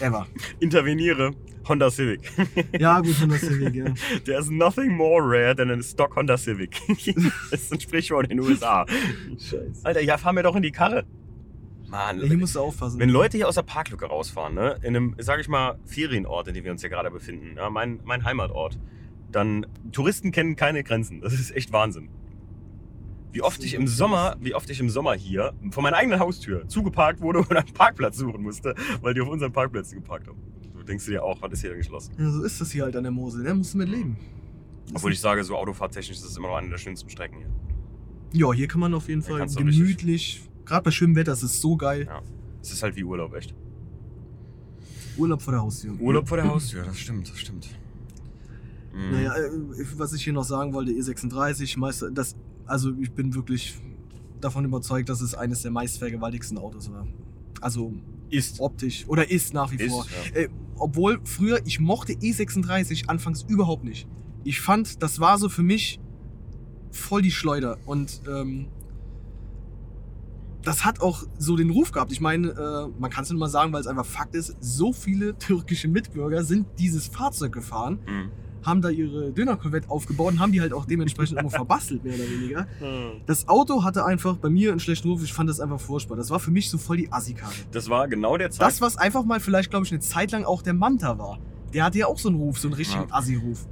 ever. 0.00 0.26
Interveniere. 0.60 1.32
Honda 1.66 1.90
Civic. 1.90 2.30
Ja, 2.78 3.00
gut, 3.00 3.14
von 3.14 3.30
der 3.30 3.38
Civic, 3.38 3.74
ja. 3.74 3.86
There's 4.24 4.50
nothing 4.50 4.94
more 4.94 5.22
rare 5.22 5.56
than 5.56 5.70
a 5.70 5.82
stock 5.82 6.14
Honda 6.14 6.36
Civic. 6.36 6.78
das 7.50 7.62
ist 7.62 7.72
ein 7.72 7.80
Sprichwort 7.80 8.30
in 8.30 8.36
den 8.36 8.46
USA. 8.46 8.84
Scheiße. 9.38 9.80
Alter, 9.82 10.02
ja, 10.02 10.18
fahr 10.18 10.34
mir 10.34 10.42
doch 10.42 10.56
in 10.56 10.62
die 10.62 10.72
Karre. 10.72 11.04
Mann, 11.88 12.20
Ja, 12.20 12.26
hier 12.26 12.36
musst 12.36 12.54
du 12.54 12.60
aufpassen. 12.60 13.00
wenn 13.00 13.08
Leute 13.08 13.38
hier 13.38 13.48
aus 13.48 13.54
der 13.54 13.62
Parklücke 13.62 14.04
rausfahren, 14.06 14.54
ne, 14.54 14.78
in 14.82 14.94
einem, 14.94 15.14
sag 15.18 15.40
ich 15.40 15.48
mal, 15.48 15.78
Ferienort, 15.86 16.48
in 16.48 16.54
dem 16.54 16.64
wir 16.64 16.72
uns 16.72 16.82
hier 16.82 16.90
gerade 16.90 17.10
befinden, 17.10 17.54
ja, 17.56 17.70
mein, 17.70 18.00
mein 18.04 18.24
Heimatort, 18.24 18.78
dann 19.32 19.64
Touristen 19.90 20.32
kennen 20.32 20.56
keine 20.56 20.82
Grenzen. 20.84 21.20
Das 21.22 21.32
ist 21.32 21.54
echt 21.56 21.72
Wahnsinn. 21.72 22.08
Wie 23.34 23.42
oft 23.42 23.64
ich 23.64 23.74
im 23.74 23.88
Sommer, 23.88 24.36
wie 24.40 24.54
oft 24.54 24.70
ich 24.70 24.78
im 24.78 24.88
Sommer 24.88 25.14
hier 25.14 25.54
vor 25.72 25.82
meiner 25.82 25.96
eigenen 25.96 26.20
Haustür 26.20 26.68
zugeparkt 26.68 27.20
wurde 27.20 27.38
und 27.40 27.50
einen 27.50 27.74
Parkplatz 27.74 28.16
suchen 28.16 28.40
musste, 28.40 28.76
weil 29.02 29.12
die 29.12 29.20
auf 29.20 29.28
unseren 29.28 29.52
Parkplätzen 29.52 29.98
geparkt 29.98 30.28
haben. 30.28 30.38
Du 30.72 30.84
denkst 30.84 31.06
dir 31.06 31.24
auch, 31.24 31.42
was 31.42 31.52
ist 31.52 31.62
hier 31.62 31.70
denn 31.70 31.78
geschlossen? 31.78 32.14
Ja, 32.16 32.30
so 32.30 32.44
ist 32.44 32.60
das 32.60 32.70
hier 32.70 32.84
halt 32.84 32.94
an 32.94 33.02
der 33.02 33.10
Mosel, 33.10 33.42
ne? 33.42 33.52
Musst 33.52 33.74
du 33.74 33.78
mit 33.78 33.88
leben. 33.88 34.16
Obwohl 34.94 35.12
ich 35.12 35.18
sage, 35.18 35.42
so 35.42 35.56
autofahrttechnisch 35.56 36.16
ist 36.16 36.24
es 36.24 36.36
immer 36.36 36.46
noch 36.46 36.56
eine 36.56 36.68
der 36.68 36.78
schönsten 36.78 37.10
Strecken 37.10 37.38
hier. 37.38 37.50
Ja, 38.34 38.52
hier 38.52 38.68
kann 38.68 38.80
man 38.80 38.94
auf 38.94 39.08
jeden 39.08 39.22
Fall 39.22 39.44
gemütlich, 39.48 40.48
gerade 40.64 40.84
bei 40.84 40.90
schönem 40.92 41.16
Wetter, 41.16 41.32
es 41.32 41.42
ist 41.42 41.60
so 41.60 41.76
geil. 41.76 42.04
Ja. 42.06 42.22
Es 42.62 42.72
ist 42.72 42.84
halt 42.84 42.94
wie 42.94 43.02
Urlaub, 43.02 43.34
echt. 43.34 43.52
Urlaub 45.16 45.42
vor 45.42 45.52
der 45.54 45.62
Haustür. 45.62 45.94
Urlaub 45.98 46.28
vor 46.28 46.36
der 46.36 46.46
Haustür, 46.46 46.84
das 46.84 47.00
stimmt, 47.00 47.28
das 47.28 47.38
stimmt. 47.38 47.68
Mhm. 48.92 49.10
Naja, 49.10 49.34
äh, 49.34 49.50
was 49.96 50.12
ich 50.12 50.22
hier 50.22 50.32
noch 50.32 50.44
sagen 50.44 50.72
wollte, 50.72 50.92
E36, 50.92 51.78
Meister, 51.80 52.12
das, 52.12 52.36
also 52.66 52.92
ich 53.00 53.12
bin 53.12 53.34
wirklich 53.34 53.78
davon 54.40 54.64
überzeugt, 54.64 55.08
dass 55.08 55.20
es 55.20 55.34
eines 55.34 55.62
der 55.62 55.70
meistvergewaltigsten 55.70 56.58
Autos 56.58 56.90
war. 56.92 57.06
Also 57.60 57.94
Ist. 58.30 58.60
optisch 58.60 59.06
oder 59.08 59.30
ist 59.30 59.54
nach 59.54 59.70
wie 59.72 59.76
Ist, 59.76 59.90
vor. 59.92 60.06
ja. 60.34 60.40
Äh, 60.42 60.48
obwohl 60.76 61.20
früher, 61.24 61.60
ich 61.64 61.80
mochte 61.80 62.12
E36 62.14 63.06
anfangs 63.08 63.42
überhaupt 63.42 63.84
nicht. 63.84 64.06
Ich 64.42 64.60
fand, 64.60 65.02
das 65.02 65.20
war 65.20 65.38
so 65.38 65.48
für 65.48 65.62
mich 65.62 66.00
voll 66.90 67.22
die 67.22 67.30
Schleuder. 67.30 67.78
Und 67.86 68.20
ähm, 68.28 68.66
das 70.62 70.84
hat 70.84 71.00
auch 71.00 71.24
so 71.38 71.56
den 71.56 71.70
Ruf 71.70 71.92
gehabt. 71.92 72.10
Ich 72.12 72.20
meine, 72.20 72.48
äh, 72.48 73.00
man 73.00 73.10
kann 73.10 73.24
es 73.24 73.30
nur 73.30 73.38
mal 73.38 73.48
sagen, 73.48 73.72
weil 73.72 73.80
es 73.80 73.86
einfach 73.86 74.06
Fakt 74.06 74.34
ist, 74.34 74.56
so 74.60 74.92
viele 74.92 75.36
türkische 75.38 75.88
Mitbürger 75.88 76.42
sind 76.44 76.66
dieses 76.78 77.06
Fahrzeug 77.08 77.52
gefahren, 77.52 77.98
Mhm. 78.06 78.30
Haben 78.64 78.82
da 78.82 78.88
ihre 78.88 79.32
Dönerkorvette 79.32 79.90
aufgebaut 79.90 80.32
und 80.32 80.40
haben 80.40 80.52
die 80.52 80.60
halt 80.60 80.72
auch 80.72 80.84
dementsprechend 80.86 81.36
irgendwo 81.38 81.56
verbastelt, 81.56 82.04
mehr 82.04 82.14
oder 82.14 82.24
weniger. 82.30 82.66
Das 83.26 83.48
Auto 83.48 83.84
hatte 83.84 84.04
einfach 84.04 84.36
bei 84.36 84.50
mir 84.50 84.70
einen 84.70 84.80
schlechten 84.80 85.08
Ruf. 85.08 85.22
Ich 85.22 85.32
fand 85.32 85.48
das 85.48 85.60
einfach 85.60 85.80
furchtbar. 85.80 86.16
Das 86.16 86.30
war 86.30 86.40
für 86.40 86.50
mich 86.50 86.70
so 86.70 86.78
voll 86.78 86.96
die 86.96 87.12
Assi-Karte. 87.12 87.54
Das 87.72 87.88
war 87.88 88.08
genau 88.08 88.36
der 88.36 88.50
Zeit. 88.50 88.66
Das, 88.66 88.80
was 88.80 88.96
einfach 88.96 89.24
mal 89.24 89.40
vielleicht, 89.40 89.70
glaube 89.70 89.86
ich, 89.86 89.92
eine 89.92 90.00
Zeit 90.00 90.32
lang 90.32 90.44
auch 90.44 90.62
der 90.62 90.74
Manta 90.74 91.18
war. 91.18 91.38
Der 91.72 91.84
hatte 91.84 91.98
ja 91.98 92.06
auch 92.06 92.18
so 92.18 92.28
einen 92.28 92.38
Ruf, 92.38 92.58
so 92.58 92.68
einen 92.68 92.74
richtigen 92.74 93.08
Ja. 93.08 93.14
Assi-Ruf. 93.14 93.66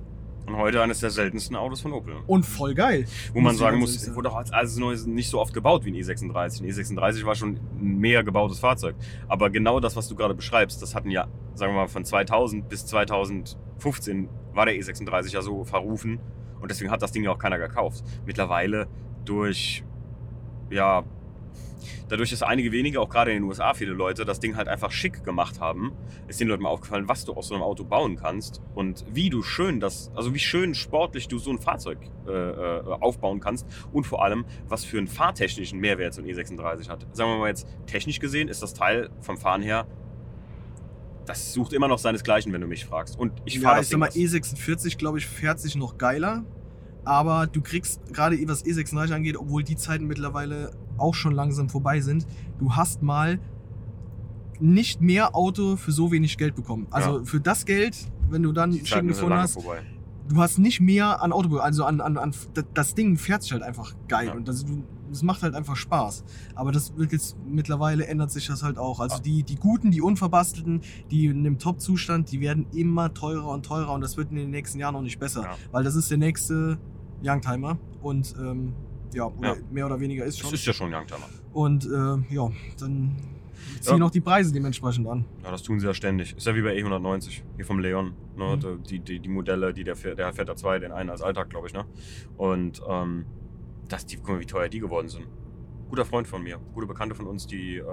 Und 0.44 0.56
heute 0.56 0.82
eines 0.82 0.98
der 0.98 1.10
seltensten 1.10 1.54
Autos 1.54 1.80
von 1.82 1.92
Opel. 1.92 2.16
Und 2.26 2.44
voll 2.44 2.74
geil. 2.74 3.06
Wo 3.32 3.40
man 3.40 3.56
sagen 3.56 3.78
muss, 3.78 3.94
sagen. 3.94 4.16
wurde 4.16 4.28
auch 4.30 4.36
als, 4.36 4.52
als 4.52 4.76
Neues 4.76 5.06
nicht 5.06 5.30
so 5.30 5.40
oft 5.40 5.54
gebaut 5.54 5.84
wie 5.84 5.90
ein 5.90 5.94
E36. 5.94 6.62
Ein 6.62 6.68
E36 6.68 7.24
war 7.24 7.36
schon 7.36 7.60
ein 7.80 7.98
mehr 7.98 8.24
gebautes 8.24 8.58
Fahrzeug. 8.58 8.96
Aber 9.28 9.50
genau 9.50 9.78
das, 9.78 9.94
was 9.94 10.08
du 10.08 10.16
gerade 10.16 10.34
beschreibst, 10.34 10.82
das 10.82 10.96
hatten 10.96 11.10
ja, 11.10 11.28
sagen 11.54 11.72
wir 11.74 11.82
mal, 11.82 11.88
von 11.88 12.04
2000 12.04 12.68
bis 12.68 12.84
2015 12.86 14.28
war 14.54 14.66
der 14.66 14.74
E36 14.74 15.32
ja 15.32 15.42
so 15.42 15.64
verrufen. 15.64 16.20
Und 16.60 16.70
deswegen 16.70 16.90
hat 16.90 17.02
das 17.02 17.12
Ding 17.12 17.24
ja 17.24 17.32
auch 17.32 17.38
keiner 17.38 17.58
gekauft. 17.58 18.04
Mittlerweile 18.24 18.86
durch, 19.24 19.84
ja, 20.70 21.04
dadurch, 22.08 22.30
dass 22.30 22.42
einige 22.42 22.72
wenige, 22.72 23.00
auch 23.00 23.08
gerade 23.08 23.32
in 23.32 23.38
den 23.38 23.44
USA 23.44 23.74
viele 23.74 23.92
Leute, 23.92 24.24
das 24.24 24.40
Ding 24.40 24.56
halt 24.56 24.68
einfach 24.68 24.90
schick 24.90 25.24
gemacht 25.24 25.60
haben, 25.60 25.92
ist 26.28 26.40
den 26.40 26.48
Leuten 26.48 26.62
mal 26.62 26.68
aufgefallen, 26.68 27.08
was 27.08 27.24
du 27.24 27.32
aus 27.32 27.48
so 27.48 27.54
einem 27.54 27.62
Auto 27.62 27.84
bauen 27.84 28.16
kannst 28.16 28.60
und 28.74 29.04
wie 29.12 29.30
du 29.30 29.42
schön 29.42 29.80
das, 29.80 30.10
also 30.14 30.34
wie 30.34 30.38
schön 30.38 30.74
sportlich 30.74 31.28
du 31.28 31.38
so 31.38 31.50
ein 31.50 31.58
Fahrzeug 31.58 31.98
äh, 32.26 32.30
äh, 32.30 32.82
aufbauen 33.00 33.40
kannst 33.40 33.66
und 33.92 34.04
vor 34.06 34.24
allem, 34.24 34.44
was 34.68 34.84
für 34.84 34.98
einen 34.98 35.08
fahrtechnischen 35.08 35.80
Mehrwert 35.80 36.14
so 36.14 36.22
ein 36.22 36.28
E36 36.28 36.88
hat. 36.88 37.06
Sagen 37.12 37.30
wir 37.30 37.38
mal 37.38 37.48
jetzt, 37.48 37.66
technisch 37.86 38.20
gesehen 38.20 38.48
ist 38.48 38.62
das 38.62 38.74
Teil 38.74 39.10
vom 39.20 39.36
Fahren 39.36 39.62
her, 39.62 39.86
das 41.26 41.52
sucht 41.52 41.72
immer 41.72 41.88
noch 41.88 41.98
seinesgleichen, 41.98 42.52
wenn 42.52 42.60
du 42.60 42.66
mich 42.66 42.84
fragst. 42.84 43.18
Und 43.18 43.32
ich 43.44 43.60
fahre 43.60 43.74
ja, 43.74 43.78
das 43.80 43.86
ich 43.86 43.92
sag 43.92 43.98
mal, 43.98 44.08
Ding. 44.08 44.26
E46, 44.26 44.96
glaube 44.98 45.18
ich, 45.18 45.26
fährt 45.26 45.60
sich 45.60 45.76
noch 45.76 45.98
geiler. 45.98 46.44
Aber 47.04 47.46
du 47.48 47.60
kriegst, 47.60 48.00
gerade 48.12 48.36
was 48.48 48.64
E36 48.64 49.12
angeht, 49.12 49.36
obwohl 49.36 49.64
die 49.64 49.76
Zeiten 49.76 50.06
mittlerweile 50.06 50.70
auch 50.98 51.14
schon 51.14 51.32
langsam 51.32 51.68
vorbei 51.68 52.00
sind, 52.00 52.26
du 52.60 52.74
hast 52.76 53.02
mal 53.02 53.40
nicht 54.60 55.00
mehr 55.00 55.34
Auto 55.34 55.76
für 55.76 55.90
so 55.92 56.12
wenig 56.12 56.38
Geld 56.38 56.54
bekommen. 56.54 56.86
Also 56.90 57.18
Ja. 57.18 57.24
für 57.24 57.40
das 57.40 57.64
Geld, 57.64 57.96
wenn 58.30 58.42
du 58.42 58.52
dann 58.52 58.70
Die 58.70 58.78
schick 58.78 58.88
Zeiten 58.88 59.08
sind 59.08 59.14
gefunden 59.16 59.38
hast, 59.38 59.54
vorbei. 59.54 59.80
du 60.28 60.36
hast 60.40 60.58
nicht 60.58 60.80
mehr 60.80 61.20
an 61.22 61.32
Auto, 61.32 61.56
also 61.58 61.84
an, 61.84 62.00
an, 62.00 62.16
an 62.16 62.32
das- 62.54 62.64
das 62.74 62.94
Ding 62.94 63.16
fährt 63.16 63.42
sich 63.42 63.52
halt 63.52 63.62
einfach 63.62 63.94
geil 64.08 64.28
Ja. 64.28 64.34
und 64.34 64.46
das, 64.46 64.64
du- 64.64 64.84
das 65.12 65.22
macht 65.22 65.42
halt 65.42 65.54
einfach 65.54 65.76
Spaß. 65.76 66.24
Aber 66.54 66.72
das 66.72 66.96
wird 66.96 67.12
jetzt 67.12 67.36
mittlerweile 67.46 68.06
ändert 68.06 68.30
sich 68.30 68.46
das 68.48 68.62
halt 68.62 68.78
auch. 68.78 68.98
Also 69.00 69.18
die, 69.22 69.42
die 69.44 69.56
guten, 69.56 69.90
die 69.90 70.00
unverbastelten, 70.02 70.80
die 71.10 71.26
in 71.26 71.44
dem 71.44 71.58
Top-Zustand, 71.58 72.32
die 72.32 72.40
werden 72.40 72.66
immer 72.72 73.14
teurer 73.14 73.48
und 73.48 73.64
teurer 73.64 73.92
und 73.92 74.00
das 74.00 74.16
wird 74.16 74.30
in 74.30 74.36
den 74.36 74.50
nächsten 74.50 74.78
Jahren 74.78 74.96
auch 74.96 75.02
nicht 75.02 75.18
besser, 75.20 75.42
Ja. 75.42 75.56
weil 75.70 75.84
das 75.84 75.94
ist 75.94 76.10
der 76.10 76.18
nächste 76.18 76.78
Youngtimer 77.24 77.78
und 78.02 78.34
ähm, 78.40 78.72
ja, 79.14 79.26
oder 79.26 79.56
Ja. 79.56 79.62
mehr 79.70 79.86
oder 79.86 80.00
weniger 80.00 80.24
ist 80.24 80.38
Das 80.40 80.46
schon. 80.46 80.54
ist 80.54 80.66
ja 80.66 80.72
schon 80.72 80.92
Youngtimer. 80.92 81.26
Und 81.52 81.84
äh, 81.84 82.34
ja, 82.34 82.50
dann 82.80 83.14
ziehen 83.80 83.98
Ja. 83.98 84.04
auch 84.06 84.10
die 84.10 84.20
Preise 84.20 84.52
dementsprechend 84.52 85.06
an. 85.06 85.24
Ja, 85.44 85.50
das 85.50 85.62
tun 85.62 85.78
sie 85.78 85.86
ja 85.86 85.94
ständig. 85.94 86.34
Ist 86.36 86.46
ja 86.46 86.54
wie 86.54 86.62
bei 86.62 86.74
E190, 86.76 87.42
hier 87.56 87.64
vom 87.66 87.78
Leon. 87.78 88.14
Ne? 88.36 88.56
Mhm. 88.56 88.82
Die, 88.84 88.98
die, 89.00 89.20
die 89.20 89.28
Modelle, 89.28 89.72
die 89.74 89.84
der 89.84 89.94
fährt, 89.96 90.18
der 90.18 90.32
fährt 90.32 90.48
da 90.48 90.56
zwei, 90.56 90.78
den 90.78 90.90
einen 90.92 91.10
als 91.10 91.20
Alltag, 91.22 91.50
glaube 91.50 91.66
ich. 91.68 91.74
Ne? 91.74 91.84
Und 92.38 92.80
ähm, 92.88 93.26
das, 93.92 94.06
die, 94.06 94.16
guck 94.16 94.30
mal, 94.30 94.40
wie 94.40 94.46
teuer 94.46 94.68
die 94.68 94.80
geworden 94.80 95.08
sind. 95.08 95.26
Guter 95.88 96.06
Freund 96.06 96.26
von 96.26 96.42
mir, 96.42 96.58
gute 96.72 96.86
Bekannte 96.86 97.14
von 97.14 97.26
uns, 97.26 97.46
die, 97.46 97.76
äh, 97.76 97.84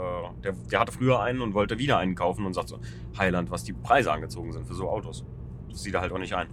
der, 0.44 0.54
der 0.54 0.80
hatte 0.80 0.94
früher 0.94 1.20
einen 1.20 1.42
und 1.42 1.54
wollte 1.54 1.78
wieder 1.80 1.98
einen 1.98 2.16
kaufen 2.16 2.46
und 2.46 2.54
sagt 2.54 2.70
so, 2.70 2.80
Heiland, 3.18 3.52
was 3.52 3.66
die 3.66 3.74
Preise 3.74 4.12
angezogen 4.12 4.54
sind 4.54 4.66
für 4.66 4.74
so 4.74 4.90
Autos. 4.90 5.26
Das 5.70 5.84
sieht 5.84 5.94
er 5.94 6.02
halt 6.02 6.12
auch 6.14 6.20
nicht 6.20 6.34
ein. 6.34 6.48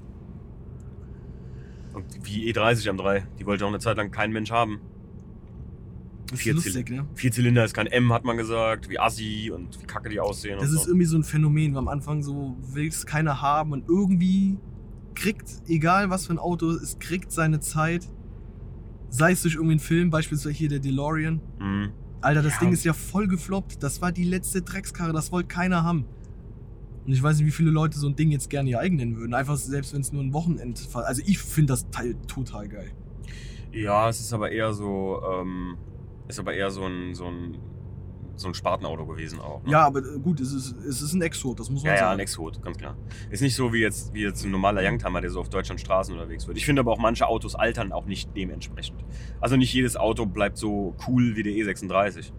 Und 1.95 2.05
wie 2.27 2.53
E30 2.53 2.91
M3, 2.91 3.23
die 3.39 3.47
wollte 3.47 3.65
auch 3.65 3.69
eine 3.69 3.79
Zeit 3.79 3.97
lang 3.97 4.11
kein 4.11 4.33
Mensch 4.33 4.51
haben. 4.51 4.81
Das 6.31 6.41
Vier 6.41 6.55
lustig, 6.55 6.91
ne? 6.91 7.07
Vierzylinder 7.15 7.65
ist 7.65 7.73
kein 7.73 7.87
M, 7.87 8.13
hat 8.13 8.25
man 8.25 8.37
gesagt, 8.37 8.89
wie 8.91 8.99
Assi 8.99 9.53
und 9.55 9.81
wie 9.81 9.87
kacke 9.87 10.09
die 10.09 10.19
aussehen. 10.19 10.59
Das 10.59 10.73
ist 10.73 10.83
so. 10.83 10.89
irgendwie 10.89 11.07
so 11.07 11.17
ein 11.17 11.23
Phänomen, 11.23 11.75
wo 11.75 11.79
am 11.79 11.89
Anfang 11.89 12.23
so 12.23 12.57
will 12.73 12.89
es 12.89 13.07
keiner 13.07 13.41
haben 13.41 13.73
und 13.73 13.89
irgendwie 13.89 14.59
kriegt, 15.15 15.63
egal 15.69 16.11
was 16.11 16.27
für 16.27 16.35
ein 16.35 16.39
Auto, 16.39 16.71
es 16.71 16.99
kriegt 16.99 17.31
seine 17.31 17.61
Zeit. 17.61 18.09
Sei 19.17 19.33
es 19.33 19.41
durch 19.41 19.55
irgendwie 19.55 19.73
einen 19.73 19.81
Film, 19.81 20.11
beispielsweise 20.11 20.55
hier 20.55 20.69
der 20.69 20.79
DeLorean. 20.79 21.41
Mhm. 21.59 21.91
Alter, 22.21 22.43
das 22.43 22.55
Ja. 22.55 22.61
Ding 22.61 22.73
ist 22.73 22.85
ja 22.85 22.93
voll 22.93 23.29
gefloppt. 23.29 23.83
Das 23.83 24.03
war 24.03 24.13
die 24.13 24.25
letzte 24.25 24.61
Dreckskarre, 24.61 25.15
das 25.15 25.33
wollte 25.33 25.49
keiner 25.49 25.83
haben. 25.85 26.05
Und 27.07 27.13
ich 27.15 27.23
weiß 27.23 27.39
nicht, 27.39 27.47
wie 27.47 27.51
viele 27.53 27.71
Leute 27.71 27.99
so 27.99 28.09
ein 28.09 28.17
Ding 28.17 28.31
jetzt 28.31 28.51
gerne 28.51 28.69
ihr 28.69 28.79
eigen 28.79 28.97
nennen 28.97 29.17
würden. 29.17 29.33
Einfach 29.33 29.57
selbst 29.57 29.95
wenn 29.95 30.03
es 30.03 30.13
nur 30.13 30.23
ein 30.23 30.35
Wochenend 30.35 30.87
Also 30.93 31.23
ich 31.25 31.39
finde 31.39 31.73
das 31.73 31.89
Teil 31.91 32.15
total 32.27 32.69
geil. 32.69 32.91
Ja, 33.73 34.09
es 34.11 34.21
ist 34.21 34.35
aber 34.35 34.51
eher 34.51 34.75
so, 34.75 35.23
ähm, 35.33 35.77
ist 36.29 36.39
aber 36.39 36.53
eher 36.53 36.71
so 36.71 36.85
ein, 36.85 37.15
so 37.15 37.27
ein, 37.27 37.57
so 38.37 38.49
ein 38.49 38.55
Spartenauto 38.55 39.07
gewesen 39.07 39.41
auch. 39.41 39.63
Ne? 39.65 39.73
Ja, 39.73 39.87
aber 39.87 40.01
äh, 40.01 40.19
gut, 40.19 40.41
es 40.41 40.53
ist, 40.53 40.77
es 40.85 41.01
ist 41.03 41.13
ein 41.15 41.23
Exot, 41.23 41.59
das 41.59 41.71
muss 41.71 41.83
man 41.83 41.89
Ja, 41.89 41.95
ja, 41.95 42.01
sagen. 42.01 42.13
ein 42.13 42.21
Exot, 42.21 42.63
ganz 42.63 42.77
klar. 42.79 42.97
Ist 43.31 43.41
nicht 43.43 43.55
so 43.55 43.73
wie 43.73 43.79
jetzt, 43.81 44.13
wie 44.15 44.23
jetzt 44.23 44.45
ein 44.45 44.51
normaler 44.51 44.83
Youngtimer, 44.85 45.21
der 45.21 45.31
so 45.31 45.41
auf 45.41 45.49
Deutschland 45.49 45.81
Straßen 45.81 46.13
unterwegs 46.15 46.47
wird. 46.47 46.57
Ich 46.59 46.67
finde 46.67 46.81
aber 46.81 46.93
auch 46.93 46.99
manche 46.99 47.27
Autos 47.27 47.55
altern 47.55 47.93
auch 47.93 48.07
nicht 48.07 48.37
dementsprechend. 48.37 49.05
Also 49.41 49.57
nicht 49.57 49.73
jedes 49.73 49.97
Auto 49.97 50.27
bleibt 50.27 50.59
so 50.59 50.95
cool 51.09 51.37
wie 51.37 51.43
der 51.43 51.53
E36. 51.53 52.33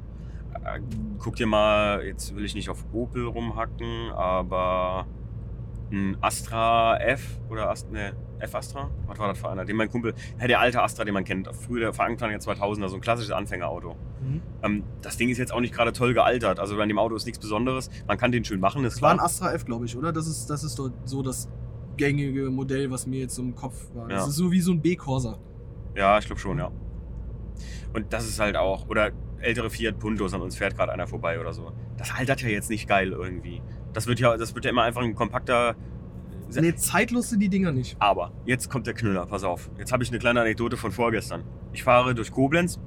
Äh, 0.64 0.80
guck 1.20 1.36
dir 1.36 1.48
mal, 1.48 2.04
jetzt 2.06 2.36
will 2.36 2.46
ich 2.46 2.56
nicht 2.56 2.70
auf 2.70 2.86
Opel 2.94 3.26
rumhacken, 3.26 4.12
aber 4.12 5.06
ein 5.92 6.18
Astra 6.22 6.98
F 7.00 7.40
oder 7.50 7.70
Astra, 7.70 7.92
ne, 7.92 8.14
F 8.40 8.56
Astra? 8.56 8.90
Was 9.08 9.18
war 9.20 9.28
das 9.30 9.40
für 9.40 9.50
einer? 9.50 9.66
Den 9.66 9.76
mein 9.76 9.90
Kumpel, 9.90 10.14
ja, 10.40 10.48
der 10.48 10.60
alte 10.60 10.82
Astra, 10.82 11.04
den 11.06 11.14
man 11.14 11.24
kennt, 11.24 11.50
früher 11.56 11.80
der 11.92 12.00
Anfang 12.00 12.30
der 12.30 12.40
2000er, 12.40 12.88
so 12.90 12.96
ein 12.96 13.02
klassisches 13.02 13.32
Anfängerauto. 13.32 13.96
Mhm. 14.22 14.42
Ähm, 14.64 14.84
das 15.02 15.18
Ding 15.18 15.30
ist 15.30 15.38
jetzt 15.38 15.52
auch 15.54 15.60
nicht 15.62 15.74
gerade 15.74 15.92
toll 15.94 16.14
gealtert. 16.14 16.60
Also 16.60 16.80
an 16.80 16.88
dem 16.88 17.00
Auto 17.00 17.16
ist 17.16 17.26
nichts 17.26 17.40
Besonderes. 17.40 17.90
Man 18.08 18.18
kann 18.18 18.32
den 18.32 18.44
schön 18.46 18.60
machen, 18.60 18.84
ist 18.86 18.96
Das 18.96 19.02
war 19.02 19.14
klar. 19.14 19.24
ein 19.24 19.26
Astra 19.26 19.54
F, 19.54 19.66
glaube 19.66 19.86
ich, 19.86 19.98
oder? 19.98 20.12
Das 20.14 20.28
ist, 20.28 20.50
das 20.50 20.64
ist 20.64 20.78
doch 20.80 20.92
so 21.06 21.22
das 21.24 21.50
gängige 21.98 22.50
Modell, 22.52 22.92
was 22.92 23.08
mir 23.08 23.20
jetzt 23.22 23.36
so 23.36 23.42
im 23.42 23.56
Kopf 23.56 23.88
war. 23.96 24.08
Das 24.08 24.22
Ja. 24.24 24.28
ist 24.30 24.36
so 24.36 24.52
wie 24.52 24.62
so 24.62 24.72
ein 24.72 24.82
B-Corsa. 24.82 25.38
Ja, 25.96 26.20
ich 26.20 26.26
glaube 26.28 26.40
schon, 26.40 26.60
ja. 26.60 26.72
Und 27.94 28.14
das 28.14 28.28
ist 28.28 28.40
halt 28.40 28.56
auch, 28.56 28.88
oder 28.90 29.12
ältere 29.40 29.70
Fiat 29.70 29.98
Puntos, 30.00 30.34
an 30.34 30.42
uns 30.42 30.56
fährt 30.56 30.76
gerade 30.76 30.92
einer 30.92 31.08
vorbei 31.08 31.40
oder 31.40 31.54
so. 31.54 31.72
Das 31.98 32.14
altert 32.16 32.42
ja 32.42 32.50
jetzt 32.50 32.70
nicht 32.70 32.88
geil 32.88 33.12
irgendwie. 33.12 33.62
Das 33.94 34.06
wird 34.08 34.20
ja, 34.20 34.38
das 34.38 34.54
wird 34.54 34.66
ja 34.66 34.72
immer 34.72 34.84
einfach 34.84 35.02
ein 35.02 35.16
kompakter. 35.16 35.76
Nee, 36.56 36.76
zeitlos 36.76 37.30
sind 37.30 37.40
die 37.42 37.50
Dinger 37.50 37.72
nicht. 37.72 37.96
Aber 38.00 38.32
jetzt 38.46 38.70
kommt 38.70 38.88
der 38.88 38.94
Knüller, 38.94 39.26
pass 39.26 39.44
auf. 39.44 39.70
Jetzt 39.78 39.92
habe 39.92 40.04
ich 40.04 40.10
eine 40.10 40.20
kleine 40.20 40.42
Anekdote 40.42 40.78
von 40.78 40.92
vorgestern. 40.92 41.44
Ich 41.74 41.84
fahre 41.84 42.16
durch 42.16 42.32
Koblenz 42.32 42.80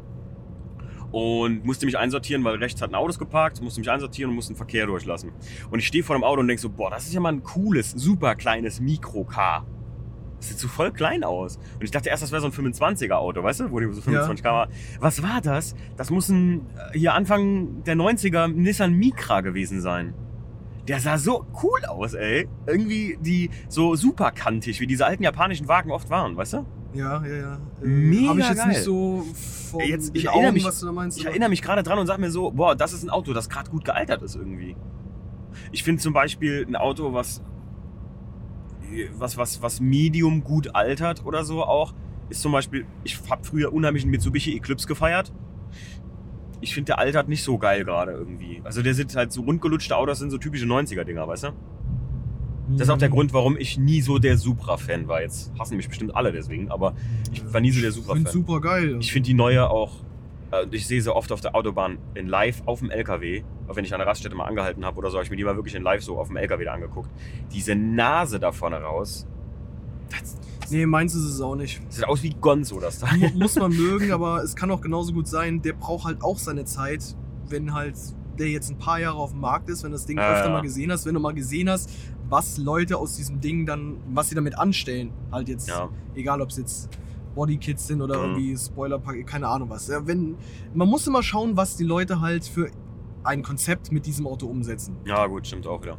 und 1.13 1.65
musste 1.65 1.87
mich 1.87 1.99
einsortieren, 1.99 2.45
weil 2.45 2.57
rechts 2.57 2.81
hatten 2.81 2.95
Autos 2.95 3.19
geparkt, 3.19 3.61
musste 3.61 3.81
mich 3.81 3.91
einsortieren 3.91 4.31
und 4.31 4.37
musste 4.37 4.53
den 4.53 4.57
Verkehr 4.57 4.87
durchlassen. 4.87 5.33
Und 5.71 5.79
ich 5.79 5.87
stehe 5.87 6.05
vor 6.05 6.17
dem 6.17 6.25
Auto 6.25 6.41
und 6.41 6.49
denke 6.49 6.61
so, 6.61 6.71
boah, 6.71 6.91
das 6.91 7.07
ist 7.07 7.15
ja 7.15 7.21
mal 7.21 7.33
ein 7.33 7.43
cooles, 7.43 7.91
super 7.91 8.35
kleines 8.35 8.81
Mikro-Car. 8.81 9.67
Das 10.39 10.49
sieht 10.49 10.59
so 10.59 10.69
voll 10.69 10.91
klein 10.91 11.23
aus. 11.23 11.59
Und 11.75 11.85
ich 11.85 11.91
dachte 11.91 12.09
erst, 12.09 12.23
das 12.23 12.33
wäre 12.33 12.41
so 12.41 12.49
ein 12.49 12.53
25er 12.53 13.13
Auto, 13.13 13.43
weißt 13.43 13.61
du, 13.61 13.71
wo 13.71 13.79
die 13.79 13.93
so 13.93 14.01
25 14.01 14.43
km 14.43 14.71
Was 14.99 15.23
war 15.23 15.41
das? 15.43 15.75
Das 15.97 16.11
muss 16.11 16.31
ein 16.31 16.67
äh, 16.93 16.99
hier 16.99 17.13
Anfang 17.13 17.85
der 17.85 17.95
90er 17.95 18.49
Nissan 18.49 18.95
Micra 18.95 19.43
gewesen 19.43 19.83
sein. 19.83 20.15
Der 20.89 20.99
sah 21.01 21.19
so 21.19 21.45
cool 21.63 21.85
aus, 21.87 22.15
ey. 22.15 22.49
Irgendwie 22.67 23.19
die 23.21 23.51
so 23.69 23.95
super 23.97 24.31
kantig, 24.33 24.81
wie 24.81 24.87
diese 24.87 25.07
alten 25.07 25.23
japanischen 25.23 25.69
Wagen 25.69 25.91
oft 25.91 26.11
waren, 26.11 26.37
weißt 26.37 26.55
du? 26.55 26.67
Ja, 26.95 27.25
ja, 27.25 27.37
ja. 27.37 27.59
Mega 27.83 28.31
Habe 28.31 28.41
ich 28.41 28.49
jetzt 28.49 28.59
geil. 28.59 28.69
nicht 28.69 28.83
so 28.83 29.25
vor 29.71 29.83
Jetzt- 29.83 30.11
ich 30.15 30.25
erinnere 30.25 30.47
Augen, 30.49 30.55
mich- 30.55 30.65
was 30.65 30.81
du 30.81 30.87
da 30.87 30.93
meinst. 30.93 31.19
Ich 31.19 31.25
aber- 31.25 31.31
erinnere 31.31 31.51
mich 31.51 31.63
gerade 31.63 31.83
dran 31.85 31.99
und 31.99 32.07
sag 32.07 32.19
mir 32.19 32.31
so, 32.31 32.51
boah, 32.51 32.75
das 32.75 32.93
ist 32.93 33.05
ein 33.05 33.11
Auto, 33.11 33.33
das 33.33 33.49
gerade 33.49 33.71
gut 33.71 33.85
gealtert 33.85 34.23
ist 34.23 34.35
irgendwie. 34.35 34.75
Ich 35.71 35.85
finde 35.85 36.03
zum 36.03 36.13
Beispiel 36.13 36.67
ein 36.69 36.75
Auto, 36.77 37.13
was, 37.13 37.43
was, 39.17 39.37
was, 39.37 39.63
was 39.63 39.81
medium 39.81 40.43
gut 40.43 40.75
altert 40.75 41.25
oder 41.25 41.45
so 41.45 41.63
auch, 41.63 41.95
ist 42.29 42.43
zum 42.43 42.53
Beispiel, 42.53 42.87
ich 43.05 43.19
habe 43.29 43.45
früher 43.45 43.73
unheimlich 43.73 44.03
einen 44.03 44.11
Mitsubishi 44.11 44.57
Eclipse 44.57 44.87
gefeiert. 44.89 45.33
Ich 46.61 46.75
finde, 46.75 46.87
der 46.87 46.99
altert 46.99 47.29
nicht 47.29 47.43
so 47.43 47.57
geil 47.59 47.85
gerade 47.85 48.13
irgendwie. 48.13 48.61
Also 48.65 48.83
der 48.83 48.95
sind 48.95 49.15
halt 49.17 49.33
so 49.33 49.43
rundgelutschte 49.43 49.97
Autos, 49.97 50.19
sind 50.19 50.31
so 50.31 50.39
typische 50.39 50.67
90er-Dinger, 50.67 51.27
weißt 51.27 51.45
du? 51.45 51.49
Das 52.73 52.83
ist 52.83 52.91
auch 52.91 52.99
der 52.99 53.09
Mhm. 53.09 53.15
Grund, 53.15 53.33
warum 53.33 53.57
ich 53.57 53.79
nie 53.79 54.01
so 54.01 54.19
der 54.19 54.37
Supra-Fan 54.37 55.09
war. 55.09 55.23
Jetzt 55.23 55.53
hassen 55.59 55.77
mich 55.77 55.89
bestimmt 55.89 56.15
alle 56.15 56.31
deswegen, 56.33 56.71
aber 56.71 56.95
ich 57.33 57.43
war 57.53 57.61
nie 57.61 57.71
so 57.73 57.81
der 57.81 57.89
Ich 57.91 57.97
finde 57.97 58.09
Supra-Fan. 58.09 58.33
super 58.33 58.61
geil. 58.61 58.97
Ich 59.01 59.13
finde 59.13 59.27
die 59.27 59.35
neue 59.35 59.69
auch, 59.69 59.93
äh, 60.53 60.67
ich 60.71 60.87
sehe 60.87 61.01
sie 61.01 61.13
oft 61.15 61.33
auf 61.33 61.41
der 61.41 61.55
Autobahn 61.57 61.99
in 62.15 62.29
live 62.29 62.63
auf 62.67 62.79
dem 62.81 62.91
LKW. 62.91 63.43
Aber 63.67 63.77
wenn 63.77 63.85
ich 63.85 63.93
an 63.95 63.99
der 63.99 64.07
Raststätte 64.07 64.37
mal 64.37 64.45
angehalten 64.45 64.85
habe 64.85 64.99
oder 64.99 65.11
so, 65.11 65.17
habe 65.17 65.25
ich 65.25 65.31
mir 65.31 65.37
die 65.37 65.45
mal 65.45 65.57
wirklich 65.57 65.75
in 65.75 65.83
live 65.83 66.03
so 66.05 66.19
auf 66.19 66.29
dem 66.29 66.37
LKW 66.37 66.65
da 66.65 66.75
angeguckt. 66.75 67.11
Diese 67.53 67.75
Nase 67.75 68.39
da 68.39 68.53
vorne 68.53 68.77
raus, 68.77 69.27
das 70.11 70.37
Nee, 70.71 70.87
meins 70.87 71.15
ist 71.15 71.25
es 71.25 71.41
auch 71.41 71.55
nicht. 71.57 71.81
sieht 71.89 72.07
aus 72.07 72.23
wie 72.23 72.31
Gonzo, 72.35 72.81
das 72.81 72.99
da. 73.01 73.09
Mu- 73.17 73.31
Muss 73.39 73.57
man 73.57 73.71
mögen, 73.77 74.13
aber 74.13 74.43
es 74.43 74.55
kann 74.57 74.71
auch 74.71 74.81
genauso 74.81 75.13
gut 75.13 75.27
sein, 75.29 75.63
der 75.63 75.73
braucht 75.75 76.05
halt 76.05 76.23
auch 76.23 76.39
seine 76.39 76.65
Zeit, 76.65 77.17
wenn 77.49 77.75
halt 77.75 77.95
der 78.39 78.49
jetzt 78.49 78.71
ein 78.71 78.79
paar 78.79 78.99
Jahre 79.01 79.19
auf 79.19 79.33
dem 79.33 79.41
Markt 79.41 79.69
ist, 79.69 79.83
wenn 79.85 79.93
das 79.93 80.07
Ding 80.07 80.17
Ja, 80.17 80.33
öfter 80.33 80.47
ja. 80.47 80.53
mal 80.53 80.63
gesehen 80.63 80.91
hast, 80.91 81.05
wenn 81.05 81.15
du 81.15 81.21
mal 81.21 81.35
gesehen 81.35 81.69
hast, 81.69 81.91
was 82.29 82.57
Leute 82.59 82.97
aus 82.97 83.17
diesem 83.17 83.41
Ding 83.41 83.67
dann, 83.67 83.97
was 84.15 84.29
sie 84.31 84.35
damit 84.35 84.59
anstellen. 84.59 85.13
Halt 85.33 85.49
jetzt, 85.49 85.69
Ja, 85.69 85.89
egal 86.15 86.41
ob 86.41 86.49
es 86.51 86.57
jetzt 86.57 86.89
Bodykits 87.35 87.87
sind 87.89 88.01
oder 88.03 88.17
Mhm. 88.19 88.23
irgendwie 88.37 88.57
Spoilerpack, 88.57 89.27
keine 89.27 89.47
Ahnung 89.49 89.69
was. 89.71 89.89
Ja, 89.89 90.07
wenn, 90.07 90.37
man 90.75 90.89
muss 90.89 91.07
immer 91.07 91.23
schauen, 91.23 91.57
was 91.57 91.77
die 91.77 91.85
Leute 91.85 92.21
halt 92.21 92.45
für 92.45 92.71
ein 93.25 93.43
Konzept 93.43 93.93
mit 93.93 94.07
diesem 94.07 94.27
Auto 94.27 94.47
umsetzen. 94.47 94.97
ja 95.05 95.27
gut, 95.27 95.47
stimmt 95.47 95.67
auch 95.67 95.83
wieder. 95.83 95.99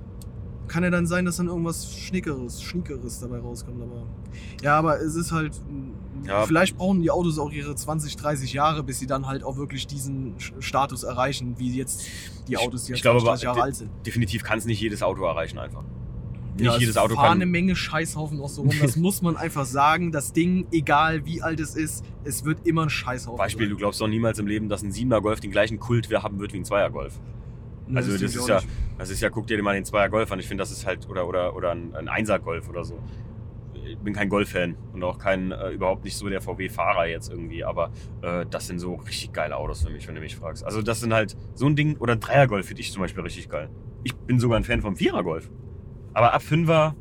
Kann 0.71 0.83
ja 0.85 0.89
dann 0.89 1.05
sein, 1.05 1.25
dass 1.25 1.35
dann 1.35 1.47
irgendwas 1.47 1.93
Schnickeres, 1.97 2.61
Schnickeres 2.63 3.19
dabei 3.19 3.39
rauskommt, 3.39 3.81
aber. 3.81 4.05
Ja, 4.63 4.77
aber 4.79 5.01
es 5.01 5.15
ist 5.15 5.31
halt. 5.33 5.53
mm, 5.69 6.25
Ja. 6.27 6.45
Vielleicht 6.45 6.77
brauchen 6.77 7.01
die 7.01 7.11
Autos 7.11 7.37
auch 7.39 7.51
ihre 7.51 7.75
20, 7.75 8.15
30 8.15 8.53
Jahre, 8.53 8.81
bis 8.83 8.99
sie 8.99 9.07
dann 9.07 9.27
halt 9.27 9.43
auch 9.43 9.57
wirklich 9.57 9.85
diesen 9.87 10.35
Status 10.59 11.03
erreichen, 11.03 11.55
wie 11.57 11.75
jetzt 11.75 12.05
die 12.47 12.57
Autos, 12.57 12.85
die 12.85 12.93
ich 12.93 12.99
jetzt 12.99 13.01
glaube 13.01 13.19
20, 13.19 13.27
30 13.43 13.47
aber, 13.47 13.57
Jahre 13.57 13.65
alt 13.67 13.75
sind. 13.75 13.89
Definitiv 14.05 14.43
kann 14.43 14.59
es 14.59 14.65
nicht 14.65 14.79
jedes 14.79 15.03
Auto 15.03 15.23
erreichen 15.25 15.57
einfach. 15.59 15.83
Nicht 16.53 16.63
Ja, 16.65 16.77
jedes 16.77 16.95
es 16.95 16.97
Auto 16.97 17.15
fahren 17.15 17.31
eine 17.33 17.39
kann. 17.45 17.51
Menge 17.51 17.75
Scheißhaufen 17.75 18.39
auch 18.39 18.49
so 18.49 18.61
rum. 18.61 18.71
Das 18.81 18.95
muss 18.97 19.21
man 19.21 19.35
einfach 19.35 19.65
sagen. 19.65 20.11
Das 20.13 20.31
Ding, 20.31 20.67
egal 20.71 21.25
wie 21.25 21.41
alt 21.41 21.59
es 21.59 21.75
ist, 21.75 22.05
es 22.23 22.45
wird 22.45 22.65
immer 22.65 22.83
ein 22.83 22.89
Scheißhaufen. 22.89 23.37
Beispiel, 23.37 23.67
du 23.67 23.73
sein. 23.73 23.79
glaubst 23.79 23.99
doch 23.99 24.07
niemals 24.07 24.37
im 24.39 24.47
Leben, 24.47 24.69
dass 24.69 24.83
ein 24.83 24.91
7er 24.91 25.19
Golf 25.21 25.39
den 25.41 25.51
gleichen 25.51 25.79
Kult 25.79 26.09
haben 26.23 26.39
wird 26.39 26.53
wie 26.53 26.57
ein 26.57 26.65
2er 26.65 26.89
Golf. 26.89 27.19
Nee, 27.91 27.97
Also 27.97 28.11
das 28.11 28.21
ist 28.35 28.47
ja, 28.47 28.55
nicht. 28.55 28.67
das 28.97 29.09
ist 29.09 29.21
ja, 29.21 29.29
guck 29.29 29.47
dir 29.47 29.61
mal 29.61 29.73
den 29.75 29.85
Zweier 29.85 30.09
Golf 30.09 30.31
an. 30.31 30.39
Ich 30.39 30.47
finde, 30.47 30.61
das 30.61 30.71
ist 30.71 30.85
halt, 30.85 31.09
oder, 31.09 31.27
oder, 31.27 31.55
oder 31.55 31.71
ein, 31.71 31.95
ein 31.95 32.07
Einser 32.07 32.39
Golf 32.39 32.69
oder 32.69 32.83
so. 32.83 32.99
Ich 33.83 33.97
bin 33.97 34.13
kein 34.13 34.29
Golf-Fan 34.29 34.75
und 34.93 35.03
auch 35.03 35.17
kein, 35.17 35.51
äh, 35.51 35.69
überhaupt 35.71 36.03
nicht 36.05 36.15
so 36.15 36.29
der 36.29 36.41
VW-Fahrer 36.41 37.07
jetzt 37.07 37.29
irgendwie, 37.29 37.63
aber 37.63 37.91
äh, 38.21 38.45
das 38.49 38.67
sind 38.67 38.79
so 38.79 38.95
richtig 38.95 39.33
geile 39.33 39.57
Autos 39.57 39.81
für 39.83 39.89
mich, 39.89 40.07
wenn 40.07 40.15
du 40.15 40.21
mich 40.21 40.35
fragst. 40.35 40.63
Also 40.63 40.81
das 40.81 41.01
sind 41.01 41.13
halt 41.13 41.35
so 41.55 41.65
ein 41.65 41.75
Ding, 41.75 41.97
oder 41.97 42.13
ein 42.13 42.19
Dreier 42.19 42.47
Golf 42.47 42.67
finde 42.67 42.81
ich 42.81 42.91
zum 42.91 43.01
Beispiel 43.01 43.23
richtig 43.23 43.49
geil. 43.49 43.69
Ich 44.03 44.15
bin 44.15 44.39
sogar 44.39 44.57
ein 44.57 44.63
Fan 44.63 44.81
vom 44.81 44.95
Vierer 44.95 45.23
Golf. 45.23 45.49
Aber 46.13 46.33
ab 46.33 46.41
Fünfer 46.41 46.95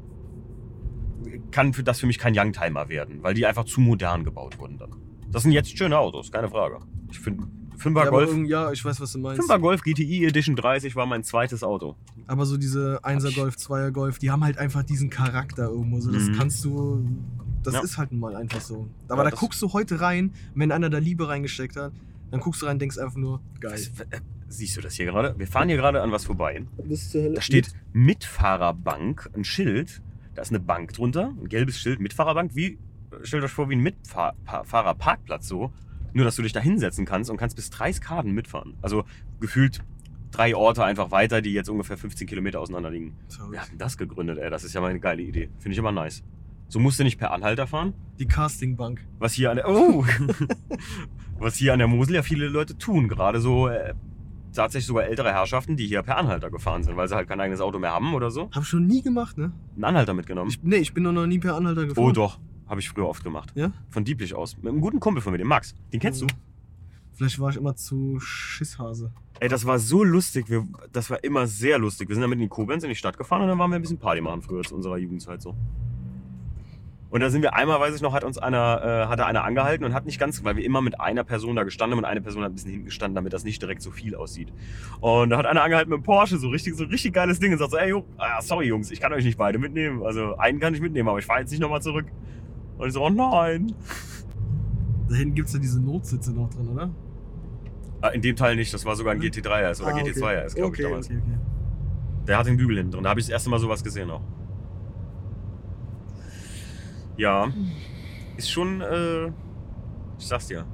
kann 1.50 1.72
für 1.74 1.82
das 1.82 2.00
für 2.00 2.06
mich 2.06 2.18
kein 2.18 2.36
Youngtimer 2.36 2.88
werden, 2.88 3.22
weil 3.22 3.34
die 3.34 3.46
einfach 3.46 3.64
zu 3.64 3.80
modern 3.80 4.24
gebaut 4.24 4.58
wurden 4.58 4.78
dann. 4.78 4.90
Das 5.30 5.42
sind 5.42 5.52
jetzt 5.52 5.76
schöne 5.76 5.98
Autos, 5.98 6.32
keine 6.32 6.48
Frage. 6.48 6.78
Ich 7.10 7.20
finde, 7.20 7.44
Fünfer 7.80 8.04
Ja, 8.04 8.10
Golf, 8.10 8.36
ja, 8.46 8.70
ich 8.72 8.84
weiß, 8.84 9.00
was 9.00 9.12
du 9.12 9.18
meinst. 9.18 9.40
Fünfer 9.40 9.58
Golf 9.58 9.82
GTI 9.82 10.26
Edition 10.26 10.54
30 10.54 10.94
war 10.96 11.06
mein 11.06 11.24
zweites 11.24 11.62
Auto. 11.64 11.96
Aber 12.26 12.44
so 12.44 12.58
diese 12.58 13.00
1er 13.02 13.34
Golf, 13.34 13.56
2er 13.56 13.90
Golf, 13.90 14.18
die 14.18 14.30
haben 14.30 14.44
halt 14.44 14.58
einfach 14.58 14.82
diesen 14.82 15.08
Charakter 15.08 15.64
irgendwo. 15.70 15.98
So, 16.00 16.12
das 16.12 16.24
Mhm. 16.28 16.32
kannst 16.34 16.62
du. 16.64 17.02
Das 17.62 17.74
Ja. 17.74 17.80
ist 17.80 17.96
halt 17.96 18.12
mal 18.12 18.36
einfach 18.36 18.60
so. 18.60 18.86
Aber 19.08 19.24
Ja, 19.24 19.30
da 19.30 19.36
guckst 19.36 19.60
du 19.62 19.72
heute 19.72 20.00
rein, 20.00 20.32
wenn 20.54 20.72
einer 20.72 20.90
da 20.90 20.98
Liebe 20.98 21.26
reingesteckt 21.28 21.76
hat, 21.76 21.92
dann 22.30 22.40
guckst 22.40 22.60
du 22.60 22.66
rein 22.66 22.74
und 22.74 22.80
denkst 22.80 22.98
einfach 22.98 23.16
nur, 23.16 23.40
geil. 23.60 23.72
Was, 23.72 23.88
äh, 24.10 24.20
siehst 24.48 24.76
du 24.76 24.82
das 24.82 24.94
hier 24.94 25.06
gerade? 25.06 25.34
Wir 25.38 25.46
fahren 25.46 25.68
hier 25.68 25.78
gerade 25.78 26.02
an 26.02 26.12
was 26.12 26.24
vorbei. 26.26 26.62
Da 27.34 27.40
steht 27.40 27.72
Mitfahrerbank, 27.94 29.30
ein 29.34 29.44
Schild. 29.44 30.02
Da 30.34 30.42
ist 30.42 30.50
eine 30.50 30.60
Bank 30.60 30.92
drunter, 30.92 31.32
ein 31.40 31.48
gelbes 31.48 31.78
Schild, 31.78 31.98
Mitfahrerbank. 32.00 32.54
Wie, 32.54 32.78
stellt 33.22 33.42
euch 33.42 33.50
vor, 33.50 33.68
wie 33.70 33.76
ein 33.76 33.80
Mitfahrerparkplatz 33.82 35.48
so. 35.48 35.72
Nur, 36.12 36.24
dass 36.24 36.36
du 36.36 36.42
dich 36.42 36.52
da 36.52 36.60
hinsetzen 36.60 37.06
kannst 37.06 37.30
und 37.30 37.36
kannst 37.36 37.56
bis 37.56 37.70
drei 37.70 37.92
Skaden 37.92 38.32
mitfahren. 38.32 38.74
Also 38.82 39.04
gefühlt 39.40 39.80
drei 40.30 40.54
Orte 40.54 40.84
einfach 40.84 41.10
weiter, 41.10 41.42
die 41.42 41.52
jetzt 41.52 41.68
ungefähr 41.68 41.96
15 41.96 42.26
Kilometer 42.26 42.60
auseinander 42.60 42.90
liegen. 42.90 43.16
Verrückt. 43.28 43.52
Wer 43.52 43.62
hat 43.62 43.70
denn 43.70 43.78
das 43.78 43.98
gegründet, 43.98 44.38
ey? 44.38 44.50
Das 44.50 44.64
ist 44.64 44.74
ja 44.74 44.80
mal 44.80 44.88
eine 44.88 45.00
geile 45.00 45.22
Idee. 45.22 45.50
Finde 45.58 45.74
ich 45.74 45.78
aber 45.78 45.92
nice. 45.92 46.22
So 46.68 46.78
musst 46.78 47.00
du 47.00 47.04
nicht 47.04 47.18
per 47.18 47.32
Anhalter 47.32 47.66
fahren. 47.66 47.94
Die 48.18 48.26
Castingbank. 48.26 49.04
Was 49.18 49.32
hier 49.32 49.50
an 49.50 49.56
der. 49.56 49.68
Oh! 49.68 50.04
was 51.38 51.56
hier 51.56 51.72
an 51.72 51.80
der 51.80 51.88
Mosel 51.88 52.14
ja 52.14 52.22
viele 52.22 52.46
Leute 52.46 52.78
tun. 52.78 53.08
Gerade 53.08 53.40
so 53.40 53.66
äh, 53.66 53.94
tatsächlich 54.52 54.86
sogar 54.86 55.04
ältere 55.04 55.32
Herrschaften, 55.32 55.76
die 55.76 55.86
hier 55.86 56.02
per 56.02 56.16
Anhalter 56.16 56.50
gefahren 56.50 56.84
sind, 56.84 56.96
weil 56.96 57.08
sie 57.08 57.16
halt 57.16 57.28
kein 57.28 57.40
eigenes 57.40 57.60
Auto 57.60 57.78
mehr 57.78 57.90
haben 57.90 58.14
oder 58.14 58.30
so. 58.30 58.50
Hab 58.52 58.62
ich 58.62 58.68
schon 58.68 58.86
nie 58.86 59.02
gemacht, 59.02 59.36
ne? 59.36 59.52
Einen 59.74 59.84
Anhalter 59.84 60.14
mitgenommen. 60.14 60.50
Ich, 60.50 60.62
nee, 60.62 60.76
ich 60.76 60.94
bin 60.94 61.02
noch 61.02 61.26
nie 61.26 61.38
per 61.40 61.56
Anhalter 61.56 61.86
gefahren. 61.86 62.04
oh 62.04 62.12
doch, 62.12 62.38
habe 62.70 62.80
ich 62.80 62.88
früher 62.88 63.08
oft 63.08 63.24
gemacht. 63.24 63.52
Ja? 63.56 63.72
Von 63.90 64.04
Dieblich 64.04 64.34
aus. 64.34 64.56
Mit 64.56 64.68
einem 64.68 64.80
guten 64.80 65.00
Kumpel 65.00 65.20
von 65.20 65.32
mir, 65.32 65.38
dem 65.38 65.48
Max. 65.48 65.74
Den 65.92 65.98
kennst 65.98 66.22
du? 66.22 66.26
Vielleicht 67.12 67.38
war 67.40 67.50
ich 67.50 67.56
immer 67.56 67.74
zu 67.74 68.18
Schisshase. 68.20 69.12
Ey, 69.40 69.48
das 69.48 69.66
war 69.66 69.78
so 69.78 70.04
lustig. 70.04 70.48
Wir, 70.48 70.66
das 70.92 71.10
war 71.10 71.22
immer 71.24 71.46
sehr 71.46 71.78
lustig. 71.78 72.08
Wir 72.08 72.14
sind 72.14 72.22
damit 72.22 72.36
in 72.36 72.42
die 72.42 72.48
Koblenz 72.48 72.84
in 72.84 72.88
die 72.88 72.94
Stadt 72.94 73.18
gefahren 73.18 73.42
und 73.42 73.48
dann 73.48 73.58
waren 73.58 73.70
wir 73.70 73.76
ein 73.76 73.82
bisschen 73.82 73.98
Party 73.98 74.20
machen 74.20 74.40
früher 74.40 74.62
zu 74.62 74.76
unserer 74.76 74.96
Jugendzeit 74.96 75.42
so. 75.42 75.54
Und 77.10 77.20
da 77.20 77.28
sind 77.28 77.42
wir 77.42 77.54
einmal, 77.54 77.80
weiß 77.80 77.96
ich 77.96 78.02
noch, 78.02 78.12
hat 78.12 78.22
uns 78.22 78.38
einer, 78.38 78.82
äh, 78.84 79.08
hatte 79.08 79.26
einer 79.26 79.42
angehalten 79.42 79.84
und 79.84 79.92
hat 79.92 80.06
nicht 80.06 80.20
ganz, 80.20 80.44
weil 80.44 80.54
wir 80.54 80.64
immer 80.64 80.80
mit 80.80 81.00
einer 81.00 81.24
Person 81.24 81.56
da 81.56 81.64
gestanden 81.64 81.96
haben 81.96 82.04
und 82.04 82.08
eine 82.08 82.20
Person 82.20 82.44
hat 82.44 82.52
ein 82.52 82.54
bisschen 82.54 82.70
hinten 82.70 82.86
gestanden, 82.86 83.16
damit 83.16 83.32
das 83.32 83.42
nicht 83.42 83.60
direkt 83.60 83.82
so 83.82 83.90
viel 83.90 84.14
aussieht. 84.14 84.52
Und 85.00 85.30
da 85.30 85.36
hat 85.38 85.46
einer 85.46 85.64
angehalten 85.64 85.90
mit 85.90 85.96
einem 85.96 86.04
Porsche, 86.04 86.38
so 86.38 86.48
richtig, 86.48 86.76
so 86.76 86.84
richtig 86.84 87.12
geiles 87.12 87.40
Ding 87.40 87.50
und 87.50 87.58
sagt 87.58 87.72
so, 87.72 87.78
ey, 87.78 87.88
Jungs, 87.88 88.06
ah, 88.16 88.40
sorry 88.40 88.68
Jungs, 88.68 88.92
ich 88.92 89.00
kann 89.00 89.12
euch 89.12 89.24
nicht 89.24 89.36
beide 89.36 89.58
mitnehmen. 89.58 90.04
Also 90.04 90.36
einen 90.36 90.60
kann 90.60 90.72
ich 90.72 90.80
mitnehmen, 90.80 91.08
aber 91.08 91.18
ich 91.18 91.26
fahre 91.26 91.40
jetzt 91.40 91.50
nicht 91.50 91.60
nochmal 91.60 91.82
zurück. 91.82 92.06
Und 92.80 92.86
ich 92.88 92.94
so, 92.94 93.04
oh 93.04 93.10
nein. 93.10 93.74
Da 95.08 95.14
hinten 95.16 95.34
gibt 95.34 95.48
es 95.48 95.54
ja 95.54 95.60
diese 95.60 95.80
Notsitze 95.80 96.32
noch 96.32 96.48
drin, 96.50 96.68
oder? 96.68 96.90
Ah, 98.00 98.08
In 98.08 98.22
dem 98.22 98.36
Teil 98.36 98.56
nicht, 98.56 98.72
das 98.72 98.84
war 98.86 98.96
sogar 98.96 99.12
ein 99.12 99.20
GT3 99.20 99.70
RS 99.70 99.82
oder 99.82 99.90
Ah, 99.90 99.98
GT2 99.98 100.22
okay. 100.22 100.36
RS, 100.46 100.54
glaube 100.54 100.68
okay, 100.68 100.82
ich 100.82 100.88
damals. 100.88 101.06
Okay. 101.10 101.20
Der 102.26 102.38
hat 102.38 102.46
den 102.46 102.56
Bügel 102.56 102.76
hinten 102.78 102.92
drin. 102.92 103.04
Da 103.04 103.10
habe 103.10 103.20
ich 103.20 103.26
das 103.26 103.32
erste 103.32 103.50
Mal 103.50 103.58
sowas 103.58 103.84
gesehen 103.84 104.10
auch. 104.10 104.22
Ja. 107.16 107.52
Ist 108.36 108.50
schon, 108.50 108.80
äh, 108.80 109.26
ich 110.18 110.26
sag's 110.26 110.46
dir. 110.46 110.64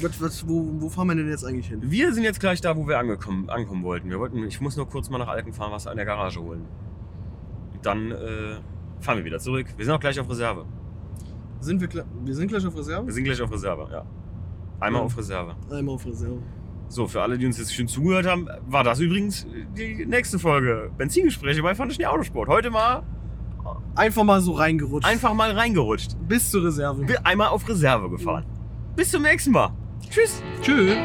Was, 0.00 0.20
was, 0.20 0.48
wo, 0.48 0.66
wo 0.80 0.88
fahren 0.88 1.08
wir 1.08 1.14
denn 1.16 1.28
jetzt 1.28 1.44
eigentlich 1.44 1.68
hin? 1.68 1.80
Wir 1.82 2.12
sind 2.12 2.24
jetzt 2.24 2.40
gleich 2.40 2.60
da, 2.60 2.76
wo 2.76 2.88
wir 2.88 2.98
angekommen, 2.98 3.48
ankommen 3.50 3.84
wollten. 3.84 4.10
Wir 4.10 4.18
wollten. 4.18 4.44
Ich 4.44 4.60
muss 4.60 4.76
nur 4.76 4.88
kurz 4.88 5.10
mal 5.10 5.18
nach 5.18 5.28
Alken 5.28 5.52
fahren, 5.52 5.70
was 5.72 5.86
an 5.86 5.96
der 5.96 6.06
Garage 6.06 6.40
holen. 6.40 6.64
dann 7.82 8.10
äh, 8.10 8.56
fahren 9.00 9.18
wir 9.18 9.24
wieder 9.24 9.38
zurück. 9.38 9.66
Wir 9.76 9.84
sind 9.84 9.94
auch 9.94 10.00
gleich 10.00 10.18
auf 10.18 10.28
Reserve. 10.28 10.64
Sind 11.60 11.80
wir, 11.80 12.04
wir 12.24 12.34
sind 12.34 12.48
gleich 12.48 12.66
auf 12.66 12.76
Reserve? 12.76 13.06
Wir 13.06 13.12
sind 13.12 13.24
gleich 13.24 13.40
auf 13.42 13.50
Reserve, 13.52 13.88
ja. 13.90 14.04
Einmal 14.80 15.00
Ja. 15.02 15.06
auf 15.06 15.16
Reserve. 15.18 15.56
Einmal 15.70 15.94
auf 15.96 16.06
Reserve. 16.06 16.38
So, 16.88 17.06
für 17.06 17.20
alle, 17.20 17.36
die 17.36 17.44
uns 17.46 17.58
jetzt 17.58 17.74
schön 17.74 17.86
zugehört 17.88 18.26
haben, 18.26 18.48
war 18.66 18.82
das 18.84 19.00
übrigens 19.00 19.46
die 19.76 20.06
nächste 20.06 20.38
Folge. 20.38 20.90
Benzingespräche 20.96 21.62
bei 21.62 21.74
Fantaschen 21.74 22.04
Autosport. 22.06 22.48
Heute 22.48 22.70
mal 22.70 23.02
Einfach 23.94 24.24
mal 24.24 24.40
so 24.40 24.52
reingerutscht. 24.52 25.06
einfach 25.06 25.34
mal 25.34 25.50
reingerutscht. 25.50 26.12
bis 26.26 26.50
zur 26.50 26.64
Reserve. 26.64 27.06
Wir 27.06 27.26
einmal 27.26 27.48
auf 27.48 27.68
Reserve 27.68 28.08
gefahren. 28.08 28.44
Bis 28.96 29.10
zum 29.10 29.22
nächsten 29.22 29.50
Mal. 29.52 29.70
Tschüss. 30.08 30.42
Tschüss. 30.62 30.96